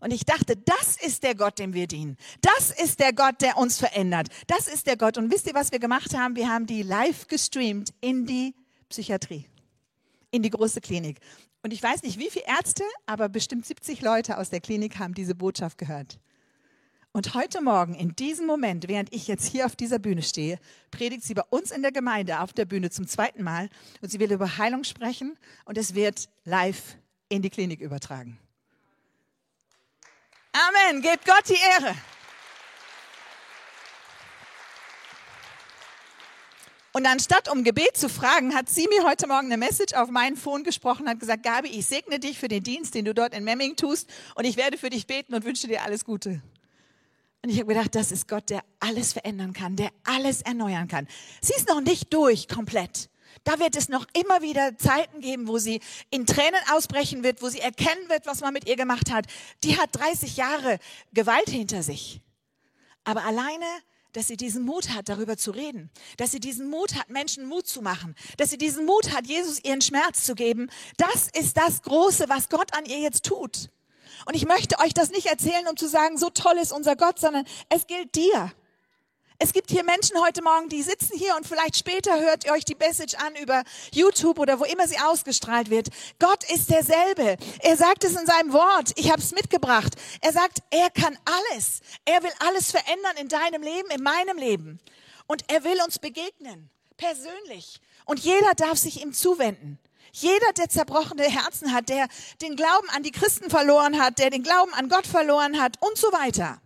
Und 0.00 0.12
ich 0.12 0.24
dachte, 0.24 0.56
das 0.56 0.96
ist 0.96 1.22
der 1.22 1.34
Gott, 1.34 1.58
dem 1.58 1.74
wir 1.74 1.86
dienen. 1.86 2.16
Das 2.40 2.70
ist 2.70 2.98
der 2.98 3.12
Gott, 3.12 3.40
der 3.40 3.56
uns 3.58 3.78
verändert. 3.78 4.28
Das 4.46 4.66
ist 4.66 4.86
der 4.86 4.96
Gott. 4.96 5.18
Und 5.18 5.30
wisst 5.30 5.46
ihr, 5.46 5.54
was 5.54 5.70
wir 5.70 5.78
gemacht 5.78 6.16
haben? 6.16 6.34
Wir 6.34 6.48
haben 6.48 6.66
die 6.66 6.82
live 6.82 7.28
gestreamt 7.28 7.92
in 8.00 8.26
die 8.26 8.54
Psychiatrie, 8.88 9.46
in 10.30 10.42
die 10.42 10.50
große 10.50 10.80
Klinik. 10.80 11.18
Und 11.62 11.72
ich 11.72 11.82
weiß 11.82 12.02
nicht, 12.02 12.18
wie 12.18 12.30
viele 12.30 12.46
Ärzte, 12.46 12.84
aber 13.06 13.28
bestimmt 13.28 13.64
70 13.64 14.02
Leute 14.02 14.38
aus 14.38 14.50
der 14.50 14.60
Klinik 14.60 14.98
haben 14.98 15.14
diese 15.14 15.34
Botschaft 15.34 15.78
gehört. 15.78 16.18
Und 17.12 17.34
heute 17.34 17.60
Morgen, 17.60 17.94
in 17.94 18.16
diesem 18.16 18.46
Moment, 18.46 18.88
während 18.88 19.12
ich 19.12 19.28
jetzt 19.28 19.46
hier 19.46 19.66
auf 19.66 19.76
dieser 19.76 19.98
Bühne 19.98 20.22
stehe, 20.22 20.58
predigt 20.90 21.24
sie 21.24 21.34
bei 21.34 21.42
uns 21.50 21.70
in 21.70 21.82
der 21.82 21.92
Gemeinde 21.92 22.40
auf 22.40 22.52
der 22.54 22.64
Bühne 22.64 22.90
zum 22.90 23.06
zweiten 23.06 23.42
Mal 23.42 23.68
und 24.00 24.10
sie 24.10 24.18
will 24.18 24.32
über 24.32 24.56
Heilung 24.56 24.82
sprechen 24.82 25.38
und 25.66 25.76
es 25.76 25.94
wird 25.94 26.30
live 26.44 26.96
in 27.28 27.42
die 27.42 27.50
Klinik 27.50 27.80
übertragen. 27.80 28.38
Amen. 30.52 31.02
Gebt 31.02 31.26
Gott 31.26 31.48
die 31.48 31.58
Ehre. 31.78 31.94
Und 36.94 37.06
anstatt 37.06 37.50
um 37.50 37.64
Gebet 37.64 37.96
zu 37.96 38.10
fragen, 38.10 38.54
hat 38.54 38.68
sie 38.68 38.86
mir 38.86 39.04
heute 39.04 39.26
Morgen 39.26 39.46
eine 39.46 39.56
Message 39.56 39.94
auf 39.94 40.10
meinen 40.10 40.36
Phone 40.36 40.62
gesprochen, 40.62 41.08
hat 41.08 41.20
gesagt, 41.20 41.42
Gabi, 41.42 41.68
ich 41.68 41.86
segne 41.86 42.20
dich 42.20 42.38
für 42.38 42.48
den 42.48 42.62
Dienst, 42.62 42.94
den 42.94 43.06
du 43.06 43.14
dort 43.14 43.34
in 43.34 43.44
Memming 43.44 43.76
tust 43.76 44.10
und 44.34 44.44
ich 44.44 44.58
werde 44.58 44.76
für 44.76 44.90
dich 44.90 45.06
beten 45.06 45.34
und 45.34 45.44
wünsche 45.44 45.66
dir 45.68 45.82
alles 45.82 46.04
Gute. 46.04 46.42
Und 47.42 47.48
ich 47.48 47.56
habe 47.58 47.72
gedacht, 47.72 47.94
das 47.94 48.12
ist 48.12 48.28
Gott, 48.28 48.50
der 48.50 48.62
alles 48.78 49.14
verändern 49.14 49.54
kann, 49.54 49.74
der 49.74 49.90
alles 50.04 50.42
erneuern 50.42 50.86
kann. 50.86 51.08
Sie 51.40 51.54
ist 51.54 51.68
noch 51.68 51.80
nicht 51.80 52.12
durch 52.12 52.46
komplett. 52.46 53.08
Da 53.42 53.58
wird 53.58 53.74
es 53.74 53.88
noch 53.88 54.06
immer 54.12 54.42
wieder 54.42 54.76
Zeiten 54.76 55.20
geben, 55.20 55.48
wo 55.48 55.56
sie 55.56 55.80
in 56.10 56.26
Tränen 56.26 56.60
ausbrechen 56.72 57.24
wird, 57.24 57.40
wo 57.40 57.48
sie 57.48 57.60
erkennen 57.60 58.08
wird, 58.08 58.26
was 58.26 58.42
man 58.42 58.52
mit 58.52 58.68
ihr 58.68 58.76
gemacht 58.76 59.10
hat. 59.10 59.26
Die 59.64 59.78
hat 59.78 59.88
30 59.92 60.36
Jahre 60.36 60.78
Gewalt 61.14 61.48
hinter 61.48 61.82
sich. 61.82 62.20
Aber 63.04 63.24
alleine 63.24 63.66
dass 64.12 64.28
sie 64.28 64.36
diesen 64.36 64.64
Mut 64.64 64.90
hat, 64.90 65.08
darüber 65.08 65.36
zu 65.36 65.50
reden, 65.50 65.90
dass 66.16 66.30
sie 66.30 66.40
diesen 66.40 66.68
Mut 66.68 66.94
hat, 66.94 67.10
Menschen 67.10 67.46
Mut 67.46 67.66
zu 67.66 67.82
machen, 67.82 68.14
dass 68.36 68.50
sie 68.50 68.58
diesen 68.58 68.86
Mut 68.86 69.12
hat, 69.14 69.26
Jesus 69.26 69.62
ihren 69.64 69.80
Schmerz 69.80 70.24
zu 70.24 70.34
geben. 70.34 70.70
Das 70.96 71.28
ist 71.32 71.56
das 71.56 71.82
Große, 71.82 72.28
was 72.28 72.48
Gott 72.48 72.74
an 72.76 72.84
ihr 72.84 72.98
jetzt 72.98 73.24
tut. 73.24 73.70
Und 74.26 74.34
ich 74.34 74.46
möchte 74.46 74.78
euch 74.78 74.94
das 74.94 75.10
nicht 75.10 75.26
erzählen, 75.26 75.66
um 75.68 75.76
zu 75.76 75.88
sagen, 75.88 76.16
so 76.16 76.30
toll 76.30 76.56
ist 76.60 76.72
unser 76.72 76.96
Gott, 76.96 77.18
sondern 77.18 77.44
es 77.68 77.86
gilt 77.86 78.14
dir. 78.14 78.52
Es 79.44 79.52
gibt 79.52 79.72
hier 79.72 79.82
Menschen 79.82 80.16
heute 80.20 80.40
Morgen, 80.40 80.68
die 80.68 80.84
sitzen 80.84 81.18
hier 81.18 81.34
und 81.34 81.44
vielleicht 81.44 81.76
später 81.76 82.20
hört 82.20 82.44
ihr 82.44 82.52
euch 82.52 82.64
die 82.64 82.76
Message 82.76 83.16
an 83.16 83.34
über 83.34 83.64
YouTube 83.92 84.38
oder 84.38 84.60
wo 84.60 84.64
immer 84.64 84.86
sie 84.86 85.00
ausgestrahlt 85.00 85.68
wird. 85.68 85.88
Gott 86.20 86.48
ist 86.48 86.70
derselbe. 86.70 87.36
Er 87.58 87.76
sagt 87.76 88.04
es 88.04 88.14
in 88.14 88.24
seinem 88.24 88.52
Wort. 88.52 88.92
Ich 88.94 89.10
habe 89.10 89.20
es 89.20 89.32
mitgebracht. 89.32 89.94
Er 90.20 90.32
sagt, 90.32 90.58
er 90.70 90.90
kann 90.90 91.18
alles. 91.24 91.80
Er 92.04 92.22
will 92.22 92.30
alles 92.38 92.70
verändern 92.70 93.16
in 93.20 93.26
deinem 93.26 93.62
Leben, 93.62 93.90
in 93.90 94.04
meinem 94.04 94.38
Leben. 94.38 94.78
Und 95.26 95.42
er 95.50 95.64
will 95.64 95.82
uns 95.84 95.98
begegnen, 95.98 96.70
persönlich. 96.96 97.80
Und 98.04 98.20
jeder 98.20 98.54
darf 98.54 98.78
sich 98.78 99.02
ihm 99.02 99.12
zuwenden. 99.12 99.80
Jeder, 100.12 100.52
der 100.56 100.68
zerbrochene 100.68 101.24
Herzen 101.24 101.72
hat, 101.72 101.88
der 101.88 102.06
den 102.42 102.54
Glauben 102.54 102.88
an 102.90 103.02
die 103.02 103.10
Christen 103.10 103.50
verloren 103.50 104.00
hat, 104.00 104.20
der 104.20 104.30
den 104.30 104.44
Glauben 104.44 104.72
an 104.74 104.88
Gott 104.88 105.08
verloren 105.08 105.60
hat 105.60 105.82
und 105.82 105.98
so 105.98 106.12
weiter. 106.12 106.61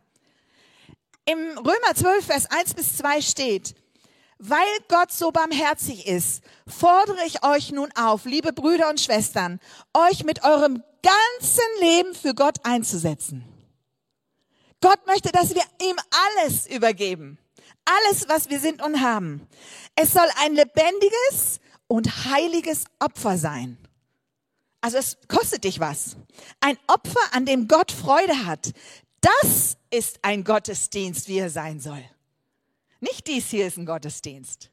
Im 1.28 1.58
Römer 1.58 1.94
12, 1.94 2.24
Vers 2.24 2.46
1 2.50 2.74
bis 2.74 2.98
2 2.98 3.20
steht, 3.20 3.74
weil 4.38 4.58
Gott 4.88 5.10
so 5.10 5.32
barmherzig 5.32 6.06
ist, 6.06 6.44
fordere 6.68 7.18
ich 7.26 7.44
euch 7.44 7.72
nun 7.72 7.90
auf, 7.96 8.26
liebe 8.26 8.52
Brüder 8.52 8.88
und 8.88 9.00
Schwestern, 9.00 9.58
euch 9.92 10.22
mit 10.22 10.44
eurem 10.44 10.84
ganzen 11.02 11.64
Leben 11.80 12.14
für 12.14 12.32
Gott 12.32 12.58
einzusetzen. 12.64 13.44
Gott 14.80 15.04
möchte, 15.08 15.32
dass 15.32 15.52
wir 15.54 15.64
ihm 15.82 15.96
alles 16.38 16.68
übergeben. 16.68 17.38
Alles, 17.84 18.28
was 18.28 18.48
wir 18.48 18.60
sind 18.60 18.80
und 18.80 19.00
haben. 19.00 19.48
Es 19.96 20.12
soll 20.12 20.28
ein 20.44 20.54
lebendiges 20.54 21.58
und 21.88 22.26
heiliges 22.26 22.84
Opfer 23.00 23.36
sein. 23.36 23.78
Also 24.80 24.98
es 24.98 25.16
kostet 25.26 25.64
dich 25.64 25.80
was. 25.80 26.16
Ein 26.60 26.78
Opfer, 26.86 27.20
an 27.32 27.46
dem 27.46 27.66
Gott 27.66 27.90
Freude 27.90 28.46
hat. 28.46 28.72
Das 29.26 29.76
ist 29.90 30.20
ein 30.22 30.44
Gottesdienst, 30.44 31.26
wie 31.26 31.38
er 31.38 31.50
sein 31.50 31.80
soll. 31.80 32.04
Nicht 33.00 33.26
dies 33.26 33.48
hier 33.48 33.66
ist 33.66 33.76
ein 33.76 33.86
Gottesdienst. 33.86 34.70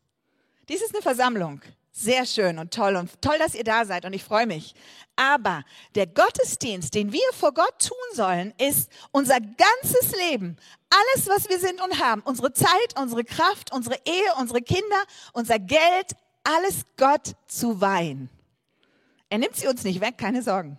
Dies 0.70 0.82
ist 0.82 0.94
eine 0.94 1.02
Versammlung. 1.02 1.62
Sehr 1.92 2.26
schön 2.26 2.60
und 2.60 2.74
toll 2.74 2.96
und 2.96 3.22
toll, 3.22 3.38
dass 3.40 3.56
ihr 3.56 3.64
da 3.64 3.86
seid 3.86 4.06
und 4.06 4.14
ich 4.14 4.24
freue 4.24 4.46
mich. 4.46 4.74
Aber 5.16 5.64
der 5.96 6.08
Gottesdienst, 6.08 6.94
den 6.94 7.12
wir 7.12 7.34
vor 7.34 7.54
Gott 7.54 7.80
tun 7.80 7.98
sollen, 8.14 8.54
ist 8.60 8.92
unser 9.12 9.40
ganzes 9.40 10.16
Leben, 10.30 10.58
alles, 10.90 11.28
was 11.28 11.50
wir 11.50 11.60
sind 11.60 11.82
und 11.82 12.00
haben, 12.00 12.22
unsere 12.22 12.54
Zeit, 12.54 13.00
unsere 13.00 13.24
Kraft, 13.24 13.72
unsere 13.72 13.96
Ehe, 14.06 14.34
unsere 14.40 14.62
Kinder, 14.62 15.04
unser 15.34 15.60
Geld, 15.60 16.16
alles 16.44 16.82
Gott 16.98 17.36
zu 17.48 17.82
weihen. 17.82 18.30
Er 19.30 19.40
nimmt 19.40 19.56
sie 19.56 19.68
uns 19.68 19.84
nicht 19.84 20.02
weg, 20.02 20.18
keine 20.18 20.44
Sorgen. 20.44 20.78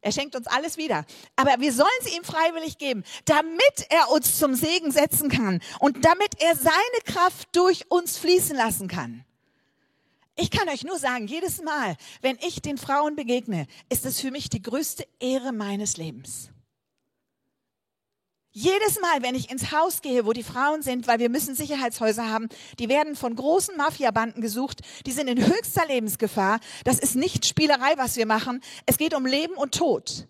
Er 0.00 0.12
schenkt 0.12 0.36
uns 0.36 0.46
alles 0.46 0.76
wieder. 0.76 1.04
Aber 1.36 1.60
wir 1.60 1.72
sollen 1.72 1.88
sie 2.02 2.16
ihm 2.16 2.24
freiwillig 2.24 2.78
geben, 2.78 3.04
damit 3.24 3.86
er 3.90 4.10
uns 4.10 4.38
zum 4.38 4.54
Segen 4.54 4.90
setzen 4.90 5.28
kann 5.28 5.60
und 5.80 6.04
damit 6.04 6.40
er 6.40 6.54
seine 6.56 7.00
Kraft 7.04 7.48
durch 7.52 7.90
uns 7.90 8.18
fließen 8.18 8.56
lassen 8.56 8.88
kann. 8.88 9.24
Ich 10.36 10.50
kann 10.50 10.68
euch 10.68 10.84
nur 10.84 10.98
sagen, 10.98 11.26
jedes 11.26 11.62
Mal, 11.62 11.96
wenn 12.20 12.36
ich 12.46 12.60
den 12.60 12.76
Frauen 12.76 13.16
begegne, 13.16 13.66
ist 13.88 14.04
es 14.04 14.20
für 14.20 14.30
mich 14.30 14.50
die 14.50 14.60
größte 14.60 15.06
Ehre 15.18 15.52
meines 15.52 15.96
Lebens. 15.96 16.50
Jedes 18.58 18.98
Mal, 19.02 19.20
wenn 19.20 19.34
ich 19.34 19.50
ins 19.50 19.70
Haus 19.70 20.00
gehe, 20.00 20.24
wo 20.24 20.32
die 20.32 20.42
Frauen 20.42 20.80
sind, 20.80 21.06
weil 21.06 21.18
wir 21.18 21.28
müssen 21.28 21.54
Sicherheitshäuser 21.54 22.30
haben, 22.30 22.48
die 22.78 22.88
werden 22.88 23.14
von 23.14 23.36
großen 23.36 23.76
Mafiabanden 23.76 24.40
gesucht, 24.40 24.80
die 25.04 25.12
sind 25.12 25.28
in 25.28 25.44
höchster 25.46 25.86
Lebensgefahr. 25.86 26.60
Das 26.82 26.98
ist 26.98 27.16
nicht 27.16 27.44
Spielerei, 27.44 27.98
was 27.98 28.16
wir 28.16 28.24
machen. 28.24 28.62
Es 28.86 28.96
geht 28.96 29.12
um 29.12 29.26
Leben 29.26 29.52
und 29.56 29.74
Tod. 29.74 30.26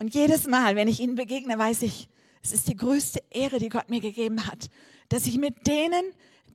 Und 0.00 0.12
jedes 0.12 0.48
Mal, 0.48 0.74
wenn 0.74 0.88
ich 0.88 0.98
ihnen 0.98 1.14
begegne, 1.14 1.56
weiß 1.56 1.82
ich, 1.82 2.08
es 2.42 2.52
ist 2.52 2.66
die 2.66 2.74
größte 2.74 3.22
Ehre, 3.30 3.60
die 3.60 3.68
Gott 3.68 3.90
mir 3.90 4.00
gegeben 4.00 4.48
hat, 4.48 4.68
dass 5.08 5.24
ich 5.24 5.38
mit 5.38 5.68
denen, 5.68 6.02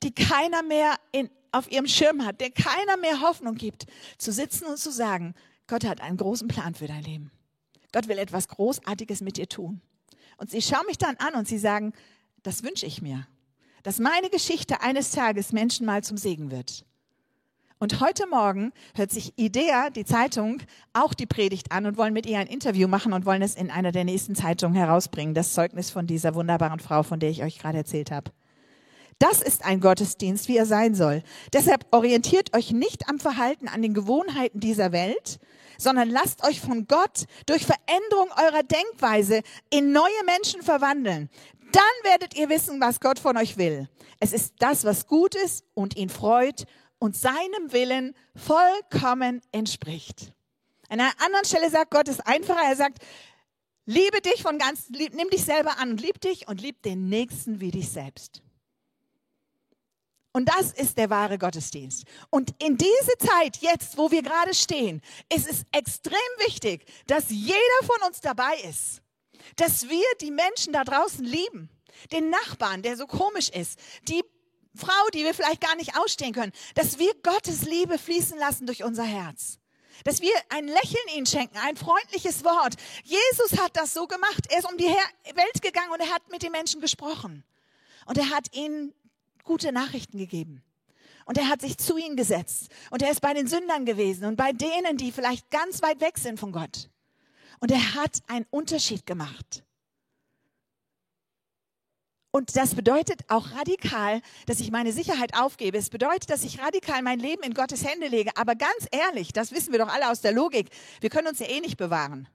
die 0.03 0.13
keiner 0.13 0.61
mehr 0.61 0.95
in, 1.13 1.29
auf 1.53 1.71
ihrem 1.71 1.87
Schirm 1.87 2.25
hat, 2.25 2.41
der 2.41 2.51
keiner 2.51 2.97
mehr 2.97 3.21
Hoffnung 3.21 3.55
gibt, 3.55 3.85
zu 4.17 4.33
sitzen 4.33 4.65
und 4.65 4.77
zu 4.77 4.91
sagen, 4.91 5.35
Gott 5.67 5.85
hat 5.85 6.01
einen 6.01 6.17
großen 6.17 6.49
Plan 6.49 6.75
für 6.75 6.87
dein 6.87 7.03
Leben. 7.03 7.31
Gott 7.93 8.09
will 8.09 8.17
etwas 8.17 8.49
Großartiges 8.49 9.21
mit 9.21 9.37
dir 9.37 9.47
tun. 9.47 9.81
Und 10.37 10.51
sie 10.51 10.61
schauen 10.61 10.85
mich 10.87 10.97
dann 10.97 11.15
an 11.17 11.35
und 11.35 11.47
sie 11.47 11.57
sagen, 11.57 11.93
das 12.43 12.63
wünsche 12.63 12.85
ich 12.85 13.01
mir, 13.01 13.27
dass 13.83 13.99
meine 13.99 14.29
Geschichte 14.29 14.81
eines 14.81 15.11
Tages 15.11 15.51
Menschen 15.51 15.85
mal 15.85 16.03
zum 16.03 16.17
Segen 16.17 16.51
wird. 16.51 16.85
Und 17.77 17.99
heute 17.99 18.25
Morgen 18.27 18.71
hört 18.95 19.11
sich 19.11 19.37
IDEA, 19.37 19.89
die 19.89 20.05
Zeitung, 20.05 20.61
auch 20.93 21.13
die 21.13 21.25
Predigt 21.25 21.73
an 21.73 21.85
und 21.85 21.97
wollen 21.97 22.13
mit 22.13 22.25
ihr 22.25 22.39
ein 22.39 22.47
Interview 22.47 22.87
machen 22.87 23.11
und 23.11 23.25
wollen 23.25 23.41
es 23.41 23.55
in 23.55 23.69
einer 23.69 23.91
der 23.91 24.05
nächsten 24.05 24.33
Zeitungen 24.33 24.75
herausbringen, 24.75 25.33
das 25.33 25.53
Zeugnis 25.53 25.89
von 25.89 26.07
dieser 26.07 26.35
wunderbaren 26.35 26.79
Frau, 26.79 27.03
von 27.03 27.19
der 27.19 27.29
ich 27.29 27.43
euch 27.43 27.59
gerade 27.59 27.79
erzählt 27.79 28.11
habe. 28.11 28.31
Das 29.19 29.41
ist 29.41 29.65
ein 29.65 29.81
Gottesdienst, 29.81 30.47
wie 30.47 30.57
er 30.57 30.65
sein 30.65 30.95
soll. 30.95 31.21
Deshalb 31.53 31.85
orientiert 31.91 32.55
euch 32.55 32.71
nicht 32.71 33.09
am 33.09 33.19
Verhalten, 33.19 33.67
an 33.67 33.81
den 33.81 33.93
Gewohnheiten 33.93 34.59
dieser 34.59 34.91
Welt, 34.91 35.39
sondern 35.77 36.09
lasst 36.09 36.43
euch 36.43 36.59
von 36.61 36.87
Gott 36.87 37.25
durch 37.45 37.65
Veränderung 37.65 38.29
eurer 38.37 38.63
Denkweise 38.63 39.41
in 39.69 39.91
neue 39.91 40.23
Menschen 40.25 40.61
verwandeln. 40.61 41.29
Dann 41.71 42.11
werdet 42.11 42.35
ihr 42.35 42.49
wissen, 42.49 42.79
was 42.79 42.99
Gott 42.99 43.19
von 43.19 43.37
euch 43.37 43.57
will. 43.57 43.89
Es 44.19 44.33
ist 44.33 44.53
das, 44.59 44.85
was 44.85 45.07
gut 45.07 45.35
ist 45.35 45.65
und 45.73 45.97
ihn 45.97 46.09
freut 46.09 46.65
und 46.99 47.15
seinem 47.15 47.71
Willen 47.71 48.15
vollkommen 48.35 49.41
entspricht. 49.51 50.33
An 50.89 50.99
einer 50.99 51.13
anderen 51.23 51.45
Stelle 51.45 51.69
sagt 51.69 51.91
Gott 51.91 52.07
es 52.07 52.19
einfacher. 52.21 52.61
Er 52.63 52.75
sagt, 52.75 52.99
Liebe 53.87 54.19
dich 54.19 54.41
von 54.41 54.57
ganz, 54.57 54.89
lieb, 54.89 55.13
nimm 55.13 55.29
dich 55.29 55.43
selber 55.43 55.77
an 55.77 55.91
und 55.91 56.01
lieb 56.01 56.19
dich 56.19 56.47
und 56.47 56.59
lieb 56.59 56.81
den 56.81 57.07
Nächsten 57.07 57.59
wie 57.59 57.69
dich 57.69 57.89
selbst. 57.89 58.41
Und 60.35 60.49
das 60.49 60.73
ist 60.73 60.97
der 60.97 61.09
wahre 61.09 61.37
Gottesdienst. 61.37 62.03
Und 62.29 62.53
in 62.61 62.77
diese 62.77 63.17
Zeit, 63.19 63.55
jetzt, 63.61 63.97
wo 63.97 64.11
wir 64.11 64.21
gerade 64.21 64.53
stehen, 64.53 65.01
ist 65.33 65.49
es 65.49 65.63
extrem 65.71 66.17
wichtig, 66.45 66.85
dass 67.07 67.29
jeder 67.29 67.55
von 67.83 68.05
uns 68.05 68.19
dabei 68.19 68.53
ist. 68.69 69.01
Dass 69.55 69.87
wir 69.87 70.03
die 70.19 70.31
Menschen 70.31 70.73
da 70.73 70.83
draußen 70.83 71.23
lieben. 71.23 71.69
Den 72.11 72.31
Nachbarn, 72.31 72.81
der 72.81 72.97
so 72.97 73.07
komisch 73.07 73.47
ist. 73.47 73.79
Die 74.09 74.25
Frau, 74.75 75.07
die 75.13 75.23
wir 75.23 75.33
vielleicht 75.33 75.61
gar 75.61 75.77
nicht 75.77 75.97
ausstehen 75.97 76.33
können. 76.33 76.51
Dass 76.73 76.99
wir 76.99 77.13
Gottes 77.23 77.61
Liebe 77.61 77.97
fließen 77.97 78.37
lassen 78.37 78.65
durch 78.65 78.83
unser 78.83 79.05
Herz. 79.05 79.59
Dass 80.03 80.19
wir 80.19 80.33
ein 80.49 80.67
Lächeln 80.67 81.07
ihnen 81.15 81.27
schenken, 81.27 81.55
ein 81.59 81.77
freundliches 81.77 82.43
Wort. 82.43 82.75
Jesus 83.05 83.57
hat 83.57 83.77
das 83.77 83.93
so 83.93 84.05
gemacht. 84.05 84.47
Er 84.49 84.59
ist 84.59 84.69
um 84.69 84.77
die 84.77 84.83
Welt 84.83 85.61
gegangen 85.61 85.93
und 85.93 86.01
er 86.01 86.13
hat 86.13 86.29
mit 86.29 86.43
den 86.43 86.51
Menschen 86.51 86.81
gesprochen. 86.81 87.45
Und 88.05 88.17
er 88.17 88.31
hat 88.31 88.53
ihnen 88.53 88.93
gute 89.45 89.71
Nachrichten 89.71 90.17
gegeben. 90.17 90.61
Und 91.25 91.37
er 91.37 91.49
hat 91.49 91.61
sich 91.61 91.77
zu 91.77 91.97
ihnen 91.97 92.15
gesetzt. 92.15 92.69
Und 92.91 93.01
er 93.01 93.11
ist 93.11 93.21
bei 93.21 93.33
den 93.33 93.47
Sündern 93.47 93.85
gewesen 93.85 94.25
und 94.25 94.35
bei 94.35 94.51
denen, 94.51 94.97
die 94.97 95.11
vielleicht 95.11 95.49
ganz 95.49 95.81
weit 95.81 96.01
weg 96.01 96.17
sind 96.17 96.39
von 96.39 96.51
Gott. 96.51 96.89
Und 97.59 97.71
er 97.71 97.95
hat 97.95 98.19
einen 98.27 98.45
Unterschied 98.51 99.05
gemacht. 99.05 99.63
Und 102.35 102.57
das 102.57 102.75
bedeutet 102.75 103.21
auch 103.29 103.51
radikal, 103.53 104.21
dass 104.45 104.59
ich 104.59 104.69
meine 104.69 104.91
Sicherheit 104.91 105.37
aufgebe. 105.39 105.77
Es 105.77 105.89
bedeutet, 105.89 106.29
dass 106.29 106.43
ich 106.43 106.59
radikal 106.59 107.01
mein 107.01 107.17
Leben 107.17 107.43
in 107.43 107.53
Gottes 107.53 107.85
Hände 107.85 108.09
lege. 108.09 108.31
Aber 108.35 108.55
ganz 108.55 108.87
ehrlich, 108.91 109.31
das 109.31 109.53
wissen 109.53 109.71
wir 109.71 109.79
doch 109.79 109.87
alle 109.87 110.11
aus 110.11 110.19
der 110.19 110.33
Logik, 110.33 110.69
wir 110.99 111.09
können 111.09 111.29
uns 111.29 111.39
ja 111.39 111.47
eh 111.47 111.61
nicht 111.61 111.77
bewahren. 111.77 112.27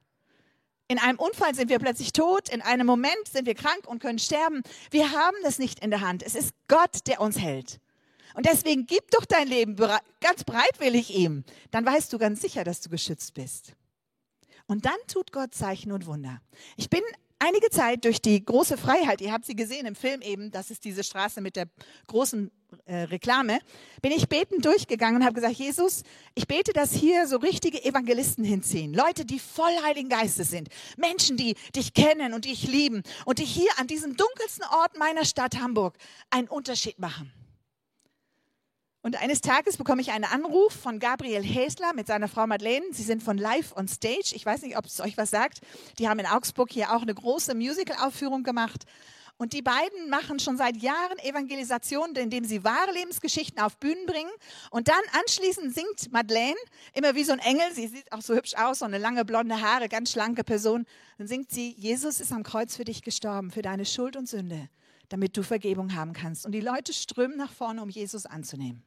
In 0.91 0.99
einem 0.99 1.19
Unfall 1.19 1.55
sind 1.55 1.69
wir 1.69 1.79
plötzlich 1.79 2.11
tot, 2.11 2.49
in 2.49 2.61
einem 2.61 2.85
Moment 2.85 3.25
sind 3.31 3.45
wir 3.45 3.55
krank 3.55 3.87
und 3.87 3.99
können 3.99 4.19
sterben. 4.19 4.61
Wir 4.89 5.13
haben 5.13 5.37
das 5.41 5.57
nicht 5.57 5.79
in 5.81 5.89
der 5.89 6.01
Hand. 6.01 6.21
Es 6.21 6.35
ist 6.35 6.51
Gott, 6.67 7.07
der 7.07 7.21
uns 7.21 7.39
hält. 7.39 7.79
Und 8.33 8.45
deswegen 8.45 8.87
gib 8.87 9.09
doch 9.11 9.23
dein 9.23 9.47
Leben 9.47 9.77
ganz 9.77 10.43
breitwillig 10.43 11.15
ihm. 11.15 11.45
Dann 11.71 11.85
weißt 11.85 12.11
du 12.11 12.17
ganz 12.17 12.41
sicher, 12.41 12.65
dass 12.65 12.81
du 12.81 12.89
geschützt 12.89 13.35
bist. 13.35 13.71
Und 14.67 14.83
dann 14.83 14.97
tut 15.07 15.31
Gott 15.31 15.55
Zeichen 15.55 15.93
und 15.93 16.07
Wunder. 16.07 16.41
Ich 16.75 16.89
bin 16.89 17.03
einige 17.41 17.69
Zeit 17.69 18.05
durch 18.05 18.21
die 18.21 18.43
große 18.43 18.77
Freiheit, 18.77 19.19
ihr 19.21 19.31
habt 19.31 19.45
sie 19.45 19.55
gesehen 19.55 19.85
im 19.85 19.95
Film 19.95 20.21
eben, 20.21 20.51
das 20.51 20.71
ist 20.71 20.85
diese 20.85 21.03
Straße 21.03 21.41
mit 21.41 21.55
der 21.55 21.67
großen 22.07 22.51
äh, 22.85 22.95
Reklame, 23.03 23.59
bin 24.01 24.11
ich 24.11 24.29
betend 24.29 24.63
durchgegangen 24.63 25.17
und 25.17 25.25
habe 25.25 25.35
gesagt, 25.35 25.55
Jesus, 25.55 26.03
ich 26.35 26.47
bete, 26.47 26.71
dass 26.71 26.93
hier 26.93 27.27
so 27.27 27.37
richtige 27.37 27.83
Evangelisten 27.83 28.43
hinziehen. 28.43 28.93
Leute, 28.93 29.25
die 29.25 29.39
voll 29.39 29.73
Heiligen 29.83 30.09
Geistes 30.09 30.49
sind. 30.49 30.69
Menschen, 30.97 31.35
die 31.35 31.55
dich 31.75 31.93
kennen 31.93 32.33
und 32.33 32.45
dich 32.45 32.67
lieben 32.67 33.03
und 33.25 33.39
die 33.39 33.45
hier 33.45 33.71
an 33.77 33.87
diesem 33.87 34.15
dunkelsten 34.15 34.65
Ort 34.65 34.97
meiner 34.97 35.25
Stadt 35.25 35.59
Hamburg 35.59 35.97
einen 36.29 36.47
Unterschied 36.47 36.99
machen. 36.99 37.33
Und 39.03 39.19
eines 39.19 39.41
Tages 39.41 39.77
bekomme 39.77 40.01
ich 40.01 40.11
einen 40.11 40.25
Anruf 40.25 40.73
von 40.73 40.99
Gabriel 40.99 41.43
Häsler 41.43 41.93
mit 41.93 42.05
seiner 42.05 42.27
Frau 42.27 42.45
Madeleine. 42.45 42.85
Sie 42.91 43.01
sind 43.01 43.23
von 43.23 43.37
Live 43.37 43.75
on 43.75 43.87
Stage. 43.87 44.33
Ich 44.35 44.45
weiß 44.45 44.61
nicht, 44.61 44.77
ob 44.77 44.85
es 44.85 45.01
euch 45.01 45.17
was 45.17 45.31
sagt. 45.31 45.61
Die 45.97 46.07
haben 46.07 46.19
in 46.19 46.27
Augsburg 46.27 46.71
hier 46.71 46.93
auch 46.93 47.01
eine 47.01 47.15
große 47.15 47.55
Musical-Aufführung 47.55 48.43
gemacht. 48.43 48.83
Und 49.37 49.53
die 49.53 49.63
beiden 49.63 50.11
machen 50.11 50.37
schon 50.37 50.55
seit 50.55 50.77
Jahren 50.77 51.17
Evangelisation, 51.17 52.13
indem 52.13 52.45
sie 52.45 52.63
wahre 52.63 52.91
Lebensgeschichten 52.91 53.59
auf 53.59 53.75
Bühnen 53.77 54.05
bringen. 54.05 54.29
Und 54.69 54.87
dann 54.87 55.01
anschließend 55.19 55.73
singt 55.73 56.11
Madeleine 56.11 56.59
immer 56.93 57.15
wie 57.15 57.23
so 57.23 57.33
ein 57.33 57.39
Engel. 57.39 57.73
Sie 57.73 57.87
sieht 57.87 58.11
auch 58.11 58.21
so 58.21 58.35
hübsch 58.35 58.53
aus, 58.53 58.79
so 58.79 58.85
eine 58.85 58.99
lange 58.99 59.25
blonde 59.25 59.59
Haare, 59.59 59.89
ganz 59.89 60.11
schlanke 60.11 60.43
Person. 60.43 60.85
Dann 61.17 61.25
singt 61.25 61.49
sie, 61.49 61.71
Jesus 61.71 62.19
ist 62.19 62.31
am 62.31 62.43
Kreuz 62.43 62.75
für 62.75 62.85
dich 62.85 63.01
gestorben, 63.01 63.49
für 63.49 63.63
deine 63.63 63.85
Schuld 63.85 64.15
und 64.15 64.29
Sünde, 64.29 64.69
damit 65.09 65.35
du 65.35 65.41
Vergebung 65.41 65.95
haben 65.95 66.13
kannst. 66.13 66.45
Und 66.45 66.51
die 66.51 66.61
Leute 66.61 66.93
strömen 66.93 67.37
nach 67.37 67.51
vorne, 67.51 67.81
um 67.81 67.89
Jesus 67.89 68.27
anzunehmen. 68.27 68.83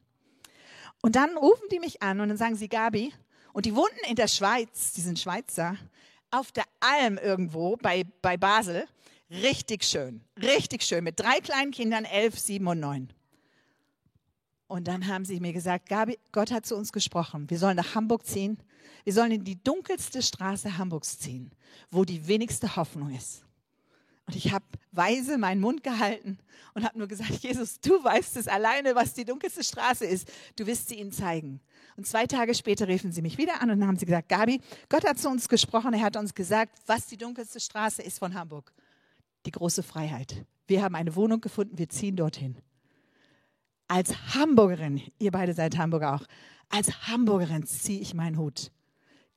Und 1.01 1.15
dann 1.15 1.37
rufen 1.37 1.67
die 1.71 1.79
mich 1.79 2.01
an 2.01 2.19
und 2.19 2.29
dann 2.29 2.37
sagen 2.37 2.55
sie, 2.55 2.67
Gabi, 2.67 3.13
und 3.53 3.65
die 3.65 3.75
wohnten 3.75 4.03
in 4.09 4.15
der 4.15 4.27
Schweiz, 4.27 4.93
die 4.93 5.01
sind 5.01 5.19
Schweizer, 5.19 5.77
auf 6.31 6.51
der 6.51 6.65
Alm 6.79 7.17
irgendwo 7.17 7.77
bei, 7.77 8.03
bei 8.21 8.37
Basel. 8.37 8.85
Richtig 9.29 9.83
schön, 9.83 10.21
richtig 10.41 10.83
schön. 10.83 11.03
Mit 11.03 11.19
drei 11.19 11.39
kleinen 11.39 11.71
Kindern, 11.71 12.05
elf, 12.05 12.37
sieben 12.37 12.67
und 12.67 12.79
neun. 12.79 13.09
Und 14.67 14.87
dann 14.87 15.07
haben 15.07 15.25
sie 15.25 15.39
mir 15.39 15.53
gesagt, 15.53 15.87
Gabi, 15.87 16.17
Gott 16.31 16.51
hat 16.51 16.65
zu 16.65 16.75
uns 16.75 16.91
gesprochen. 16.91 17.49
Wir 17.49 17.59
sollen 17.59 17.77
nach 17.77 17.95
Hamburg 17.95 18.25
ziehen. 18.25 18.57
Wir 19.03 19.13
sollen 19.13 19.31
in 19.31 19.43
die 19.43 19.63
dunkelste 19.63 20.21
Straße 20.21 20.77
Hamburgs 20.77 21.19
ziehen, 21.19 21.51
wo 21.91 22.03
die 22.03 22.27
wenigste 22.27 22.75
Hoffnung 22.75 23.13
ist. 23.15 23.44
Und 24.27 24.35
ich 24.35 24.51
habe 24.51 24.65
weise 24.91 25.37
meinen 25.37 25.61
Mund 25.61 25.83
gehalten 25.83 26.39
und 26.73 26.83
habe 26.83 26.97
nur 26.97 27.07
gesagt, 27.07 27.43
Jesus, 27.43 27.79
du 27.79 28.03
weißt 28.03 28.37
es 28.37 28.47
alleine, 28.47 28.95
was 28.95 29.13
die 29.13 29.25
dunkelste 29.25 29.63
Straße 29.63 30.05
ist. 30.05 30.31
Du 30.55 30.65
wirst 30.65 30.89
sie 30.89 30.95
ihnen 30.95 31.11
zeigen. 31.11 31.61
Und 31.95 32.07
zwei 32.07 32.25
Tage 32.25 32.55
später 32.55 32.87
riefen 32.87 33.11
sie 33.11 33.21
mich 33.21 33.37
wieder 33.37 33.61
an 33.61 33.69
und 33.69 33.85
haben 33.85 33.97
sie 33.97 34.05
gesagt, 34.05 34.29
Gabi, 34.29 34.61
Gott 34.89 35.05
hat 35.05 35.19
zu 35.19 35.29
uns 35.29 35.47
gesprochen. 35.47 35.93
Er 35.93 36.01
hat 36.01 36.17
uns 36.17 36.33
gesagt, 36.33 36.79
was 36.87 37.07
die 37.07 37.17
dunkelste 37.17 37.59
Straße 37.59 38.01
ist 38.01 38.19
von 38.19 38.33
Hamburg 38.33 38.73
die 39.45 39.51
große 39.51 39.83
Freiheit. 39.83 40.45
Wir 40.67 40.83
haben 40.83 40.95
eine 40.95 41.15
Wohnung 41.15 41.41
gefunden, 41.41 41.77
wir 41.77 41.89
ziehen 41.89 42.15
dorthin. 42.15 42.57
Als 43.87 44.33
Hamburgerin, 44.33 45.01
ihr 45.19 45.31
beide 45.31 45.53
seid 45.53 45.77
Hamburger 45.77 46.15
auch, 46.15 46.23
als 46.69 47.07
Hamburgerin 47.07 47.65
ziehe 47.65 48.01
ich 48.01 48.13
meinen 48.13 48.37
Hut. 48.37 48.71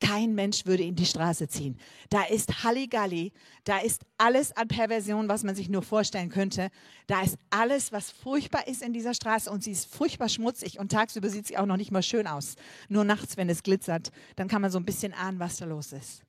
Kein 0.01 0.35
Mensch 0.35 0.65
würde 0.65 0.85
in 0.85 0.95
die 0.95 1.07
Straße 1.07 1.49
ziehen. 1.49 1.77
Da 2.09 2.23
ist 2.23 2.63
Halligalli, 2.63 3.33
da 3.65 3.79
ist 3.79 4.03
alles 4.17 4.57
an 4.57 4.69
Perversion, 4.69 5.29
was 5.29 5.43
man 5.43 5.57
sich 5.57 5.69
nur 5.69 5.83
vorstellen 5.83 6.29
könnte. 6.29 6.71
Da 7.09 7.23
ist 7.23 7.37
alles, 7.51 7.91
was 7.91 8.11
furchtbar 8.11 8.69
ist 8.69 8.83
in 8.83 8.93
dieser 8.93 9.15
Straße 9.15 9.51
und 9.51 9.65
sie 9.65 9.73
ist 9.73 9.93
furchtbar 9.93 10.29
schmutzig 10.29 10.79
und 10.79 10.93
tagsüber 10.93 11.29
sieht 11.29 11.49
sie 11.49 11.59
auch 11.59 11.67
noch 11.67 11.77
nicht 11.77 11.91
mal 11.91 12.03
schön 12.03 12.29
aus. 12.29 12.55
Nur 12.89 13.05
nachts, 13.05 13.37
wenn 13.37 13.49
es 13.49 13.65
glitzert, 13.65 14.13
dann 14.37 14.47
kann 14.47 14.63
man 14.63 14.71
so 14.71 14.79
ein 14.79 14.85
bisschen 14.85 15.13
ahnen, 15.15 15.41
was 15.41 15.57
da 15.57 15.65
los 15.65 15.93
ist. 15.93 16.23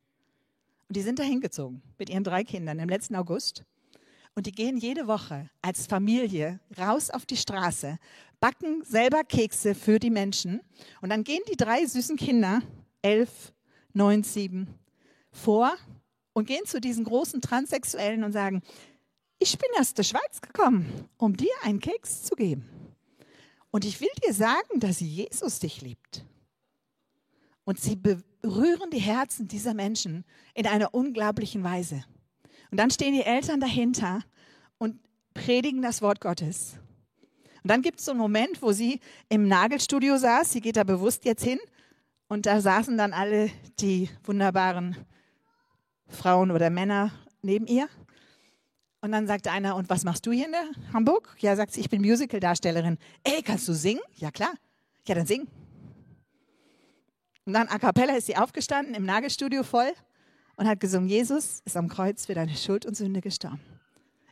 Und 0.88 0.96
die 0.96 1.02
sind 1.02 1.20
da 1.20 1.24
hingezogen 1.24 1.84
mit 2.00 2.10
ihren 2.10 2.24
drei 2.24 2.44
Kindern 2.44 2.80
im 2.80 2.90
letzten 2.90 3.16
August. 3.16 3.64
Und 4.34 4.48
die 4.48 4.52
gehen 4.52 4.78
jede 4.78 5.06
Woche 5.06 5.50
als 5.62 5.86
Familie 5.86 6.60
raus 6.78 7.12
auf 7.12 7.26
die 7.26 7.38
Straße, 7.38 8.00
backen 8.40 8.84
selber 8.84 9.24
Kekse 9.24 9.76
für 9.76 10.00
die 10.00 10.10
Menschen. 10.10 10.62
Und 11.02 11.10
dann 11.10 11.24
gehen 11.24 11.42
die 11.52 11.58
drei 11.58 11.86
süßen 11.86 12.18
Kinder, 12.18 12.62
elf, 13.02 13.54
neun, 13.94 14.24
sieben, 14.24 14.68
vor 15.32 15.76
und 16.34 16.46
gehen 16.46 16.66
zu 16.66 16.80
diesen 16.80 17.04
großen 17.04 17.42
Transsexuellen 17.42 18.24
und 18.24 18.32
sagen, 18.32 18.62
ich 19.40 19.58
bin 19.58 19.70
aus 19.80 19.94
der 19.94 20.04
Schweiz 20.04 20.42
gekommen, 20.42 21.08
um 21.18 21.36
dir 21.38 21.52
einen 21.64 21.80
Keks 21.80 22.24
zu 22.24 22.36
geben. 22.36 22.68
Und 23.72 23.86
ich 23.86 24.02
will 24.02 24.10
dir 24.26 24.34
sagen, 24.34 24.80
dass 24.80 25.00
Jesus 25.00 25.60
dich 25.60 25.82
liebt. 25.82 26.26
Und 27.64 27.80
sie 27.80 27.96
berühren 27.96 28.90
die 28.92 29.00
Herzen 29.00 29.48
dieser 29.48 29.74
Menschen 29.74 30.26
in 30.56 30.66
einer 30.66 30.94
unglaublichen 30.94 31.64
Weise. 31.64 32.04
Und 32.72 32.80
dann 32.80 32.92
stehen 32.92 33.14
die 33.14 33.24
Eltern 33.24 33.60
dahinter 33.60 34.22
und 34.78 35.00
predigen 35.34 35.82
das 35.82 36.02
Wort 36.02 36.20
Gottes. 36.20 36.78
Und 37.64 37.70
dann 37.70 37.82
gibt 37.82 38.00
es 38.00 38.06
so 38.06 38.12
einen 38.12 38.20
Moment, 38.20 38.62
wo 38.62 38.72
sie 38.72 39.00
im 39.28 39.48
Nagelstudio 39.48 40.18
saß. 40.18 40.52
Sie 40.52 40.62
geht 40.62 40.78
da 40.78 40.84
bewusst 40.84 41.26
jetzt 41.26 41.44
hin. 41.44 41.60
Und 42.30 42.46
da 42.46 42.62
saßen 42.62 42.96
dann 42.98 43.12
alle 43.12 43.50
die 43.80 44.08
wunderbaren 44.24 44.96
Frauen 46.08 46.52
oder 46.52 46.70
Männer 46.70 47.12
neben 47.42 47.66
ihr. 47.66 47.90
Und 49.02 49.12
dann 49.12 49.26
sagt 49.26 49.48
einer, 49.48 49.76
und 49.76 49.90
was 49.90 50.04
machst 50.04 50.26
du 50.28 50.32
hier 50.32 50.46
in 50.46 50.94
Hamburg? 50.94 51.36
Ja, 51.40 51.56
sagt 51.56 51.74
sie, 51.74 51.82
ich 51.82 51.90
bin 51.90 52.02
Musical-Darstellerin. 52.02 53.00
Ey, 53.24 53.42
kannst 53.42 53.68
du 53.68 53.74
singen? 53.74 54.02
Ja, 54.16 54.30
klar. 54.30 54.54
Ja, 55.08 55.16
dann 55.16 55.26
sing. 55.26 55.48
Und 57.46 57.54
dann 57.54 57.68
a 57.68 57.80
cappella 57.80 58.16
ist 58.16 58.28
sie 58.28 58.38
aufgestanden 58.38 58.94
im 58.94 59.06
Nagelstudio 59.06 59.64
voll 59.64 59.92
und 60.56 60.68
hat 60.68 60.80
gesungen, 60.80 61.10
Jesus 61.10 61.62
ist 61.66 61.78
am 61.78 61.88
Kreuz 61.88 62.28
für 62.28 62.36
deine 62.36 62.56
Schuld 62.56 62.86
und 62.86 62.96
Sünde 62.96 63.22
gestorben. 63.22 63.62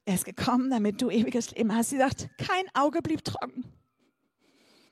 Er 0.06 0.14
ist 0.14 0.26
gekommen, 0.26 0.70
damit 0.70 1.02
du 1.02 1.10
ewiges 1.10 1.50
Leben 1.52 1.74
hast. 1.74 1.90
Sie 1.90 1.98
sagt, 1.98 2.30
kein 2.38 2.66
Auge 2.76 3.02
blieb 3.02 3.24
trocken. 3.24 3.64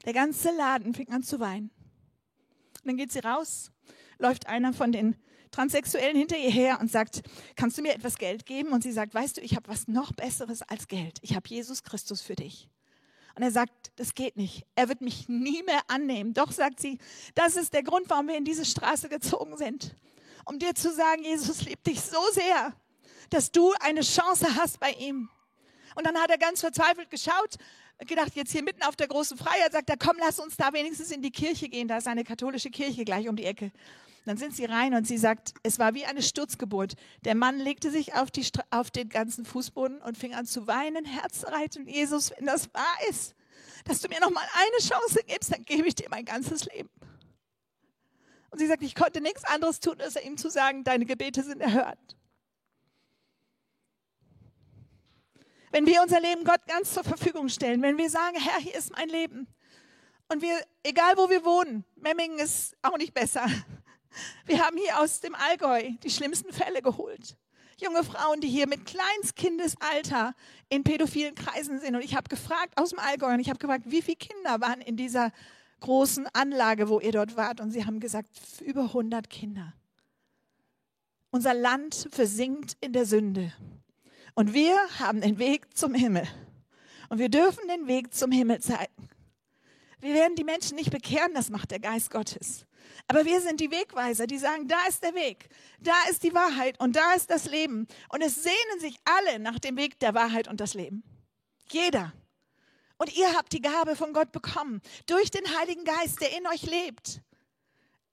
Der 0.06 0.14
ganze 0.14 0.50
Laden 0.58 0.96
fing 0.96 1.10
an 1.12 1.22
zu 1.22 1.40
weinen. 1.40 1.70
Dann 2.86 2.98
geht 2.98 3.12
sie 3.12 3.20
raus, 3.20 3.72
läuft 4.18 4.48
einer 4.48 4.74
von 4.74 4.92
den 4.92 5.16
Transsexuellen 5.52 6.18
hinter 6.18 6.38
ihr 6.38 6.52
her 6.52 6.80
und 6.80 6.92
sagt, 6.92 7.22
kannst 7.56 7.78
du 7.78 7.82
mir 7.82 7.94
etwas 7.94 8.18
Geld 8.18 8.46
geben? 8.46 8.70
Und 8.70 8.84
sie 8.84 8.92
sagt, 8.92 9.14
weißt 9.14 9.38
du, 9.38 9.42
ich 9.42 9.56
habe 9.56 9.70
was 9.70 9.88
noch 9.88 10.12
Besseres 10.12 10.62
als 10.62 10.88
Geld. 10.88 11.20
Ich 11.22 11.36
habe 11.36 11.48
Jesus 11.48 11.84
Christus 11.84 12.22
für 12.22 12.36
dich. 12.36 12.70
Und 13.36 13.44
er 13.44 13.52
sagt, 13.52 13.92
das 13.98 14.16
geht 14.16 14.38
nicht. 14.38 14.66
Er 14.76 14.88
wird 14.88 15.02
mich 15.02 15.28
nie 15.28 15.62
mehr 15.64 15.82
annehmen. 15.88 16.34
Doch, 16.34 16.52
sagt 16.52 16.80
sie, 16.80 17.00
das 17.36 17.56
ist 17.56 17.74
der 17.74 17.84
Grund, 17.84 18.10
warum 18.10 18.28
wir 18.28 18.38
in 18.38 18.46
diese 18.46 18.66
Straße 18.66 19.10
gezogen 19.10 19.58
sind. 19.58 19.96
Um 20.46 20.60
dir 20.60 20.74
zu 20.74 20.94
sagen, 20.94 21.24
Jesus 21.24 21.64
liebt 21.64 21.86
dich 21.88 22.02
so 22.02 22.22
sehr, 22.32 22.74
dass 23.30 23.52
du 23.52 23.74
eine 23.80 24.02
Chance 24.02 24.56
hast 24.56 24.80
bei 24.80 24.92
ihm. 24.92 25.30
Und 25.96 26.06
dann 26.06 26.18
hat 26.18 26.30
er 26.30 26.38
ganz 26.38 26.62
verzweifelt 26.62 27.10
geschaut, 27.10 27.56
gedacht, 28.00 28.36
jetzt 28.36 28.52
hier 28.52 28.64
mitten 28.64 28.84
auf 28.84 28.96
der 28.96 29.08
großen 29.08 29.38
Freiheit, 29.38 29.72
sagt 29.72 29.90
er, 29.90 29.98
komm, 29.98 30.18
lass 30.20 30.40
uns 30.40 30.58
da 30.58 30.74
wenigstens 30.74 31.12
in 31.12 31.22
die 31.22 31.32
Kirche 31.32 31.70
gehen. 31.70 31.88
Da 31.88 31.98
ist 31.98 32.08
eine 32.08 32.24
katholische 32.24 32.70
Kirche 32.70 33.06
gleich 33.06 33.28
um 33.30 33.36
die 33.36 33.46
Ecke. 33.46 33.72
Dann 34.26 34.38
sind 34.38 34.56
sie 34.56 34.66
rein 34.66 34.96
und 34.96 35.06
sie 35.06 35.20
sagt, 35.20 35.54
es 35.62 35.78
war 35.78 35.94
wie 35.94 36.06
eine 36.06 36.24
Sturzgeburt. 36.24 36.94
Der 37.26 37.36
Mann 37.36 37.60
legte 37.60 37.92
sich 37.92 38.16
auf, 38.16 38.32
die, 38.32 38.46
auf 38.72 38.90
den 38.90 39.10
ganzen 39.10 39.46
Fußboden 39.46 40.02
und 40.02 40.18
fing 40.18 40.34
an 40.34 40.48
zu 40.48 40.66
weinen, 40.66 41.06
Herzreit 41.06 41.78
und 41.78 41.88
Jesus, 41.88 42.32
wenn 42.36 42.48
das 42.48 42.74
wahr 42.74 42.98
ist, 43.10 43.36
dass 43.86 44.02
du 44.02 44.10
mir 44.10 44.20
noch 44.20 44.32
mal 44.32 44.44
eine 44.56 44.88
Chance 44.90 45.20
gibst, 45.28 45.54
dann 45.54 45.64
gebe 45.64 45.88
ich 45.88 45.94
dir 45.94 46.08
mein 46.10 46.26
ganzes 46.26 46.66
Leben. 46.66 46.90
Und 48.50 48.60
sie 48.60 48.68
sagt, 48.68 48.82
ich 48.82 48.96
konnte 48.96 49.22
nichts 49.22 49.44
anderes 49.44 49.80
tun, 49.80 50.02
als 50.02 50.16
ihm 50.16 50.38
zu 50.38 50.50
sagen, 50.50 50.84
deine 50.84 51.06
Gebete 51.06 51.44
sind 51.44 51.62
erhört. 51.62 52.00
Wenn 55.76 55.88
wir 55.88 56.02
unser 56.02 56.22
Leben 56.22 56.46
Gott 56.46 56.66
ganz 56.68 56.94
zur 56.94 57.04
Verfügung 57.04 57.50
stellen, 57.50 57.82
wenn 57.82 57.98
wir 57.98 58.10
sagen, 58.10 58.38
Herr, 58.40 58.62
hier 58.62 58.76
ist 58.76 58.94
mein 58.94 59.10
Leben. 59.10 59.46
Und 60.30 60.42
wir, 60.42 60.58
egal 60.84 61.18
wo 61.18 61.30
wir 61.30 61.44
wohnen, 61.44 61.84
Memmingen 61.98 62.40
ist 62.40 62.78
auch 62.82 62.98
nicht 62.98 63.14
besser. 63.14 63.46
Wir 64.46 64.66
haben 64.66 64.78
hier 64.78 64.98
aus 65.02 65.20
dem 65.20 65.36
Allgäu 65.36 65.92
die 66.02 66.10
schlimmsten 66.10 66.54
Fälle 66.54 66.82
geholt. 66.82 67.36
Junge 67.76 68.06
Frauen, 68.06 68.40
die 68.40 68.48
hier 68.48 68.68
mit 68.68 68.86
Kleinskindesalter 68.86 70.34
in 70.70 70.86
pädophilen 70.86 71.36
Kreisen 71.36 71.82
sind. 71.82 71.94
Und 71.94 72.06
ich 72.06 72.16
habe 72.16 72.30
gefragt 72.30 72.78
aus 72.78 72.92
dem 72.92 73.00
Allgäu 73.00 73.34
und 73.34 73.42
ich 73.42 73.50
habe 73.50 73.60
gefragt, 73.60 73.84
wie 73.88 74.02
viele 74.02 74.16
Kinder 74.16 74.62
waren 74.62 74.80
in 74.80 74.96
dieser 74.96 75.34
großen 75.82 76.26
Anlage, 76.32 76.88
wo 76.88 77.02
ihr 77.02 77.12
dort 77.12 77.36
wart. 77.36 77.60
Und 77.60 77.72
sie 77.72 77.86
haben 77.86 78.00
gesagt, 78.00 78.30
über 78.62 78.84
100 78.84 79.30
Kinder. 79.30 79.74
Unser 81.32 81.54
Land 81.54 82.08
versinkt 82.12 82.78
in 82.80 82.94
der 82.94 83.06
Sünde. 83.06 83.52
Und 84.36 84.54
wir 84.54 84.78
haben 85.00 85.22
den 85.22 85.40
Weg 85.40 85.76
zum 85.76 85.94
Himmel. 85.94 86.28
Und 87.10 87.20
wir 87.20 87.30
dürfen 87.30 87.68
den 87.68 87.88
Weg 87.88 88.14
zum 88.14 88.32
Himmel 88.32 88.60
zeigen. 88.60 89.10
Wir 90.00 90.14
werden 90.14 90.36
die 90.36 90.44
Menschen 90.44 90.76
nicht 90.76 90.92
bekehren, 90.92 91.34
das 91.34 91.50
macht 91.50 91.72
der 91.72 91.80
Geist 91.80 92.12
Gottes. 92.12 92.66
Aber 93.08 93.26
wir 93.26 93.42
sind 93.42 93.60
die 93.60 93.72
Wegweiser, 93.72 94.28
die 94.28 94.38
sagen, 94.38 94.68
da 94.68 94.78
ist 94.88 95.04
der 95.04 95.16
Weg, 95.16 95.50
da 95.80 95.94
ist 96.10 96.24
die 96.24 96.34
Wahrheit 96.34 96.80
und 96.80 96.96
da 96.96 97.14
ist 97.14 97.32
das 97.32 97.46
Leben. 97.50 97.88
Und 98.10 98.22
es 98.22 98.44
sehnen 98.44 98.80
sich 98.80 98.98
alle 99.06 99.40
nach 99.40 99.58
dem 99.58 99.78
Weg 99.78 100.00
der 100.00 100.14
Wahrheit 100.14 100.48
und 100.48 100.60
das 100.60 100.74
Leben. 100.74 101.04
Jeder. 101.72 102.14
Und 102.98 103.16
ihr 103.16 103.34
habt 103.34 103.54
die 103.54 103.62
Gabe 103.62 103.96
von 103.96 104.14
Gott 104.14 104.32
bekommen, 104.32 104.82
durch 105.08 105.32
den 105.32 105.58
Heiligen 105.58 105.86
Geist, 105.86 106.22
der 106.22 106.38
in 106.38 106.46
euch 106.48 106.64
lebt. 106.64 107.22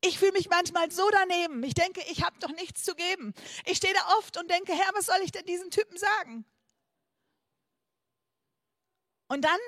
Ich 0.05 0.19
fühle 0.19 0.33
mich 0.33 0.49
manchmal 0.49 0.91
so 0.91 1.09
daneben. 1.11 1.62
Ich 1.62 1.75
denke, 1.75 2.03
ich 2.11 2.25
habe 2.25 2.37
doch 2.41 2.51
nichts 2.51 2.83
zu 2.83 2.95
geben. 2.95 3.35
Ich 3.67 3.77
stehe 3.77 3.95
da 3.95 4.19
oft 4.19 4.37
und 4.37 4.51
denke, 4.51 4.73
Herr, 4.73 4.91
was 4.95 5.07
soll 5.07 5.19
ich 5.25 5.31
denn 5.31 5.47
diesen 5.47 5.71
Typen 5.71 5.97
sagen? 5.97 6.45
Und 9.29 9.45
dann 9.45 9.61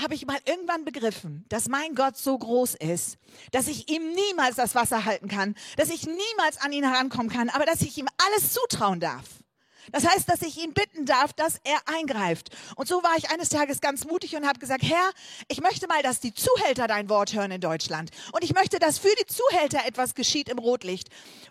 habe 0.00 0.14
ich 0.14 0.26
mal 0.26 0.38
irgendwann 0.44 0.84
begriffen, 0.84 1.44
dass 1.48 1.68
mein 1.68 1.94
Gott 1.94 2.16
so 2.16 2.38
groß 2.38 2.74
ist, 2.76 3.18
dass 3.50 3.66
ich 3.66 3.90
ihm 3.90 4.12
niemals 4.14 4.56
das 4.56 4.74
Wasser 4.74 5.04
halten 5.04 5.28
kann, 5.28 5.54
dass 5.76 5.90
ich 5.90 6.06
niemals 6.06 6.58
an 6.60 6.72
ihn 6.72 6.84
herankommen 6.84 7.30
kann, 7.30 7.50
aber 7.50 7.66
dass 7.66 7.82
ich 7.82 7.96
ihm 7.98 8.08
alles 8.18 8.52
zutrauen 8.52 9.00
darf. 9.00 9.41
Das 9.90 10.06
heißt, 10.06 10.28
dass 10.28 10.42
ich 10.42 10.62
ihn 10.62 10.72
bitten 10.72 11.06
darf, 11.06 11.32
dass 11.32 11.60
er 11.64 11.78
eingreift. 11.86 12.50
Und 12.76 12.86
so 12.86 13.02
war 13.02 13.16
ich 13.16 13.30
eines 13.30 13.48
Tages 13.48 13.80
ganz 13.80 14.04
mutig 14.04 14.36
und 14.36 14.46
habe 14.46 14.58
gesagt, 14.58 14.84
Herr, 14.84 15.10
ich 15.48 15.60
möchte 15.60 15.88
mal, 15.88 16.02
dass 16.02 16.20
die 16.20 16.32
Zuhälter 16.32 16.86
dein 16.86 17.08
Wort 17.08 17.34
hören 17.34 17.50
in 17.50 17.60
Deutschland. 17.60 18.10
Und 18.32 18.44
ich 18.44 18.54
möchte, 18.54 18.78
dass 18.78 18.98
für 18.98 19.14
die 19.20 19.26
Zuhälter 19.26 19.80
etwas 19.86 20.14
geschieht 20.14 20.48
im 20.48 20.58
Rotlicht. 20.58 21.08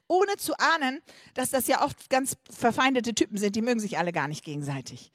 Ohne 0.08 0.38
zu 0.38 0.54
ahnen, 0.58 1.02
dass 1.34 1.50
das 1.50 1.68
ja 1.68 1.84
oft 1.84 2.10
ganz 2.10 2.38
verfeindete 2.50 3.14
Typen 3.14 3.38
sind, 3.38 3.56
die 3.56 3.62
mögen 3.62 3.80
sich 3.80 3.98
alle 3.98 4.12
gar 4.12 4.28
nicht 4.28 4.44
gegenseitig. 4.44 5.12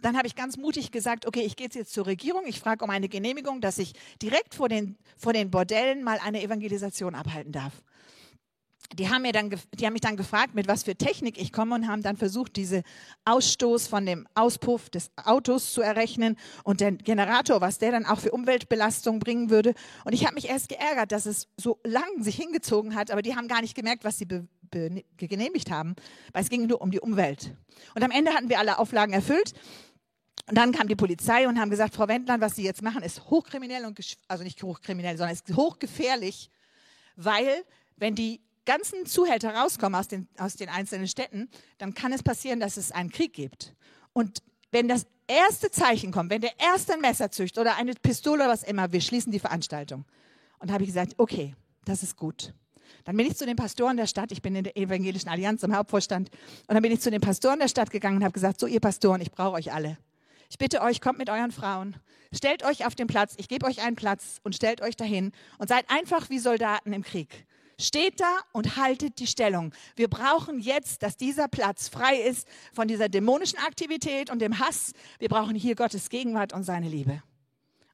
Dann 0.00 0.16
habe 0.16 0.28
ich 0.28 0.36
ganz 0.36 0.56
mutig 0.56 0.92
gesagt, 0.92 1.26
okay, 1.26 1.40
ich 1.40 1.56
gehe 1.56 1.68
jetzt 1.72 1.92
zur 1.92 2.06
Regierung, 2.06 2.44
ich 2.46 2.60
frage 2.60 2.84
um 2.84 2.90
eine 2.90 3.08
Genehmigung, 3.08 3.60
dass 3.60 3.78
ich 3.78 3.94
direkt 4.22 4.54
vor 4.54 4.68
den, 4.68 4.96
vor 5.16 5.32
den 5.32 5.50
Bordellen 5.50 6.04
mal 6.04 6.20
eine 6.22 6.42
Evangelisation 6.42 7.14
abhalten 7.14 7.52
darf 7.52 7.72
die 8.94 9.10
haben, 9.10 9.22
mir 9.22 9.32
dann, 9.32 9.50
die 9.50 9.84
haben 9.84 9.92
mich 9.92 10.00
dann 10.00 10.16
gefragt, 10.16 10.54
mit 10.54 10.66
was 10.66 10.84
für 10.84 10.96
Technik 10.96 11.38
ich 11.38 11.52
komme 11.52 11.74
und 11.74 11.88
haben 11.88 12.02
dann 12.02 12.16
versucht, 12.16 12.56
diese 12.56 12.82
Ausstoß 13.26 13.86
von 13.86 14.06
dem 14.06 14.26
Auspuff 14.34 14.88
des 14.88 15.10
Autos 15.16 15.72
zu 15.72 15.82
errechnen 15.82 16.36
und 16.64 16.80
den 16.80 16.98
Generator, 16.98 17.60
was 17.60 17.78
der 17.78 17.92
dann 17.92 18.06
auch 18.06 18.18
für 18.18 18.30
Umweltbelastung 18.30 19.18
bringen 19.18 19.50
würde. 19.50 19.74
Und 20.04 20.14
ich 20.14 20.24
habe 20.24 20.34
mich 20.34 20.48
erst 20.48 20.70
geärgert, 20.70 21.12
dass 21.12 21.26
es 21.26 21.48
so 21.56 21.78
lang 21.84 22.22
sich 22.22 22.36
hingezogen 22.36 22.94
hat, 22.94 23.10
aber 23.10 23.20
die 23.20 23.36
haben 23.36 23.46
gar 23.46 23.60
nicht 23.60 23.74
gemerkt, 23.74 24.04
was 24.04 24.18
sie 24.18 24.26
genehmigt 25.16 25.70
haben, 25.70 25.94
weil 26.32 26.42
es 26.42 26.48
ging 26.48 26.66
nur 26.66 26.80
um 26.80 26.90
die 26.90 27.00
Umwelt. 27.00 27.54
Und 27.94 28.02
am 28.02 28.10
Ende 28.10 28.32
hatten 28.32 28.48
wir 28.48 28.58
alle 28.58 28.78
Auflagen 28.78 29.12
erfüllt. 29.12 29.52
Und 30.48 30.56
dann 30.56 30.72
kam 30.72 30.88
die 30.88 30.96
Polizei 30.96 31.46
und 31.46 31.60
haben 31.60 31.68
gesagt, 31.68 31.94
Frau 31.94 32.08
Wendland, 32.08 32.40
was 32.40 32.56
Sie 32.56 32.62
jetzt 32.62 32.80
machen, 32.80 33.02
ist 33.02 33.28
hochkriminell 33.28 33.84
und 33.84 34.00
also 34.28 34.44
nicht 34.44 34.62
hochkriminell, 34.62 35.18
sondern 35.18 35.34
ist 35.34 35.54
hochgefährlich, 35.54 36.50
weil 37.16 37.64
wenn 37.96 38.14
die 38.14 38.40
ganzen 38.68 39.06
Zuhälter 39.06 39.54
rauskommen 39.54 39.98
aus 39.98 40.08
den, 40.08 40.28
aus 40.36 40.54
den 40.54 40.68
einzelnen 40.68 41.08
Städten, 41.08 41.48
dann 41.78 41.94
kann 41.94 42.12
es 42.12 42.22
passieren, 42.22 42.60
dass 42.60 42.76
es 42.76 42.92
einen 42.92 43.10
Krieg 43.10 43.32
gibt. 43.32 43.74
Und 44.12 44.42
wenn 44.70 44.88
das 44.88 45.06
erste 45.26 45.70
Zeichen 45.70 46.12
kommt, 46.12 46.30
wenn 46.30 46.42
der 46.42 46.52
erste 46.60 46.92
ein 46.92 47.00
Messer 47.00 47.30
züchtet 47.30 47.58
oder 47.58 47.76
eine 47.76 47.94
Pistole 47.94 48.44
oder 48.44 48.52
was 48.52 48.62
immer, 48.62 48.92
wir 48.92 49.00
schließen 49.00 49.32
die 49.32 49.38
Veranstaltung. 49.38 50.04
Und 50.58 50.70
habe 50.70 50.82
ich 50.82 50.88
gesagt, 50.88 51.14
okay, 51.16 51.54
das 51.86 52.02
ist 52.02 52.16
gut. 52.16 52.52
Dann 53.04 53.16
bin 53.16 53.26
ich 53.26 53.36
zu 53.36 53.46
den 53.46 53.56
Pastoren 53.56 53.96
der 53.96 54.06
Stadt, 54.06 54.32
ich 54.32 54.42
bin 54.42 54.54
in 54.54 54.64
der 54.64 54.76
Evangelischen 54.76 55.30
Allianz 55.30 55.62
im 55.62 55.74
Hauptvorstand, 55.74 56.28
und 56.66 56.74
dann 56.74 56.82
bin 56.82 56.92
ich 56.92 57.00
zu 57.00 57.10
den 57.10 57.22
Pastoren 57.22 57.60
der 57.60 57.68
Stadt 57.68 57.90
gegangen 57.90 58.18
und 58.18 58.24
habe 58.24 58.34
gesagt, 58.34 58.60
so 58.60 58.66
ihr 58.66 58.80
Pastoren, 58.80 59.22
ich 59.22 59.30
brauche 59.30 59.54
euch 59.54 59.72
alle. 59.72 59.96
Ich 60.50 60.58
bitte 60.58 60.82
euch, 60.82 61.00
kommt 61.00 61.18
mit 61.18 61.30
euren 61.30 61.52
Frauen, 61.52 61.96
stellt 62.34 62.64
euch 62.64 62.84
auf 62.84 62.94
den 62.94 63.06
Platz, 63.06 63.34
ich 63.38 63.48
gebe 63.48 63.64
euch 63.64 63.80
einen 63.82 63.96
Platz 63.96 64.40
und 64.42 64.54
stellt 64.54 64.82
euch 64.82 64.96
dahin 64.96 65.32
und 65.56 65.68
seid 65.68 65.88
einfach 65.88 66.28
wie 66.28 66.38
Soldaten 66.38 66.92
im 66.92 67.02
Krieg. 67.02 67.46
Steht 67.80 68.20
da 68.20 68.40
und 68.52 68.76
haltet 68.76 69.20
die 69.20 69.28
Stellung. 69.28 69.72
Wir 69.94 70.08
brauchen 70.08 70.58
jetzt, 70.58 71.02
dass 71.04 71.16
dieser 71.16 71.46
Platz 71.46 71.88
frei 71.88 72.16
ist 72.16 72.48
von 72.72 72.88
dieser 72.88 73.08
dämonischen 73.08 73.58
Aktivität 73.60 74.30
und 74.30 74.40
dem 74.40 74.58
Hass. 74.58 74.92
Wir 75.20 75.28
brauchen 75.28 75.54
hier 75.54 75.76
Gottes 75.76 76.08
Gegenwart 76.08 76.52
und 76.52 76.64
seine 76.64 76.88
Liebe. 76.88 77.22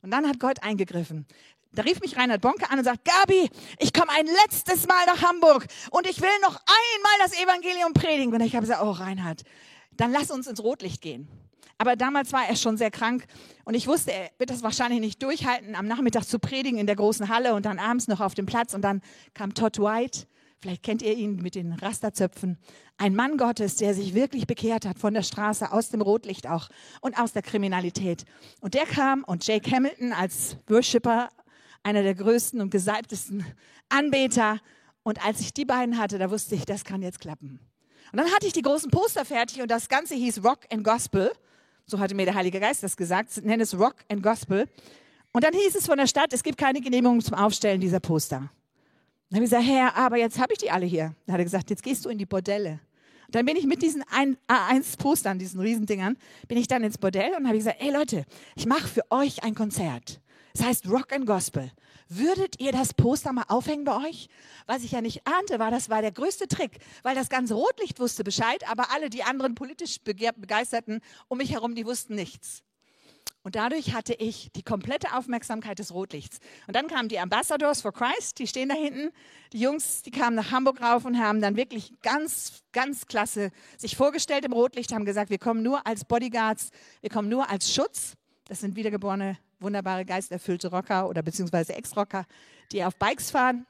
Und 0.01 0.11
dann 0.11 0.27
hat 0.27 0.41
Gott 0.41 0.63
eingegriffen. 0.63 1.27
Da 1.73 1.83
rief 1.83 2.01
mich 2.01 2.17
Reinhard 2.17 2.41
Bonke 2.41 2.71
an 2.71 2.79
und 2.79 2.85
sagt, 2.85 3.05
Gabi, 3.05 3.51
ich 3.79 3.93
komme 3.93 4.11
ein 4.13 4.27
letztes 4.27 4.87
Mal 4.87 5.05
nach 5.07 5.23
Hamburg 5.23 5.67
und 5.91 6.07
ich 6.07 6.21
will 6.21 6.29
noch 6.43 6.57
einmal 6.57 7.19
das 7.21 7.39
Evangelium 7.39 7.93
predigen. 7.93 8.33
Und 8.33 8.41
ich 8.41 8.55
habe 8.55 8.67
gesagt, 8.67 8.83
oh 8.83 8.91
Reinhard, 8.91 9.43
dann 9.93 10.13
lass 10.13 10.31
uns 10.31 10.47
ins 10.47 10.63
Rotlicht 10.63 11.03
gehen. 11.03 11.29
Aber 11.79 11.97
damals 11.97 12.33
war 12.33 12.47
er 12.49 12.57
schon 12.57 12.77
sehr 12.77 12.91
krank 12.91 13.27
und 13.65 13.75
ich 13.75 13.87
wusste, 13.87 14.13
er 14.13 14.31
wird 14.39 14.51
das 14.51 14.63
wahrscheinlich 14.63 15.01
nicht 15.01 15.23
durchhalten, 15.23 15.75
am 15.75 15.87
Nachmittag 15.87 16.25
zu 16.25 16.39
predigen 16.39 16.79
in 16.79 16.87
der 16.87 16.97
großen 16.97 17.29
Halle 17.29 17.55
und 17.55 17.67
dann 17.67 17.79
abends 17.79 18.09
noch 18.09 18.21
auf 18.21 18.35
dem 18.35 18.47
Platz. 18.47 18.75
Und 18.75 18.83
dann 18.83 19.01
kam 19.35 19.55
Todd 19.55 19.79
White, 19.79 20.27
vielleicht 20.61 20.83
kennt 20.83 21.03
ihr 21.03 21.15
ihn 21.15 21.37
mit 21.37 21.57
den 21.57 21.73
Rasterzöpfen, 21.73 22.59
ein 22.97 23.15
Mann 23.15 23.37
Gottes, 23.37 23.77
der 23.77 23.95
sich 23.95 24.15
wirklich 24.15 24.47
bekehrt 24.47 24.87
hat 24.87 24.99
von 24.99 25.15
der 25.15 25.23
Straße, 25.23 25.73
aus 25.73 25.91
dem 25.91 26.01
Rotlicht 26.01 26.49
auch 26.49 26.69
und 27.01 27.19
aus 27.19 27.33
der 27.33 27.43
Kriminalität. 27.43 28.25
Und 28.61 28.75
der 28.75 28.87
kam 28.87 29.25
und 29.25 29.47
Jake 29.47 29.71
Hamilton 29.71 30.13
als 30.13 30.57
Worshipper, 30.69 31.29
einer 31.83 32.03
der 32.03 32.15
größten 32.15 32.61
und 32.61 32.71
gesalbtesten 32.71 33.45
Anbeter. 33.89 34.61
Und 35.03 35.25
als 35.25 35.41
ich 35.41 35.53
die 35.53 35.65
beiden 35.65 35.99
hatte, 35.99 36.19
da 36.19 36.31
wusste 36.31 36.55
ich, 36.55 36.65
das 36.65 36.85
kann 36.85 37.03
jetzt 37.03 37.21
klappen. 37.21 37.61
Und 38.13 38.19
dann 38.19 38.31
hatte 38.33 38.47
ich 38.47 38.53
die 38.53 38.63
großen 38.63 38.91
Poster 38.91 39.25
fertig 39.25 39.61
und 39.61 39.71
das 39.71 39.89
Ganze 39.89 40.15
hieß 40.15 40.45
Rock 40.45 40.61
and 40.73 40.85
Gospel 40.85 41.33
so 41.87 41.99
hatte 41.99 42.15
mir 42.15 42.25
der 42.25 42.35
Heilige 42.35 42.61
Geist 42.61 42.83
das 42.83 42.97
gesagt, 42.97 43.45
nenne 43.45 43.63
es 43.63 43.79
Rock 43.79 43.97
and 44.09 44.23
Gospel. 44.23 44.69
Und 45.33 45.45
dann 45.45 45.53
hieß 45.53 45.75
es 45.75 45.87
von 45.87 45.99
der 45.99 46.07
Stadt, 46.07 46.33
es 46.33 46.43
gibt 46.43 46.59
keine 46.59 46.81
Genehmigung 46.81 47.21
zum 47.21 47.35
Aufstellen 47.35 47.81
dieser 47.81 48.01
Poster. 48.01 48.51
Dann 49.31 49.37
habe 49.37 49.45
ich 49.45 49.51
gesagt, 49.51 49.67
Herr, 49.67 49.97
aber 49.97 50.17
jetzt 50.17 50.39
habe 50.39 50.53
ich 50.53 50.59
die 50.59 50.71
alle 50.71 50.87
hier. 50.87 51.15
Dann 51.27 51.35
hat 51.35 51.41
er 51.41 51.45
gesagt, 51.45 51.71
jetzt 51.71 51.83
gehst 51.83 52.05
du 52.05 52.09
in 52.09 52.19
die 52.19 52.27
Bordelle. 52.27 52.81
Und 53.27 53.35
dann 53.35 53.45
bin 53.45 53.57
ich 53.57 53.67
mit 53.67 53.83
diesen 53.83 54.05
A1-Postern, 54.05 55.39
diesen 55.39 55.61
Riesendingern, 55.61 56.17
bin 56.47 56.59
ich 56.59 56.69
dann 56.69 56.85
ins 56.85 56.99
Bordell 56.99 57.33
und 57.37 57.47
habe 57.47 57.57
gesagt, 57.57 57.79
ey 57.81 57.91
Leute, 57.91 58.25
ich 58.55 58.67
mache 58.67 58.87
für 58.87 59.03
euch 59.11 59.43
ein 59.43 59.55
Konzert. 59.55 60.21
Es 60.53 60.61
das 60.61 60.67
heißt 60.69 60.89
Rock 60.89 61.13
and 61.13 61.27
Gospel. 61.27 61.73
Würdet 62.09 62.61
ihr 62.61 62.73
das 62.73 62.95
Poster 62.95 63.33
mal 63.33 63.45
aufhängen 63.49 63.85
bei 63.85 63.97
euch? 64.07 64.29
Was 64.67 64.85
ich 64.85 64.93
ja 64.93 65.01
nicht 65.01 65.27
ahnte, 65.27 65.59
war, 65.59 65.71
das 65.71 65.89
war 65.89 66.03
der 66.03 66.13
größte 66.13 66.49
Trick, 66.49 66.79
weil 67.03 67.15
das 67.15 67.29
ganze 67.29 67.55
Rotlicht 67.55 67.99
wusste 67.99 68.25
Bescheid, 68.25 68.69
aber 68.69 68.91
alle 68.93 69.11
die 69.11 69.23
anderen 69.23 69.55
politisch 69.55 70.01
Begeisterten 70.01 71.01
um 71.29 71.39
mich 71.39 71.53
herum, 71.53 71.75
die 71.75 71.87
wussten 71.87 72.15
nichts. 72.15 72.63
Und 73.43 73.57
dadurch 73.57 73.93
hatte 73.93 74.15
ich 74.15 74.51
die 74.57 74.63
komplette 74.63 75.15
Aufmerksamkeit 75.15 75.79
des 75.79 75.93
Rotlichts. 75.93 76.41
Und 76.67 76.75
dann 76.75 76.89
kamen 76.89 77.11
die 77.11 77.19
Ambassadors 77.19 77.83
for 77.83 77.93
Christ, 77.93 78.39
die 78.39 78.47
stehen 78.47 78.71
da 78.71 78.75
hinten. 78.75 79.11
Die 79.53 79.61
Jungs, 79.61 80.01
die 80.01 80.11
kamen 80.11 80.35
nach 80.35 80.51
Hamburg 80.51 80.81
rauf 80.81 81.05
und 81.05 81.19
haben 81.19 81.43
dann 81.43 81.55
wirklich 81.55 81.93
ganz, 82.01 82.63
ganz 82.73 83.07
klasse 83.07 83.51
sich 83.77 83.97
vorgestellt 83.97 84.47
im 84.47 84.55
Rotlicht, 84.55 84.95
haben 84.95 85.05
gesagt, 85.05 85.29
wir 85.29 85.39
kommen 85.39 85.63
nur 85.63 85.87
als 85.87 86.07
Bodyguards, 86.07 86.71
wir 87.03 87.11
kommen 87.11 87.29
nur 87.29 87.51
als 87.51 87.73
Schutz. 87.73 88.15
Das 88.47 88.61
sind 88.61 88.77
wiedergeborene 88.77 89.37
wunderbare 89.65 90.05
geisterfüllte 90.05 90.71
Rocker 90.71 91.09
oder 91.09 91.23
beziehungsweise 91.23 91.75
Ex-Rocker, 91.75 92.27
die 92.71 92.85
auf 92.85 92.97
Bikes 92.97 93.31
fahren. 93.31 93.67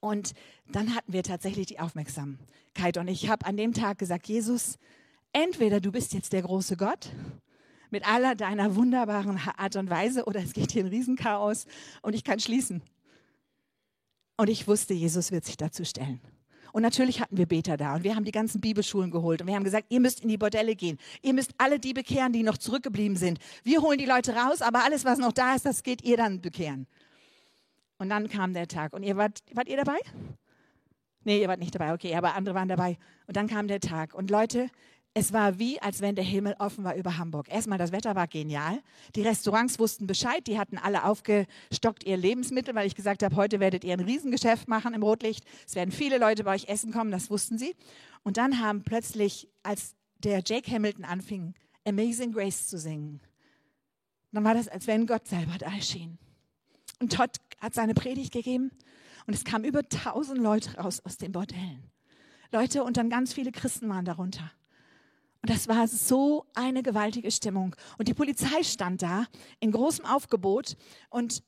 Und 0.00 0.32
dann 0.72 0.94
hatten 0.94 1.12
wir 1.12 1.22
tatsächlich 1.22 1.66
die 1.66 1.80
Aufmerksamkeit. 1.80 2.96
Und 2.96 3.08
ich 3.08 3.28
habe 3.28 3.44
an 3.44 3.56
dem 3.56 3.74
Tag 3.74 3.98
gesagt, 3.98 4.28
Jesus, 4.28 4.78
entweder 5.32 5.80
du 5.80 5.92
bist 5.92 6.14
jetzt 6.14 6.32
der 6.32 6.42
große 6.42 6.76
Gott 6.76 7.10
mit 7.90 8.06
aller 8.06 8.34
deiner 8.34 8.76
wunderbaren 8.76 9.38
Art 9.56 9.76
und 9.76 9.90
Weise 9.90 10.24
oder 10.24 10.40
es 10.40 10.52
geht 10.52 10.72
hier 10.72 10.84
ein 10.84 10.88
Riesenchaos 10.88 11.66
und 12.02 12.14
ich 12.14 12.24
kann 12.24 12.40
schließen. 12.40 12.82
Und 14.36 14.48
ich 14.48 14.68
wusste, 14.68 14.94
Jesus 14.94 15.32
wird 15.32 15.44
sich 15.44 15.56
dazu 15.56 15.84
stellen. 15.84 16.20
Und 16.78 16.82
natürlich 16.82 17.20
hatten 17.20 17.36
wir 17.36 17.46
Beter 17.46 17.76
da 17.76 17.96
und 17.96 18.04
wir 18.04 18.14
haben 18.14 18.24
die 18.24 18.30
ganzen 18.30 18.60
Bibelschulen 18.60 19.10
geholt 19.10 19.40
und 19.40 19.48
wir 19.48 19.56
haben 19.56 19.64
gesagt, 19.64 19.86
ihr 19.88 19.98
müsst 19.98 20.20
in 20.20 20.28
die 20.28 20.38
Bordelle 20.38 20.76
gehen. 20.76 20.96
Ihr 21.22 21.34
müsst 21.34 21.50
alle 21.58 21.80
die 21.80 21.92
bekehren, 21.92 22.32
die 22.32 22.44
noch 22.44 22.56
zurückgeblieben 22.56 23.16
sind. 23.16 23.40
Wir 23.64 23.82
holen 23.82 23.98
die 23.98 24.04
Leute 24.04 24.36
raus, 24.36 24.62
aber 24.62 24.84
alles, 24.84 25.04
was 25.04 25.18
noch 25.18 25.32
da 25.32 25.56
ist, 25.56 25.66
das 25.66 25.82
geht 25.82 26.04
ihr 26.04 26.16
dann 26.16 26.40
bekehren. 26.40 26.86
Und 27.98 28.10
dann 28.10 28.28
kam 28.28 28.54
der 28.54 28.68
Tag. 28.68 28.92
Und 28.92 29.02
ihr 29.02 29.16
wart, 29.16 29.40
wart 29.54 29.66
ihr 29.66 29.76
dabei? 29.76 29.98
Nee, 31.24 31.40
ihr 31.42 31.48
wart 31.48 31.58
nicht 31.58 31.74
dabei, 31.74 31.94
okay, 31.94 32.14
aber 32.14 32.36
andere 32.36 32.54
waren 32.54 32.68
dabei. 32.68 32.96
Und 33.26 33.36
dann 33.36 33.48
kam 33.48 33.66
der 33.66 33.80
Tag. 33.80 34.14
Und 34.14 34.30
Leute, 34.30 34.70
es 35.18 35.32
war 35.32 35.58
wie, 35.58 35.82
als 35.82 36.00
wenn 36.00 36.14
der 36.14 36.24
Himmel 36.24 36.54
offen 36.60 36.84
war 36.84 36.94
über 36.94 37.18
Hamburg. 37.18 37.48
Erstmal, 37.50 37.76
das 37.76 37.90
Wetter 37.90 38.14
war 38.14 38.28
genial. 38.28 38.80
Die 39.16 39.22
Restaurants 39.22 39.78
wussten 39.80 40.06
Bescheid. 40.06 40.46
Die 40.46 40.58
hatten 40.58 40.78
alle 40.78 41.04
aufgestockt 41.04 42.04
ihr 42.04 42.16
Lebensmittel, 42.16 42.74
weil 42.76 42.86
ich 42.86 42.94
gesagt 42.94 43.24
habe, 43.24 43.34
heute 43.34 43.58
werdet 43.58 43.82
ihr 43.82 43.94
ein 43.94 44.00
Riesengeschäft 44.00 44.68
machen 44.68 44.94
im 44.94 45.02
Rotlicht. 45.02 45.44
Es 45.66 45.74
werden 45.74 45.90
viele 45.90 46.18
Leute 46.18 46.44
bei 46.44 46.54
euch 46.54 46.68
essen 46.68 46.92
kommen, 46.92 47.10
das 47.10 47.30
wussten 47.30 47.58
sie. 47.58 47.74
Und 48.22 48.36
dann 48.36 48.60
haben 48.60 48.84
plötzlich, 48.84 49.48
als 49.64 49.96
der 50.18 50.40
Jake 50.44 50.70
Hamilton 50.70 51.04
anfing, 51.04 51.54
Amazing 51.84 52.32
Grace 52.32 52.68
zu 52.68 52.78
singen, 52.78 53.20
dann 54.30 54.44
war 54.44 54.54
das, 54.54 54.68
als 54.68 54.86
wenn 54.86 55.06
Gott 55.06 55.26
selber 55.26 55.56
da 55.58 55.66
erschien. 55.66 56.18
Und 57.00 57.12
Todd 57.12 57.38
hat 57.60 57.74
seine 57.74 57.94
Predigt 57.94 58.32
gegeben 58.32 58.70
und 59.26 59.34
es 59.34 59.44
kamen 59.44 59.64
über 59.64 59.88
tausend 59.88 60.38
Leute 60.38 60.76
raus 60.76 61.00
aus 61.04 61.16
den 61.16 61.32
Bordellen. 61.32 61.90
Leute 62.52 62.84
und 62.84 62.96
dann 62.96 63.10
ganz 63.10 63.32
viele 63.32 63.52
Christen 63.52 63.88
waren 63.88 64.04
darunter. 64.04 64.50
Und 65.42 65.50
das 65.50 65.68
war 65.68 65.86
so 65.86 66.46
eine 66.54 66.82
gewaltige 66.82 67.30
Stimmung. 67.30 67.76
Und 67.96 68.08
die 68.08 68.14
Polizei 68.14 68.62
stand 68.62 69.02
da 69.02 69.26
in 69.60 69.70
großem 69.70 70.04
Aufgebot 70.04 70.76
und 71.10 71.42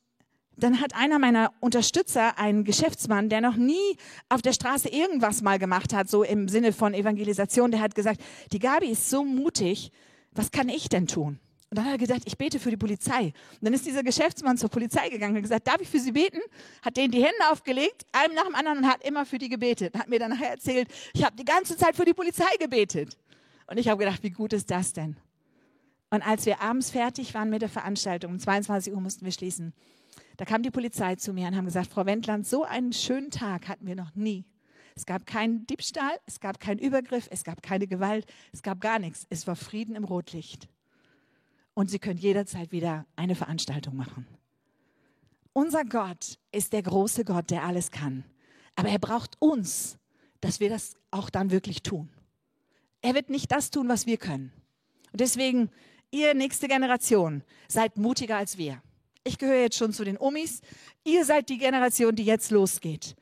dann 0.57 0.81
hat 0.81 0.95
einer 0.95 1.19
meiner 1.19 1.53
Unterstützer, 1.61 2.39
ein 2.39 2.65
Geschäftsmann, 2.65 3.29
der 3.29 3.41
noch 3.41 3.57
nie 3.57 3.97
auf 4.29 4.43
der 4.43 4.53
Straße 4.53 4.89
irgendwas 4.89 5.43
mal 5.43 5.59
gemacht 5.59 5.95
hat, 5.95 6.09
so 6.09 6.23
im 6.23 6.49
Sinne 6.49 6.73
von 6.73 6.93
Evangelisation, 6.93 7.71
der 7.71 7.81
hat 7.81 7.95
gesagt, 7.95 8.21
die 8.53 8.59
Gabi 8.59 8.87
ist 8.87 9.09
so 9.09 9.25
mutig, 9.25 9.91
was 10.33 10.51
kann 10.51 10.69
ich 10.69 10.89
denn 10.89 11.07
tun? 11.07 11.41
Und 11.71 11.79
dann 11.79 11.85
hat 11.85 11.93
er 11.93 11.99
gesagt, 11.99 12.23
ich 12.27 12.37
bete 12.37 12.59
für 12.59 12.71
die 12.71 12.77
Polizei. 12.77 13.27
Und 13.27 13.63
dann 13.63 13.73
ist 13.73 13.87
dieser 13.87 14.03
Geschäftsmann 14.03 14.59
zur 14.59 14.71
Polizei 14.71 15.09
gegangen 15.09 15.37
und 15.37 15.43
gesagt, 15.43 15.69
darf 15.69 15.81
ich 15.81 15.89
für 15.89 16.01
Sie 16.01 16.11
beten? 16.11 16.41
Hat 16.83 16.97
denen 16.97 17.13
die 17.13 17.23
Hände 17.23 17.49
aufgelegt, 17.51 18.05
einem 18.11 18.35
nach 18.35 18.45
dem 18.45 18.57
anderen 18.57 18.79
und 18.79 18.89
hat 18.89 19.05
immer 19.05 19.25
für 19.25 19.39
die 19.39 19.49
gebetet. 19.49 19.97
Hat 19.97 20.09
mir 20.09 20.19
dann 20.19 20.33
nachher 20.33 20.51
erzählt, 20.51 20.89
ich 21.15 21.25
habe 21.25 21.37
die 21.37 21.45
ganze 21.45 21.77
Zeit 21.77 21.95
für 21.95 22.05
die 22.05 22.13
Polizei 22.13 22.57
gebetet. 22.59 23.17
Und 23.71 23.79
ich 23.79 23.89
habe 23.89 24.05
gedacht, 24.05 24.23
wie 24.25 24.31
gut 24.31 24.53
ist 24.53 24.71
das 24.71 24.93
denn? 24.93 25.17
Und 26.11 26.27
als 26.27 26.45
wir 26.45 26.61
abends 26.61 26.91
fertig 26.91 27.35
waren 27.35 27.51
mit 27.51 27.63
der 27.63 27.69
Veranstaltung, 27.69 28.33
um 28.33 28.39
22 28.41 28.93
Uhr 28.93 29.01
mussten 29.01 29.25
wir 29.25 29.31
schließen, 29.33 29.73
da 30.37 30.45
kam 30.45 30.65
die 30.65 30.73
Polizei 30.73 31.15
zu 31.15 31.33
mir 31.33 31.47
und 31.47 31.57
haben 31.57 31.67
gesagt, 31.67 31.93
Frau 31.93 32.05
Wendland, 32.05 32.47
so 32.47 32.65
einen 32.65 32.93
schönen 32.93 33.31
Tag 33.31 33.69
hatten 33.69 33.87
wir 33.87 33.95
noch 33.95 34.15
nie. 34.17 34.45
Es 34.97 35.07
gab 35.07 35.25
keinen 35.25 35.69
Diebstahl, 35.69 36.19
es 36.27 36.41
gab 36.41 36.59
keinen 36.59 36.81
Übergriff, 36.81 37.29
es 37.31 37.45
gab 37.45 37.63
keine 37.63 37.87
Gewalt, 37.87 38.27
es 38.53 38.63
gab 38.63 38.81
gar 38.81 38.99
nichts. 38.99 39.25
Es 39.31 39.47
war 39.47 39.55
Frieden 39.55 39.95
im 39.95 40.03
Rotlicht 40.03 40.69
und 41.75 41.91
Sie 41.91 42.01
können 42.01 42.19
jederzeit 42.19 42.73
wieder 42.73 43.07
eine 43.15 43.37
Veranstaltung 43.37 43.95
machen. 43.95 44.27
Unser 45.53 45.85
Gott 45.85 46.39
ist 46.51 46.73
der 46.73 46.83
große 46.83 47.25
Gott, 47.25 47.51
der 47.51 47.65
alles 47.65 47.93
kann. 47.93 48.25
Aber 48.75 48.89
er 48.89 48.99
braucht 48.99 49.37
uns, 49.39 49.97
dass 50.41 50.59
wir 50.59 50.71
das 50.71 50.97
auch 51.13 51.31
dann 51.31 51.53
wirklich 51.53 51.83
tun. 51.83 52.09
Er 53.03 53.15
wird 53.15 53.31
nicht 53.31 53.51
das 53.51 53.71
tun, 53.71 53.89
was 53.89 54.07
wir 54.07 54.17
können. 54.17 54.53
Und 55.13 55.21
deswegen, 55.21 55.71
ihr 56.11 56.35
nächste 56.35 56.69
Generation, 56.69 57.43
seid 57.69 57.97
mutiger 57.97 58.37
als 58.37 58.59
wir. 58.59 58.83
Ich 59.25 59.39
gehöre 59.39 59.63
jetzt 59.63 59.77
schon 59.77 59.93
zu 59.93 60.05
den 60.05 60.19
Omis. 60.19 60.61
Ihr 61.05 61.25
seid 61.25 61.49
die 61.49 61.59
Generation, 61.59 62.15
die 62.15 62.25
jetzt 62.25 62.51
losgeht. 62.51 63.17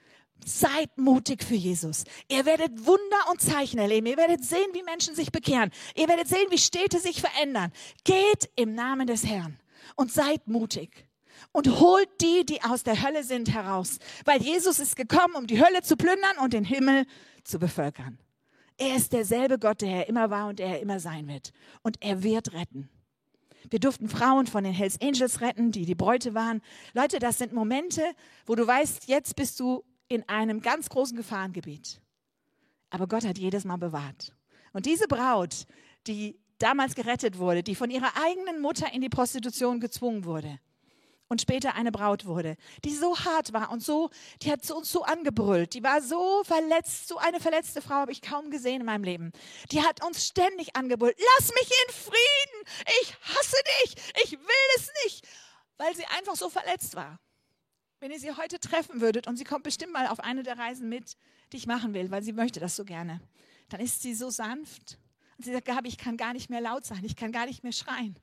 Seid 0.45 0.97
mutig 0.97 1.43
für 1.43 1.55
Jesus. 1.55 2.05
Ihr 2.29 2.47
werdet 2.47 2.87
Wunder 2.87 3.31
und 3.31 3.41
Zeichen 3.41 3.79
erleben. 3.79 4.07
Ihr 4.07 4.17
werdet 4.17 4.45
sehen, 4.45 4.69
wie 4.73 4.85
Menschen 4.85 5.15
sich 5.15 5.33
bekehren. 5.33 5.71
Ihr 5.97 6.09
werdet 6.09 6.29
sehen, 6.29 6.47
wie 6.51 6.59
Städte 6.59 7.01
sich 7.01 7.21
verändern. 7.21 7.73
Geht 8.05 8.49
im 8.55 8.75
Namen 8.75 9.09
des 9.09 9.27
Herrn 9.27 9.59
und 9.97 10.13
seid 10.13 10.47
mutig. 10.47 11.09
Und 11.53 11.81
holt 11.81 12.09
die, 12.21 12.45
die 12.45 12.63
aus 12.63 12.83
der 12.83 13.03
Hölle 13.03 13.23
sind, 13.23 13.53
heraus. 13.53 13.99
Weil 14.25 14.43
Jesus 14.43 14.79
ist 14.79 14.97
gekommen, 14.97 15.35
um 15.37 15.47
die 15.47 15.63
Hölle 15.63 15.83
zu 15.83 15.97
plündern 15.97 16.39
und 16.43 16.53
den 16.53 16.65
Himmel 16.65 17.07
zu 17.45 17.59
bevölkern. 17.59 18.19
Er 18.79 18.97
ist 18.97 19.13
derselbe 19.13 19.59
Gott, 19.59 19.83
der 19.83 19.91
er 19.91 20.09
immer 20.09 20.31
war 20.31 20.49
und 20.49 20.61
der 20.61 20.69
er 20.69 20.81
immer 20.81 21.01
sein 21.01 21.27
wird. 21.27 21.53
Und 21.83 21.97
er 22.01 22.23
wird 22.23 22.53
retten. 22.53 22.89
Wir 23.71 23.81
durften 23.81 24.09
Frauen 24.09 24.47
von 24.47 24.65
den 24.65 24.73
Hells 24.73 25.01
Angels 25.01 25.41
retten, 25.41 25.73
die 25.73 25.85
die 25.85 25.97
Bräute 25.97 26.33
waren. 26.35 26.63
Leute, 26.95 27.19
das 27.19 27.39
sind 27.39 27.53
Momente, 27.53 28.03
wo 28.47 28.55
du 28.55 28.67
weißt, 28.67 29.09
jetzt 29.09 29.37
bist 29.37 29.59
du 29.61 29.85
in 30.07 30.27
einem 30.29 30.61
ganz 30.63 30.89
großen 30.89 31.17
Gefahrengebiet. 31.17 32.01
Aber 32.91 33.09
Gott 33.09 33.27
hat 33.27 33.37
jedes 33.37 33.65
Mal 33.65 33.77
bewahrt. 33.77 34.35
Und 34.73 34.87
diese 34.87 35.09
Braut, 35.09 35.67
die 36.07 36.39
damals 36.59 36.95
gerettet 36.95 37.39
wurde, 37.39 37.63
die 37.63 37.75
von 37.75 37.91
ihrer 37.91 38.13
eigenen 38.17 38.63
Mutter 38.63 38.93
in 38.93 39.01
die 39.01 39.11
Prostitution 39.11 39.81
gezwungen 39.81 40.25
wurde 40.25 40.59
und 41.29 41.41
später 41.43 41.75
eine 41.75 41.93
Braut 41.93 42.25
wurde, 42.25 42.57
die 42.85 42.95
so 42.95 43.19
hart 43.19 43.53
war 43.53 43.71
und 43.71 43.83
so, 43.83 44.11
die 44.43 44.51
hat 44.51 44.69
uns 44.71 44.91
so 44.91 45.03
angebrüllt, 45.03 45.75
die 45.75 45.83
war 45.83 46.01
so 46.01 46.43
verletzt, 46.45 47.09
so 47.09 47.19
eine 47.19 47.39
verletzte 47.39 47.83
Frau 47.83 47.97
habe 47.97 48.13
ich 48.13 48.23
kaum 48.23 48.51
gesehen 48.51 48.81
in 48.81 48.87
meinem 48.87 49.05
Leben. 49.05 49.33
Die 49.71 49.83
hat 49.83 50.05
uns 50.05 50.27
ständig 50.27 50.75
angebrüllt, 50.75 51.19
lass 51.37 51.53
mich 51.53 51.71
in 51.87 51.95
Frieden, 51.95 52.85
ich 53.03 53.15
hasse 53.23 53.57
dich, 53.83 53.95
ich 54.25 54.33
will 54.33 54.77
es 54.77 54.91
nicht, 55.05 55.29
weil 55.77 55.95
sie 55.95 56.07
einfach 56.17 56.37
so 56.37 56.49
verletzt 56.49 56.97
war. 56.97 57.19
Wenn 58.01 58.11
ihr 58.11 58.21
sie 58.21 58.33
heute 58.33 58.61
treffen 58.61 59.01
würdet 59.01 59.27
und 59.27 59.37
sie 59.37 59.45
kommt 59.45 59.65
bestimmt 59.65 59.93
mal 59.93 60.07
auf 60.07 60.21
eine 60.21 60.45
der 60.45 60.59
Reisen 60.59 60.89
mit, 60.89 61.17
die 61.53 61.57
ich 61.57 61.67
machen 61.67 61.95
will, 61.95 62.11
weil 62.11 62.23
sie 62.23 62.33
möchte 62.33 62.61
das 62.61 62.77
so 62.77 62.85
gerne, 62.85 63.21
dann 63.69 63.81
ist 63.81 64.03
sie 64.03 64.15
so 64.15 64.31
sanft. 64.31 64.99
Und 65.37 65.45
sie 65.45 65.53
sagt, 65.53 65.67
Gabi, 65.67 65.89
ich 65.89 65.99
kann 65.99 66.17
gar 66.17 66.33
nicht 66.33 66.49
mehr 66.49 66.61
laut 66.61 66.85
sein, 66.85 67.05
ich 67.05 67.17
kann 67.17 67.33
gar 67.33 67.47
nicht 67.47 67.65
mehr 67.65 67.73
schreien. 67.73 68.19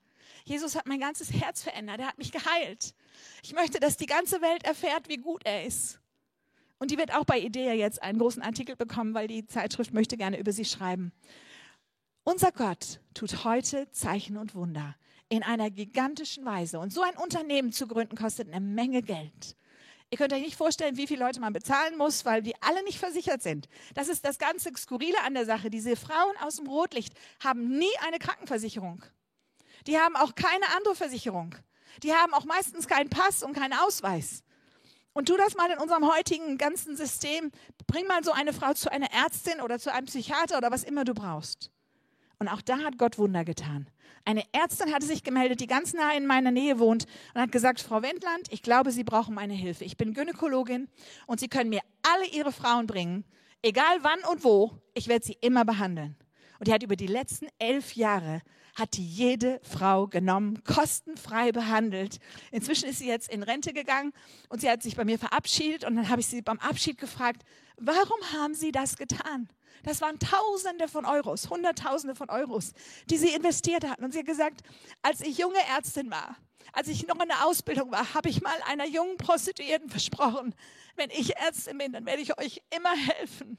Jesus 0.45 0.75
hat 0.75 0.85
mein 0.87 0.99
ganzes 0.99 1.33
Herz 1.33 1.63
verändert, 1.63 1.99
er 1.99 2.07
hat 2.07 2.17
mich 2.19 2.31
geheilt. 2.31 2.93
Ich 3.43 3.53
möchte, 3.53 3.79
dass 3.79 3.97
die 3.97 4.05
ganze 4.05 4.41
Welt 4.41 4.63
erfährt, 4.63 5.09
wie 5.09 5.17
gut 5.17 5.41
er 5.43 5.65
ist. 5.65 5.99
Und 6.77 6.91
die 6.91 6.97
wird 6.97 7.13
auch 7.13 7.25
bei 7.25 7.39
Idea 7.39 7.73
jetzt 7.73 8.01
einen 8.03 8.19
großen 8.19 8.43
Artikel 8.43 8.75
bekommen, 8.75 9.15
weil 9.15 9.27
die 9.27 9.47
Zeitschrift 9.47 9.93
möchte 9.93 10.17
gerne 10.17 10.39
über 10.39 10.51
sie 10.51 10.65
schreiben. 10.65 11.11
Unser 12.23 12.51
Gott 12.51 12.99
tut 13.13 13.43
heute 13.43 13.89
Zeichen 13.91 14.37
und 14.37 14.55
Wunder 14.55 14.95
in 15.29 15.41
einer 15.41 15.71
gigantischen 15.71 16.45
Weise. 16.45 16.79
Und 16.79 16.93
so 16.93 17.01
ein 17.01 17.17
Unternehmen 17.17 17.71
zu 17.71 17.87
gründen 17.87 18.15
kostet 18.15 18.47
eine 18.47 18.63
Menge 18.63 19.01
Geld. 19.01 19.55
Ihr 20.11 20.17
könnt 20.19 20.33
euch 20.33 20.43
nicht 20.43 20.55
vorstellen, 20.55 20.97
wie 20.97 21.07
viele 21.07 21.25
Leute 21.25 21.39
man 21.39 21.53
bezahlen 21.53 21.97
muss, 21.97 22.25
weil 22.25 22.43
die 22.43 22.53
alle 22.61 22.83
nicht 22.83 22.99
versichert 22.99 23.41
sind. 23.41 23.67
Das 23.95 24.07
ist 24.07 24.23
das 24.23 24.37
ganze 24.37 24.71
Skurrile 24.77 25.19
an 25.25 25.33
der 25.33 25.45
Sache. 25.45 25.71
Diese 25.71 25.95
Frauen 25.95 26.35
aus 26.41 26.57
dem 26.57 26.67
Rotlicht 26.67 27.13
haben 27.43 27.77
nie 27.77 27.91
eine 28.05 28.19
Krankenversicherung. 28.19 29.03
Die 29.87 29.97
haben 29.97 30.15
auch 30.15 30.35
keine 30.35 30.65
andere 30.75 30.95
Versicherung. 30.95 31.55
Die 32.03 32.13
haben 32.13 32.33
auch 32.33 32.45
meistens 32.45 32.87
keinen 32.87 33.09
Pass 33.09 33.43
und 33.43 33.53
keinen 33.53 33.73
Ausweis. 33.73 34.43
Und 35.13 35.29
tu 35.29 35.37
das 35.37 35.55
mal 35.55 35.71
in 35.71 35.77
unserem 35.77 36.11
heutigen 36.11 36.57
ganzen 36.57 36.97
System. 36.97 37.51
Bring 37.87 38.05
mal 38.05 38.23
so 38.23 38.31
eine 38.31 38.51
Frau 38.51 38.73
zu 38.73 38.91
einer 38.91 39.11
Ärztin 39.13 39.61
oder 39.61 39.79
zu 39.79 39.93
einem 39.93 40.07
Psychiater 40.07 40.57
oder 40.57 40.71
was 40.71 40.83
immer 40.83 41.05
du 41.05 41.13
brauchst. 41.13 41.71
Und 42.37 42.49
auch 42.49 42.61
da 42.61 42.79
hat 42.79 42.97
Gott 42.97 43.17
Wunder 43.17 43.45
getan. 43.45 43.89
Eine 44.25 44.43
Ärztin 44.51 44.93
hatte 44.93 45.05
sich 45.05 45.23
gemeldet, 45.23 45.61
die 45.61 45.67
ganz 45.67 45.93
nah 45.93 46.13
in 46.13 46.25
meiner 46.25 46.51
Nähe 46.51 46.79
wohnt 46.79 47.05
und 47.33 47.41
hat 47.41 47.51
gesagt, 47.51 47.79
Frau 47.79 48.01
Wendland, 48.01 48.51
ich 48.51 48.61
glaube, 48.61 48.91
Sie 48.91 49.03
brauchen 49.03 49.35
meine 49.35 49.53
Hilfe. 49.53 49.85
Ich 49.85 49.97
bin 49.97 50.13
Gynäkologin 50.13 50.89
und 51.27 51.39
Sie 51.39 51.47
können 51.47 51.69
mir 51.69 51.81
alle 52.03 52.25
Ihre 52.27 52.51
Frauen 52.51 52.87
bringen, 52.87 53.23
egal 53.61 53.99
wann 54.01 54.19
und 54.31 54.43
wo, 54.43 54.81
ich 54.93 55.07
werde 55.07 55.25
sie 55.25 55.37
immer 55.41 55.63
behandeln. 55.63 56.15
Und 56.59 56.67
die 56.67 56.73
hat 56.73 56.83
über 56.83 56.95
die 56.95 57.07
letzten 57.07 57.47
elf 57.59 57.95
Jahre 57.95 58.41
hat 58.75 58.97
die 58.97 59.07
jede 59.07 59.59
Frau 59.63 60.07
genommen, 60.07 60.63
kostenfrei 60.63 61.51
behandelt. 61.51 62.19
Inzwischen 62.51 62.89
ist 62.89 62.99
sie 62.99 63.07
jetzt 63.07 63.29
in 63.29 63.41
Rente 63.41 63.73
gegangen 63.73 64.11
und 64.49 64.61
sie 64.61 64.69
hat 64.69 64.83
sich 64.83 64.95
bei 64.95 65.05
mir 65.05 65.17
verabschiedet 65.17 65.85
und 65.85 65.95
dann 65.95 66.09
habe 66.09 66.21
ich 66.21 66.27
sie 66.27 66.41
beim 66.41 66.59
Abschied 66.59 66.97
gefragt, 66.97 67.43
warum 67.77 68.19
haben 68.33 68.53
Sie 68.53 68.71
das 68.71 68.97
getan? 68.97 69.49
Das 69.83 70.01
waren 70.01 70.17
Tausende 70.19 70.87
von 70.87 71.05
Euros, 71.05 71.49
Hunderttausende 71.49 72.15
von 72.15 72.29
Euros, 72.29 72.73
die 73.09 73.17
sie 73.17 73.29
investiert 73.29 73.87
hatten. 73.87 74.03
Und 74.03 74.13
sie 74.13 74.19
hat 74.19 74.25
gesagt, 74.25 74.61
als 75.03 75.21
ich 75.21 75.37
junge 75.37 75.59
Ärztin 75.75 76.09
war, 76.09 76.35
als 76.73 76.87
ich 76.87 77.05
noch 77.07 77.21
in 77.21 77.27
der 77.27 77.45
Ausbildung 77.45 77.91
war, 77.91 78.13
habe 78.13 78.29
ich 78.29 78.41
mal 78.41 78.55
einer 78.67 78.87
jungen 78.87 79.17
Prostituierten 79.17 79.89
versprochen, 79.89 80.55
wenn 80.95 81.09
ich 81.11 81.35
Ärztin 81.37 81.77
bin, 81.77 81.93
dann 81.93 82.05
werde 82.05 82.21
ich 82.21 82.37
euch 82.39 82.61
immer 82.75 82.95
helfen, 82.95 83.57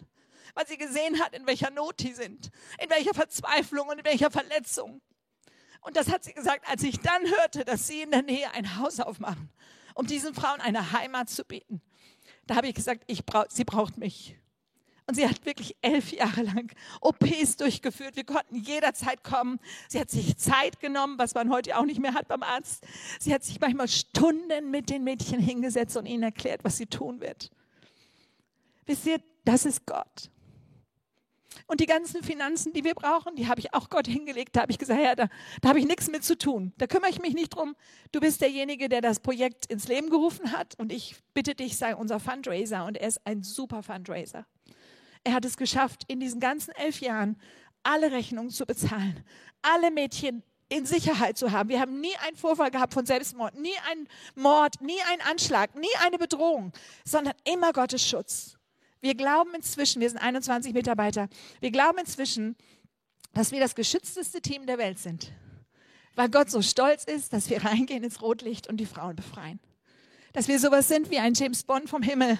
weil 0.56 0.66
sie 0.66 0.78
gesehen 0.78 1.20
hat, 1.20 1.34
in 1.34 1.46
welcher 1.46 1.70
Not 1.70 2.00
die 2.00 2.12
sind, 2.12 2.50
in 2.82 2.90
welcher 2.90 3.14
Verzweiflung 3.14 3.88
und 3.88 3.98
in 3.98 4.04
welcher 4.04 4.30
Verletzung. 4.30 5.02
Und 5.82 5.96
das 5.96 6.10
hat 6.10 6.24
sie 6.24 6.32
gesagt, 6.32 6.68
als 6.68 6.82
ich 6.82 6.98
dann 6.98 7.22
hörte, 7.26 7.64
dass 7.64 7.86
sie 7.86 8.02
in 8.02 8.10
der 8.10 8.22
Nähe 8.22 8.50
ein 8.52 8.78
Haus 8.78 8.98
aufmachen, 8.98 9.50
um 9.94 10.06
diesen 10.06 10.34
Frauen 10.34 10.60
eine 10.60 10.92
Heimat 10.92 11.28
zu 11.28 11.44
bieten. 11.44 11.82
Da 12.46 12.56
habe 12.56 12.68
ich 12.68 12.74
gesagt, 12.74 13.04
ich 13.06 13.24
brauch, 13.24 13.44
sie 13.50 13.64
braucht 13.64 13.98
mich. 13.98 14.36
Und 15.06 15.14
sie 15.14 15.28
hat 15.28 15.44
wirklich 15.44 15.76
elf 15.82 16.10
Jahre 16.10 16.42
lang 16.42 16.72
OPs 17.00 17.56
durchgeführt. 17.58 18.16
Wir 18.16 18.24
konnten 18.24 18.56
jederzeit 18.56 19.22
kommen. 19.22 19.60
Sie 19.88 20.00
hat 20.00 20.10
sich 20.10 20.36
Zeit 20.36 20.80
genommen, 20.80 21.18
was 21.18 21.34
man 21.34 21.50
heute 21.52 21.76
auch 21.76 21.84
nicht 21.84 22.00
mehr 22.00 22.14
hat 22.14 22.26
beim 22.26 22.42
Arzt. 22.42 22.84
Sie 23.20 23.32
hat 23.32 23.44
sich 23.44 23.60
manchmal 23.60 23.86
Stunden 23.86 24.70
mit 24.70 24.90
den 24.90 25.04
Mädchen 25.04 25.38
hingesetzt 25.38 25.96
und 25.96 26.06
ihnen 26.06 26.24
erklärt, 26.24 26.64
was 26.64 26.78
sie 26.78 26.86
tun 26.86 27.20
wird. 27.20 27.50
Wisst 28.86 29.06
ihr, 29.06 29.20
das 29.44 29.64
ist 29.64 29.86
Gott. 29.86 30.30
Und 31.66 31.80
die 31.80 31.86
ganzen 31.86 32.22
Finanzen, 32.22 32.72
die 32.72 32.84
wir 32.84 32.94
brauchen, 32.94 33.36
die 33.36 33.48
habe 33.48 33.60
ich 33.60 33.74
auch 33.74 33.88
Gott 33.88 34.06
hingelegt. 34.06 34.56
Da 34.56 34.62
habe 34.62 34.72
ich 34.72 34.78
gesagt, 34.78 35.00
ja, 35.00 35.14
da, 35.14 35.28
da 35.60 35.68
habe 35.68 35.78
ich 35.78 35.86
nichts 35.86 36.10
mit 36.10 36.24
zu 36.24 36.36
tun. 36.36 36.72
Da 36.78 36.86
kümmere 36.86 37.10
ich 37.10 37.20
mich 37.20 37.34
nicht 37.34 37.50
drum. 37.50 37.74
Du 38.12 38.20
bist 38.20 38.40
derjenige, 38.40 38.88
der 38.88 39.00
das 39.00 39.20
Projekt 39.20 39.66
ins 39.66 39.88
Leben 39.88 40.10
gerufen 40.10 40.52
hat. 40.52 40.74
Und 40.78 40.92
ich 40.92 41.16
bitte 41.34 41.54
dich, 41.54 41.76
sei 41.76 41.94
unser 41.96 42.20
Fundraiser. 42.20 42.84
Und 42.84 42.96
er 42.96 43.08
ist 43.08 43.26
ein 43.26 43.42
super 43.42 43.82
Fundraiser. 43.82 44.46
Er 45.24 45.32
hat 45.32 45.44
es 45.44 45.56
geschafft, 45.56 46.04
in 46.06 46.20
diesen 46.20 46.40
ganzen 46.40 46.72
elf 46.72 47.00
Jahren 47.00 47.40
alle 47.82 48.12
Rechnungen 48.12 48.50
zu 48.50 48.66
bezahlen, 48.66 49.24
alle 49.62 49.90
Mädchen 49.90 50.42
in 50.68 50.86
Sicherheit 50.86 51.38
zu 51.38 51.52
haben. 51.52 51.68
Wir 51.68 51.80
haben 51.80 52.00
nie 52.00 52.16
einen 52.26 52.36
Vorfall 52.36 52.70
gehabt 52.70 52.94
von 52.94 53.06
Selbstmord, 53.06 53.54
nie 53.58 53.76
einen 53.90 54.08
Mord, 54.34 54.80
nie 54.80 55.00
einen 55.10 55.22
Anschlag, 55.22 55.74
nie 55.76 55.94
eine 56.04 56.18
Bedrohung, 56.18 56.72
sondern 57.04 57.34
immer 57.44 57.72
Gottes 57.72 58.06
Schutz. 58.06 58.55
Wir 59.06 59.14
glauben 59.14 59.54
inzwischen, 59.54 60.00
wir 60.00 60.10
sind 60.10 60.18
21 60.18 60.74
Mitarbeiter, 60.74 61.28
wir 61.60 61.70
glauben 61.70 61.98
inzwischen, 61.98 62.56
dass 63.34 63.52
wir 63.52 63.60
das 63.60 63.76
geschützteste 63.76 64.40
Team 64.40 64.66
der 64.66 64.78
Welt 64.78 64.98
sind, 64.98 65.30
weil 66.16 66.28
Gott 66.28 66.50
so 66.50 66.60
stolz 66.60 67.04
ist, 67.04 67.32
dass 67.32 67.48
wir 67.48 67.64
reingehen 67.64 68.02
ins 68.02 68.20
Rotlicht 68.20 68.66
und 68.66 68.78
die 68.78 68.84
Frauen 68.84 69.14
befreien. 69.14 69.60
Dass 70.32 70.48
wir 70.48 70.58
sowas 70.58 70.88
sind 70.88 71.12
wie 71.12 71.18
ein 71.18 71.34
James 71.34 71.62
Bond 71.62 71.88
vom 71.88 72.02
Himmel, 72.02 72.36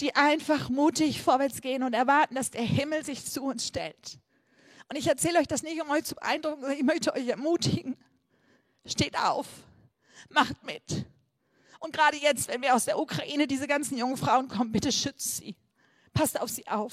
die 0.00 0.16
einfach 0.16 0.70
mutig 0.70 1.22
vorwärts 1.22 1.60
gehen 1.60 1.84
und 1.84 1.94
erwarten, 1.94 2.34
dass 2.34 2.50
der 2.50 2.64
Himmel 2.64 3.04
sich 3.04 3.24
zu 3.24 3.44
uns 3.44 3.68
stellt. 3.68 4.18
Und 4.88 4.96
ich 4.96 5.06
erzähle 5.06 5.38
euch 5.38 5.46
das 5.46 5.62
nicht, 5.62 5.80
um 5.80 5.88
euch 5.90 6.02
zu 6.02 6.16
beeindrucken, 6.16 6.62
sondern 6.62 6.80
ich 6.80 6.84
möchte 6.84 7.14
euch 7.14 7.28
ermutigen. 7.28 7.96
Steht 8.84 9.16
auf, 9.16 9.46
macht 10.30 10.64
mit. 10.64 11.06
Und 11.78 11.92
gerade 11.92 12.16
jetzt, 12.16 12.48
wenn 12.48 12.62
wir 12.62 12.74
aus 12.74 12.86
der 12.86 12.98
Ukraine 12.98 13.46
diese 13.46 13.68
ganzen 13.68 13.96
jungen 13.96 14.16
Frauen 14.16 14.48
kommen, 14.48 14.72
bitte 14.72 14.90
schützt 14.90 15.36
sie. 15.36 15.54
Passt 16.16 16.40
auf 16.40 16.48
sie 16.48 16.66
auf. 16.66 16.92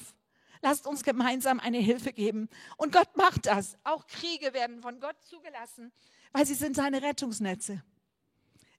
Lasst 0.61 0.85
uns 0.85 1.03
gemeinsam 1.03 1.61
eine 1.61 1.77
Hilfe 1.77 2.11
geben. 2.11 2.49
Und 2.75 2.91
Gott 2.91 3.15
macht 3.15 3.45
das. 3.45 3.77
Auch 3.85 4.05
Kriege 4.05 4.53
werden 4.53 4.81
von 4.81 4.99
Gott 4.99 5.15
zugelassen, 5.21 5.93
weil 6.33 6.45
sie 6.45 6.55
sind 6.55 6.75
seine 6.75 7.01
Rettungsnetze. 7.01 7.81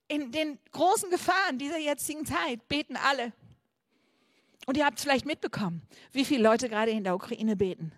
In 0.07 0.33
den 0.33 0.59
großen 0.73 1.09
Gefahren 1.11 1.57
dieser 1.57 1.79
jetzigen 1.79 2.27
Zeit 2.27 2.69
beten 2.69 2.97
alle. 2.97 3.33
Und 4.67 4.77
ihr 4.77 4.85
habt 4.85 5.01
vielleicht 5.01 5.25
mitbekommen, 5.25 5.81
wie 6.13 6.27
viele 6.27 6.43
Leute 6.43 6.69
gerade 6.69 6.91
in 6.91 7.05
der 7.05 7.15
Ukraine 7.15 7.57
beten. 7.57 7.93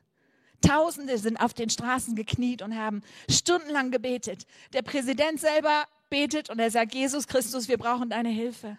Tausende 0.60 1.18
sind 1.18 1.36
auf 1.38 1.52
den 1.52 1.68
Straßen 1.68 2.14
gekniet 2.14 2.62
und 2.62 2.76
haben 2.76 3.02
stundenlang 3.28 3.90
gebetet. 3.90 4.46
Der 4.72 4.82
Präsident 4.82 5.40
selber 5.40 5.84
betet 6.10 6.48
und 6.48 6.60
er 6.60 6.70
sagt, 6.70 6.94
Jesus 6.94 7.26
Christus, 7.26 7.66
wir 7.66 7.78
brauchen 7.78 8.10
deine 8.10 8.28
Hilfe. 8.28 8.78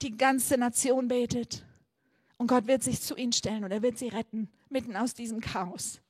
Die 0.00 0.16
ganze 0.16 0.56
Nation 0.58 1.08
betet. 1.08 1.64
Und 2.36 2.46
Gott 2.48 2.66
wird 2.66 2.82
sich 2.82 3.00
zu 3.00 3.16
ihnen 3.16 3.32
stellen 3.32 3.64
und 3.64 3.70
er 3.70 3.82
wird 3.82 3.98
sie 3.98 4.08
retten, 4.08 4.48
mitten 4.68 4.96
aus 4.96 5.14
diesem 5.14 5.40
Chaos. 5.40 6.00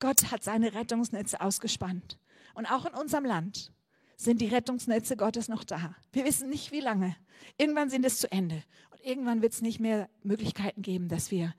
Gott 0.00 0.30
hat 0.30 0.42
seine 0.42 0.74
Rettungsnetze 0.74 1.40
ausgespannt. 1.40 2.18
Und 2.54 2.66
auch 2.66 2.84
in 2.86 2.94
unserem 2.94 3.24
Land 3.24 3.72
sind 4.16 4.40
die 4.40 4.48
Rettungsnetze 4.48 5.16
Gottes 5.16 5.48
noch 5.48 5.64
da. 5.64 5.94
Wir 6.12 6.24
wissen 6.24 6.50
nicht, 6.50 6.72
wie 6.72 6.80
lange. 6.80 7.16
Irgendwann 7.56 7.90
sind 7.90 8.04
es 8.04 8.18
zu 8.18 8.30
Ende. 8.30 8.62
Und 8.90 9.04
irgendwann 9.04 9.42
wird 9.42 9.52
es 9.52 9.62
nicht 9.62 9.80
mehr 9.80 10.08
Möglichkeiten 10.22 10.82
geben, 10.82 11.08
dass 11.08 11.30
wir 11.30 11.54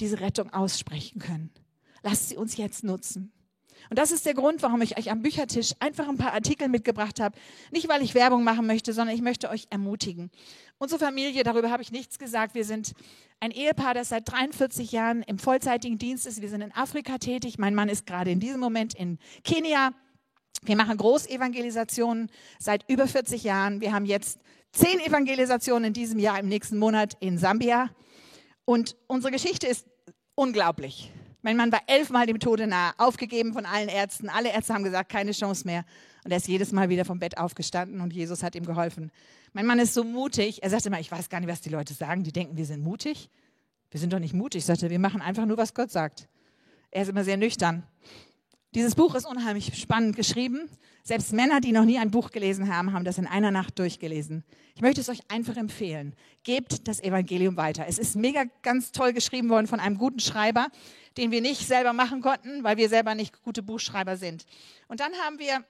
diese 0.00 0.20
Rettung 0.20 0.52
aussprechen 0.52 1.20
können. 1.20 1.50
Lasst 2.02 2.28
sie 2.28 2.36
uns 2.36 2.56
jetzt 2.56 2.82
nutzen. 2.82 3.32
Und 3.90 3.98
das 3.98 4.12
ist 4.12 4.26
der 4.26 4.34
Grund, 4.34 4.62
warum 4.62 4.80
ich 4.82 4.98
euch 4.98 5.10
am 5.10 5.22
Büchertisch 5.22 5.72
einfach 5.80 6.08
ein 6.08 6.16
paar 6.16 6.32
Artikel 6.32 6.68
mitgebracht 6.68 7.20
habe. 7.20 7.38
Nicht, 7.70 7.88
weil 7.88 8.02
ich 8.02 8.14
Werbung 8.14 8.44
machen 8.44 8.66
möchte, 8.66 8.92
sondern 8.92 9.14
ich 9.14 9.22
möchte 9.22 9.50
euch 9.50 9.66
ermutigen. 9.70 10.30
Unsere 10.78 10.98
Familie, 10.98 11.44
darüber 11.44 11.70
habe 11.70 11.82
ich 11.82 11.92
nichts 11.92 12.18
gesagt. 12.18 12.54
Wir 12.54 12.64
sind 12.64 12.92
ein 13.40 13.50
Ehepaar, 13.50 13.94
das 13.94 14.08
seit 14.08 14.30
43 14.30 14.92
Jahren 14.92 15.22
im 15.22 15.38
vollzeitigen 15.38 15.98
Dienst 15.98 16.26
ist. 16.26 16.42
Wir 16.42 16.48
sind 16.48 16.60
in 16.60 16.72
Afrika 16.72 17.18
tätig. 17.18 17.58
Mein 17.58 17.74
Mann 17.74 17.88
ist 17.88 18.06
gerade 18.06 18.30
in 18.30 18.40
diesem 18.40 18.60
Moment 18.60 18.94
in 18.94 19.18
Kenia. 19.44 19.92
Wir 20.62 20.76
machen 20.76 20.96
Großevangelisationen 20.96 22.30
seit 22.58 22.88
über 22.88 23.06
40 23.06 23.42
Jahren. 23.42 23.80
Wir 23.80 23.92
haben 23.92 24.06
jetzt 24.06 24.40
zehn 24.72 25.00
Evangelisationen 25.00 25.88
in 25.88 25.92
diesem 25.92 26.18
Jahr, 26.18 26.38
im 26.38 26.48
nächsten 26.48 26.78
Monat 26.78 27.16
in 27.20 27.38
Sambia. 27.38 27.90
Und 28.64 28.96
unsere 29.06 29.32
Geschichte 29.32 29.66
ist 29.66 29.86
unglaublich. 30.34 31.10
Mein 31.42 31.56
Mann 31.56 31.72
war 31.72 31.82
elfmal 31.88 32.26
dem 32.26 32.38
Tode 32.38 32.66
nahe, 32.66 32.92
aufgegeben 32.98 33.52
von 33.52 33.66
allen 33.66 33.88
Ärzten. 33.88 34.28
Alle 34.28 34.52
Ärzte 34.52 34.74
haben 34.74 34.84
gesagt, 34.84 35.10
keine 35.10 35.32
Chance 35.32 35.66
mehr. 35.66 35.84
Und 36.24 36.30
er 36.30 36.36
ist 36.36 36.46
jedes 36.46 36.70
Mal 36.70 36.88
wieder 36.88 37.04
vom 37.04 37.18
Bett 37.18 37.36
aufgestanden 37.36 38.00
und 38.00 38.12
Jesus 38.12 38.44
hat 38.44 38.54
ihm 38.54 38.64
geholfen. 38.64 39.10
Mein 39.52 39.66
Mann 39.66 39.80
ist 39.80 39.92
so 39.92 40.04
mutig. 40.04 40.62
Er 40.62 40.70
sagte 40.70 40.88
immer, 40.88 41.00
ich 41.00 41.10
weiß 41.10 41.28
gar 41.28 41.40
nicht, 41.40 41.48
was 41.48 41.60
die 41.60 41.68
Leute 41.68 41.94
sagen. 41.94 42.22
Die 42.22 42.32
denken, 42.32 42.56
wir 42.56 42.64
sind 42.64 42.82
mutig. 42.82 43.28
Wir 43.90 44.00
sind 44.00 44.12
doch 44.12 44.20
nicht 44.20 44.34
mutig. 44.34 44.60
Ich 44.60 44.66
sagte, 44.66 44.88
wir 44.88 44.98
machen 45.00 45.20
einfach 45.20 45.44
nur, 45.44 45.56
was 45.56 45.74
Gott 45.74 45.90
sagt. 45.90 46.28
Er 46.92 47.02
ist 47.02 47.08
immer 47.08 47.24
sehr 47.24 47.36
nüchtern. 47.36 47.82
Dieses 48.74 48.94
Buch 48.94 49.14
ist 49.14 49.26
unheimlich 49.26 49.78
spannend 49.78 50.16
geschrieben. 50.16 50.70
Selbst 51.02 51.34
Männer, 51.34 51.60
die 51.60 51.72
noch 51.72 51.84
nie 51.84 51.98
ein 51.98 52.10
Buch 52.10 52.30
gelesen 52.30 52.74
haben, 52.74 52.94
haben 52.94 53.04
das 53.04 53.18
in 53.18 53.26
einer 53.26 53.50
Nacht 53.50 53.78
durchgelesen. 53.78 54.44
Ich 54.74 54.80
möchte 54.80 55.02
es 55.02 55.10
euch 55.10 55.20
einfach 55.28 55.58
empfehlen. 55.58 56.14
Gebt 56.42 56.88
das 56.88 57.02
Evangelium 57.02 57.58
weiter. 57.58 57.84
Es 57.86 57.98
ist 57.98 58.16
mega 58.16 58.44
ganz 58.62 58.90
toll 58.90 59.12
geschrieben 59.12 59.50
worden 59.50 59.66
von 59.66 59.78
einem 59.78 59.98
guten 59.98 60.20
Schreiber, 60.20 60.68
den 61.18 61.30
wir 61.30 61.42
nicht 61.42 61.66
selber 61.66 61.92
machen 61.92 62.22
konnten, 62.22 62.64
weil 62.64 62.78
wir 62.78 62.88
selber 62.88 63.14
nicht 63.14 63.42
gute 63.42 63.62
Buchschreiber 63.62 64.16
sind. 64.16 64.46
Und 64.88 65.00
dann 65.00 65.12
haben 65.26 65.38
wir 65.38 65.62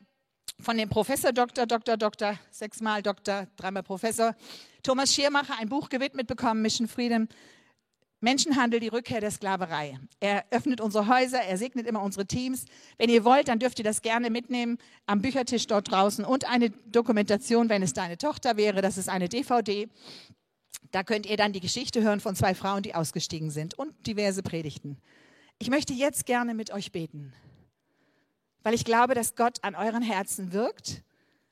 von 0.60 0.76
dem 0.76 0.88
Professor 0.88 1.32
Doktor, 1.32 1.66
Doktor, 1.66 1.96
Doktor, 1.96 2.38
sechsmal 2.52 3.02
Doktor, 3.02 3.48
dreimal 3.56 3.82
Professor, 3.82 4.36
Thomas 4.84 5.12
Schiermacher 5.12 5.58
ein 5.58 5.68
Buch 5.68 5.88
gewidmet 5.88 6.28
bekommen, 6.28 6.62
Mission 6.62 6.86
Freedom, 6.86 7.26
Menschenhandel, 8.22 8.78
die 8.78 8.88
Rückkehr 8.88 9.20
der 9.20 9.32
Sklaverei. 9.32 9.98
Er 10.20 10.44
öffnet 10.52 10.80
unsere 10.80 11.08
Häuser, 11.08 11.42
er 11.42 11.58
segnet 11.58 11.88
immer 11.88 12.00
unsere 12.02 12.24
Teams. 12.24 12.66
Wenn 12.96 13.10
ihr 13.10 13.24
wollt, 13.24 13.48
dann 13.48 13.58
dürft 13.58 13.80
ihr 13.80 13.84
das 13.84 14.00
gerne 14.00 14.30
mitnehmen 14.30 14.78
am 15.06 15.20
Büchertisch 15.20 15.66
dort 15.66 15.90
draußen 15.90 16.24
und 16.24 16.48
eine 16.48 16.70
Dokumentation, 16.70 17.68
wenn 17.68 17.82
es 17.82 17.94
deine 17.94 18.16
Tochter 18.16 18.56
wäre. 18.56 18.80
Das 18.80 18.96
ist 18.96 19.08
eine 19.08 19.28
DVD. 19.28 19.88
Da 20.92 21.02
könnt 21.02 21.26
ihr 21.26 21.36
dann 21.36 21.52
die 21.52 21.58
Geschichte 21.60 22.00
hören 22.02 22.20
von 22.20 22.36
zwei 22.36 22.54
Frauen, 22.54 22.84
die 22.84 22.94
ausgestiegen 22.94 23.50
sind 23.50 23.74
und 23.74 24.06
diverse 24.06 24.44
Predigten. 24.44 24.98
Ich 25.58 25.68
möchte 25.68 25.92
jetzt 25.92 26.24
gerne 26.24 26.54
mit 26.54 26.70
euch 26.70 26.92
beten, 26.92 27.32
weil 28.62 28.74
ich 28.74 28.84
glaube, 28.84 29.14
dass 29.14 29.34
Gott 29.34 29.58
an 29.62 29.74
euren 29.74 30.02
Herzen 30.02 30.52
wirkt. 30.52 31.02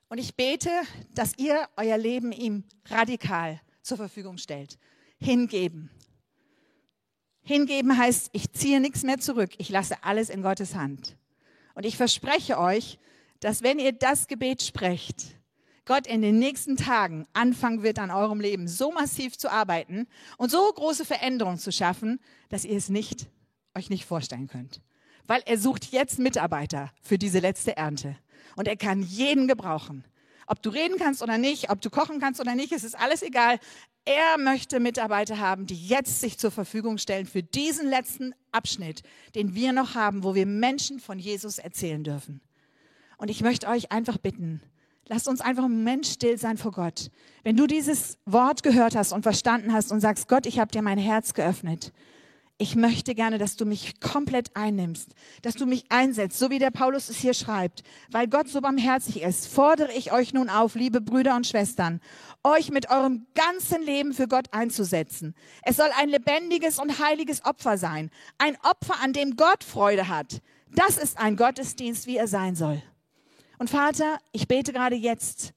Und 0.09 0.19
ich 0.19 0.37
bete, 0.37 0.71
dass 1.15 1.37
ihr 1.37 1.69
euer 1.77 1.99
Leben 1.99 2.31
ihm 2.31 2.65
radikal 2.87 3.61
zur 3.83 3.97
Verfügung 3.97 4.39
stellt. 4.39 4.79
Hingeben 5.19 5.91
Hingeben 7.43 7.97
heißt, 7.97 8.31
ich 8.33 8.53
ziehe 8.53 8.81
nichts 8.81 9.03
mehr 9.03 9.19
zurück. 9.19 9.51
Ich 9.59 9.71
lasse 9.71 10.03
alles 10.03 10.31
in 10.31 10.43
Gottes 10.43 10.75
Hand. 10.75 11.17
Und 11.75 11.87
ich 11.87 11.97
verspreche 11.97 12.59
euch, 12.59 12.99
dass 13.41 13.63
wenn 13.63 13.79
ihr 13.79 13.93
das 13.93 14.29
Gebet 14.29 14.63
sprecht, 14.63 15.37
Gott 15.87 16.07
in 16.07 16.23
den 16.23 16.39
nächsten 16.39 16.77
Tagen 16.77 17.27
anfangen 17.33 17.83
wird, 17.83 17.99
an 17.99 18.11
eurem 18.11 18.41
Leben 18.41 18.69
so 18.69 18.93
massiv 18.93 19.37
zu 19.39 19.51
arbeiten 19.51 20.07
und 20.37 20.51
so 20.51 20.71
große 20.73 21.05
Veränderungen 21.05 21.59
zu 21.59 21.73
schaffen, 21.73 22.21
dass 22.49 22.65
ihr 22.65 22.77
es 22.77 22.91
nicht, 22.91 23.27
euch 23.75 23.91
nicht 23.91 24.05
vorstellen 24.05 24.47
könnt. 24.47 24.83
Weil 25.27 25.43
er 25.47 25.59
sucht 25.59 25.91
jetzt 25.91 26.19
Mitarbeiter 26.19 26.93
für 27.03 27.19
diese 27.19 27.41
letzte 27.41 27.77
Ernte. 27.77 28.17
Und 28.57 28.69
er 28.69 28.77
kann 28.77 29.03
jeden 29.03 29.49
gebrauchen. 29.49 30.05
Ob 30.51 30.61
du 30.63 30.71
reden 30.71 30.97
kannst 30.99 31.23
oder 31.23 31.39
nicht, 31.39 31.71
ob 31.71 31.81
du 31.81 31.91
kochen 31.91 32.19
kannst 32.19 32.41
oder 32.41 32.57
nicht, 32.57 32.73
es 32.73 32.83
ist 32.83 32.99
alles 32.99 33.23
egal. 33.23 33.61
Er 34.05 34.37
möchte 34.37 34.81
Mitarbeiter 34.81 35.39
haben, 35.39 35.65
die 35.65 35.77
jetzt 35.77 36.21
sich 36.21 36.39
zur 36.39 36.51
Verfügung 36.51 36.99
stellen 36.99 37.27
für 37.27 37.41
diesen 37.41 37.89
letzten 37.89 38.35
Abschnitt, 38.51 39.05
den 39.37 39.55
wir 39.55 39.73
noch 39.73 39.95
haben, 39.95 40.25
wo 40.25 40.35
wir 40.35 40.47
Menschen 40.47 40.99
von 40.99 41.21
Jesus 41.21 41.59
erzählen 41.59 42.03
dürfen. 42.03 42.41
Und 43.17 43.31
ich 43.31 43.43
möchte 43.43 43.69
euch 43.69 43.93
einfach 43.93 44.19
bitten, 44.19 44.61
lasst 45.07 45.29
uns 45.29 45.41
einfach 45.41 45.63
einen 45.63 45.85
Moment 45.85 46.05
still 46.05 46.37
sein 46.37 46.59
vor 46.59 46.73
Gott. 46.73 47.13
Wenn 47.45 47.57
du 47.57 47.69
dieses 47.69 48.19
Wort 48.27 48.65
gehört 48.65 48.97
hast 48.97 49.13
und 49.13 49.23
verstanden 49.23 49.73
hast 49.73 49.93
und 49.93 50.01
sagst, 50.01 50.27
Gott, 50.27 50.47
ich 50.47 50.59
habe 50.59 50.73
dir 50.73 50.83
mein 50.83 50.99
Herz 50.99 51.33
geöffnet, 51.33 51.93
ich 52.61 52.77
möchte 52.77 53.15
gerne, 53.15 53.39
dass 53.39 53.57
du 53.57 53.65
mich 53.65 54.01
komplett 54.01 54.55
einnimmst, 54.55 55.15
dass 55.41 55.55
du 55.55 55.65
mich 55.65 55.85
einsetzt, 55.89 56.39
so 56.39 56.51
wie 56.51 56.59
der 56.59 56.71
Paulus 56.71 57.09
es 57.09 57.17
hier 57.17 57.33
schreibt. 57.33 57.83
Weil 58.11 58.29
Gott 58.29 58.49
so 58.49 58.61
barmherzig 58.61 59.23
ist, 59.23 59.49
fordere 59.49 59.91
ich 59.93 60.13
euch 60.13 60.35
nun 60.35 60.51
auf, 60.51 60.75
liebe 60.75 61.01
Brüder 61.01 61.37
und 61.37 61.47
Schwestern, 61.47 62.01
euch 62.45 62.71
mit 62.71 62.91
eurem 62.91 63.27
ganzen 63.35 63.83
Leben 63.83 64.13
für 64.13 64.29
Gott 64.29 64.53
einzusetzen. 64.53 65.35
Es 65.63 65.77
soll 65.77 65.89
ein 65.97 66.11
lebendiges 66.11 66.79
und 66.79 66.99
heiliges 66.99 67.43
Opfer 67.47 67.79
sein. 67.79 68.11
Ein 68.37 68.59
Opfer, 68.63 69.01
an 69.03 69.15
dem 69.15 69.37
Gott 69.37 69.65
Freude 69.65 70.09
hat. 70.09 70.43
Das 70.69 70.99
ist 70.99 71.19
ein 71.19 71.37
Gottesdienst, 71.37 72.07
wie 72.07 72.19
er 72.19 72.29
sein 72.29 72.57
soll. 72.57 72.83
Und 73.59 73.71
Vater, 73.71 74.19
ich 74.33 74.49
bete 74.49 74.75
gerade 74.75 74.97
jetzt, 74.97 75.55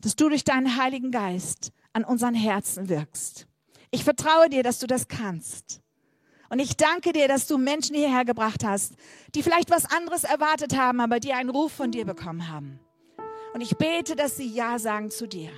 dass 0.00 0.16
du 0.16 0.28
durch 0.28 0.42
deinen 0.42 0.76
Heiligen 0.76 1.12
Geist 1.12 1.70
an 1.92 2.02
unseren 2.02 2.34
Herzen 2.34 2.88
wirkst. 2.88 3.46
Ich 3.92 4.02
vertraue 4.02 4.48
dir, 4.48 4.64
dass 4.64 4.80
du 4.80 4.88
das 4.88 5.06
kannst. 5.06 5.80
Und 6.50 6.58
ich 6.58 6.76
danke 6.76 7.12
dir, 7.12 7.28
dass 7.28 7.46
du 7.46 7.58
Menschen 7.58 7.94
hierher 7.94 8.24
gebracht 8.24 8.64
hast, 8.64 8.94
die 9.34 9.42
vielleicht 9.42 9.70
was 9.70 9.90
anderes 9.90 10.24
erwartet 10.24 10.76
haben, 10.76 11.00
aber 11.00 11.20
die 11.20 11.32
einen 11.32 11.48
Ruf 11.48 11.72
von 11.72 11.92
dir 11.92 12.04
bekommen 12.04 12.48
haben. 12.48 12.80
Und 13.54 13.60
ich 13.60 13.76
bete, 13.76 14.16
dass 14.16 14.36
sie 14.36 14.48
Ja 14.48 14.78
sagen 14.78 15.10
zu 15.10 15.26
dir. 15.26 15.50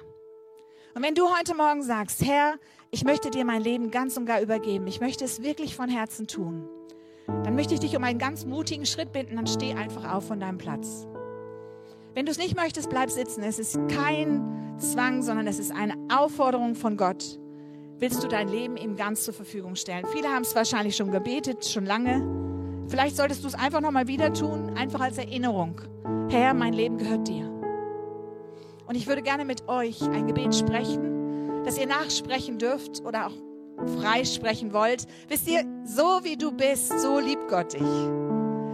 Und 0.95 1.03
wenn 1.03 1.15
du 1.15 1.35
heute 1.35 1.55
Morgen 1.55 1.83
sagst, 1.83 2.23
Herr, 2.23 2.57
ich 2.91 3.05
möchte 3.05 3.31
dir 3.31 3.47
mein 3.47 3.63
Leben 3.63 3.91
ganz 3.91 4.19
und 4.19 4.27
gar 4.27 4.43
übergeben, 4.43 4.87
ich 4.87 5.01
möchte 5.01 5.25
es 5.25 5.43
wirklich 5.43 5.75
von 5.75 5.89
Herzen 5.89 6.27
tun, 6.27 6.69
dann 7.27 7.55
möchte 7.55 7.73
ich 7.73 7.81
dich 7.81 7.97
um 7.97 8.05
einen 8.05 8.19
ganz 8.19 8.45
mutigen 8.45 8.85
Schritt 8.85 9.13
bitten, 9.13 9.37
dann 9.37 9.47
steh 9.47 9.73
einfach 9.73 10.13
auf 10.13 10.27
von 10.27 10.41
deinem 10.41 10.59
Platz. 10.59 11.07
Wenn 12.13 12.27
du 12.27 12.33
es 12.33 12.39
nicht 12.39 12.55
möchtest, 12.55 12.91
bleib 12.91 13.11
sitzen. 13.11 13.43
Es 13.43 13.59
ist 13.59 13.79
kein 13.89 14.77
Zwang, 14.79 15.23
sondern 15.23 15.47
es 15.47 15.59
ist 15.59 15.73
eine 15.73 15.95
Aufforderung 16.15 16.75
von 16.75 16.99
Gott. 16.99 17.39
Willst 18.03 18.25
du 18.25 18.27
dein 18.27 18.49
Leben 18.49 18.77
ihm 18.77 18.97
ganz 18.97 19.23
zur 19.23 19.33
Verfügung 19.33 19.77
stellen? 19.77 20.05
Viele 20.13 20.27
haben 20.27 20.43
es 20.43 20.57
wahrscheinlich 20.57 20.97
schon 20.97 21.13
gebetet, 21.13 21.65
schon 21.65 21.87
lange. 21.87 22.21
Vielleicht 22.89 23.15
solltest 23.15 23.45
du 23.45 23.47
es 23.47 23.55
einfach 23.55 23.81
nochmal 23.81 24.09
wieder 24.09 24.33
tun, 24.35 24.77
einfach 24.77 24.99
als 24.99 25.19
Erinnerung. 25.19 25.81
Herr, 26.29 26.53
mein 26.53 26.73
Leben 26.73 26.99
gehört 26.99 27.29
dir. 27.29 27.49
Und 28.89 28.97
ich 28.97 29.07
würde 29.07 29.23
gerne 29.23 29.45
mit 29.45 29.69
euch 29.69 30.03
ein 30.03 30.27
Gebet 30.27 30.53
sprechen, 30.53 31.63
das 31.65 31.79
ihr 31.79 31.87
nachsprechen 31.87 32.59
dürft 32.59 33.05
oder 33.05 33.29
auch 33.29 34.01
frei 34.01 34.25
sprechen 34.25 34.73
wollt. 34.73 35.07
Wisst 35.29 35.47
ihr, 35.47 35.65
so 35.85 36.25
wie 36.25 36.37
du 36.37 36.51
bist, 36.51 36.89
so 36.99 37.21
liebt 37.21 37.47
Gott 37.47 37.73
dich. 37.73 37.83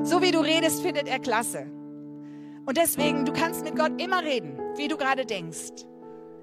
So 0.05 0.23
wie 0.23 0.31
du 0.31 0.39
redest, 0.39 0.81
findet 0.81 1.07
er 1.07 1.19
klasse. 1.19 1.67
Und 2.65 2.79
deswegen, 2.79 3.27
du 3.27 3.35
kannst 3.35 3.63
mit 3.63 3.77
Gott 3.77 4.01
immer 4.01 4.23
reden, 4.23 4.59
wie 4.79 4.89
du 4.89 4.97
gerade 4.97 5.27
denkst. 5.27 5.85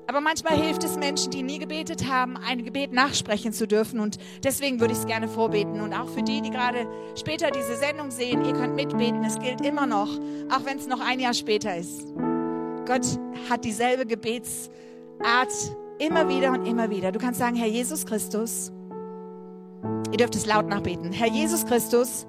Aber 0.08 0.22
manchmal 0.22 0.56
hilft 0.56 0.84
es 0.84 0.98
Menschen, 0.98 1.32
die 1.32 1.42
nie 1.42 1.58
gebetet 1.58 2.08
haben, 2.08 2.38
ein 2.38 2.64
Gebet 2.64 2.94
nachsprechen 2.94 3.54
zu 3.54 3.68
dürfen. 3.68 4.00
Und 4.00 4.18
deswegen 4.44 4.80
würde 4.80 4.94
ich 4.94 5.00
es 5.00 5.08
gerne 5.08 5.28
vorbeten. 5.28 5.82
Und 5.82 5.94
auch 5.94 6.08
für 6.10 6.22
die, 6.22 6.42
die 6.42 6.52
gerade 6.52 6.88
später 7.16 7.50
diese 7.50 7.76
Sendung 7.76 8.12
sehen, 8.12 8.46
ihr 8.46 8.54
könnt 8.54 8.76
mitbeten. 8.76 9.24
Es 9.24 9.40
gilt 9.40 9.62
immer 9.62 9.88
noch, 9.88 10.10
auch 10.52 10.64
wenn 10.64 10.78
es 10.78 10.88
noch 10.88 11.00
ein 11.00 11.20
Jahr 11.20 11.34
später 11.34 11.76
ist. 11.76 12.06
Gott 12.86 13.06
hat 13.50 13.66
dieselbe 13.66 14.06
Gebetsart 14.06 15.50
immer 15.98 16.30
wieder 16.30 16.52
und 16.52 16.66
immer 16.66 16.90
wieder. 16.92 17.12
Du 17.12 17.20
kannst 17.20 17.40
sagen, 17.40 17.56
Herr 17.56 17.68
Jesus 17.68 18.06
Christus, 18.06 18.72
ihr 20.12 20.18
dürft 20.18 20.36
es 20.36 20.46
laut 20.46 20.68
nachbeten. 20.68 21.12
Herr 21.12 21.30
Jesus 21.30 21.66
Christus, 21.66 22.28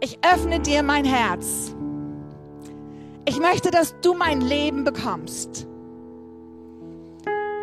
ich 0.00 0.18
öffne 0.24 0.58
dir 0.58 0.82
mein 0.82 1.04
Herz. 1.04 1.76
Ich 3.24 3.38
möchte, 3.38 3.70
dass 3.70 3.94
du 4.00 4.14
mein 4.14 4.40
Leben 4.40 4.82
bekommst 4.82 5.68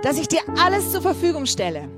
dass 0.04 0.18
ich 0.18 0.28
dir 0.28 0.42
alles 0.64 0.92
zur 0.92 1.02
Verfügung 1.02 1.46
stelle 1.46 1.90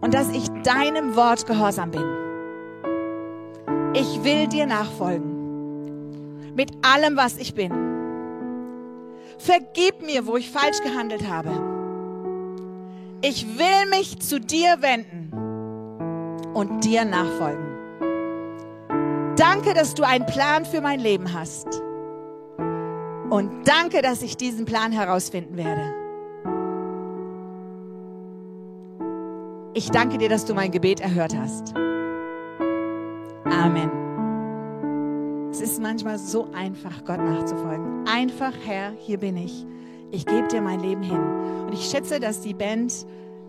und 0.00 0.14
dass 0.14 0.30
ich 0.30 0.48
deinem 0.62 1.16
Wort 1.16 1.46
gehorsam 1.46 1.90
bin. 1.90 2.04
Ich 3.94 4.22
will 4.22 4.46
dir 4.46 4.66
nachfolgen 4.66 6.54
mit 6.54 6.72
allem, 6.84 7.16
was 7.16 7.36
ich 7.36 7.54
bin. 7.54 7.72
Vergib 9.38 10.02
mir, 10.04 10.26
wo 10.26 10.36
ich 10.36 10.50
falsch 10.50 10.80
gehandelt 10.82 11.28
habe. 11.28 11.50
Ich 13.20 13.58
will 13.58 13.90
mich 13.90 14.18
zu 14.20 14.40
dir 14.40 14.76
wenden 14.80 15.30
und 16.54 16.84
dir 16.84 17.04
nachfolgen. 17.04 17.66
Danke, 19.36 19.74
dass 19.74 19.94
du 19.94 20.02
einen 20.02 20.26
Plan 20.26 20.64
für 20.64 20.80
mein 20.80 20.98
Leben 20.98 21.32
hast. 21.32 21.82
Und 23.30 23.68
danke, 23.68 24.00
dass 24.00 24.22
ich 24.22 24.36
diesen 24.36 24.64
Plan 24.64 24.90
herausfinden 24.92 25.56
werde. 25.56 25.94
Ich 29.74 29.90
danke 29.90 30.18
dir, 30.18 30.28
dass 30.28 30.44
du 30.44 30.54
mein 30.54 30.70
Gebet 30.70 31.00
erhört 31.00 31.36
hast. 31.36 31.74
Amen. 33.44 33.90
Es 35.50 35.60
ist 35.60 35.80
manchmal 35.80 36.18
so 36.18 36.48
einfach, 36.52 37.04
Gott 37.04 37.18
nachzufolgen. 37.18 38.06
Einfach, 38.08 38.52
Herr, 38.64 38.92
hier 38.98 39.18
bin 39.18 39.36
ich. 39.36 39.66
Ich 40.10 40.24
gebe 40.24 40.48
dir 40.48 40.62
mein 40.62 40.80
Leben 40.80 41.02
hin. 41.02 41.20
Und 41.66 41.74
ich 41.74 41.90
schätze, 41.90 42.20
dass 42.20 42.40
die 42.40 42.54
Band 42.54 43.06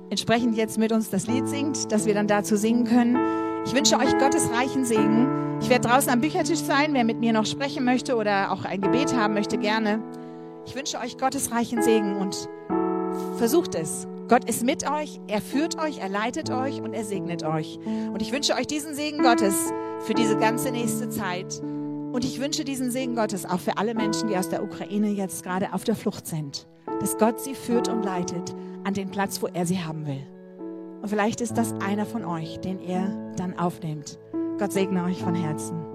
entsprechend 0.09 0.57
jetzt 0.57 0.77
mit 0.77 0.91
uns 0.91 1.09
das 1.09 1.27
Lied 1.27 1.47
singt, 1.47 1.91
dass 1.91 2.05
wir 2.05 2.13
dann 2.13 2.27
dazu 2.27 2.57
singen 2.57 2.83
können. 2.83 3.17
Ich 3.65 3.73
wünsche 3.73 3.97
euch 3.97 4.17
Gottes 4.17 4.51
reichen 4.51 4.83
Segen. 4.83 5.38
Ich 5.69 5.75
werde 5.75 5.87
draußen 5.87 6.09
am 6.09 6.19
Büchertisch 6.19 6.61
sein. 6.61 6.95
Wer 6.95 7.03
mit 7.03 7.19
mir 7.19 7.31
noch 7.31 7.45
sprechen 7.45 7.85
möchte 7.85 8.15
oder 8.15 8.51
auch 8.51 8.65
ein 8.65 8.81
Gebet 8.81 9.15
haben 9.15 9.35
möchte, 9.35 9.59
gerne. 9.59 10.01
Ich 10.65 10.73
wünsche 10.73 10.97
euch 10.97 11.19
Gottes 11.19 11.51
reichen 11.51 11.83
Segen 11.83 12.15
und 12.15 12.49
versucht 13.37 13.75
es. 13.75 14.07
Gott 14.29 14.49
ist 14.49 14.63
mit 14.63 14.89
euch, 14.89 15.19
er 15.27 15.41
führt 15.41 15.77
euch, 15.77 15.99
er 15.99 16.09
leitet 16.09 16.49
euch 16.49 16.81
und 16.81 16.95
er 16.95 17.03
segnet 17.03 17.43
euch. 17.43 17.77
Und 17.85 18.19
ich 18.23 18.31
wünsche 18.31 18.55
euch 18.55 18.65
diesen 18.65 18.95
Segen 18.95 19.21
Gottes 19.21 19.71
für 20.07 20.15
diese 20.15 20.37
ganze 20.37 20.71
nächste 20.71 21.07
Zeit. 21.09 21.61
Und 21.61 22.25
ich 22.25 22.39
wünsche 22.39 22.63
diesen 22.63 22.89
Segen 22.89 23.13
Gottes 23.13 23.45
auch 23.45 23.59
für 23.59 23.77
alle 23.77 23.93
Menschen, 23.93 24.27
die 24.27 24.37
aus 24.37 24.49
der 24.49 24.63
Ukraine 24.63 25.09
jetzt 25.09 25.43
gerade 25.43 25.71
auf 25.73 25.83
der 25.83 25.95
Flucht 25.95 26.25
sind. 26.25 26.67
Dass 26.99 27.19
Gott 27.19 27.39
sie 27.39 27.53
führt 27.53 27.89
und 27.89 28.01
leitet 28.01 28.55
an 28.85 28.95
den 28.95 29.11
Platz, 29.11 29.39
wo 29.43 29.45
er 29.45 29.67
sie 29.67 29.77
haben 29.77 30.07
will. 30.07 30.25
Und 31.03 31.09
vielleicht 31.09 31.41
ist 31.41 31.59
das 31.59 31.75
einer 31.79 32.07
von 32.07 32.25
euch, 32.25 32.59
den 32.59 32.79
er 32.79 33.33
dann 33.35 33.59
aufnimmt. 33.59 34.17
Gott 34.59 34.73
segne 34.73 35.05
euch 35.05 35.23
von 35.23 35.35
Herzen. 35.35 35.88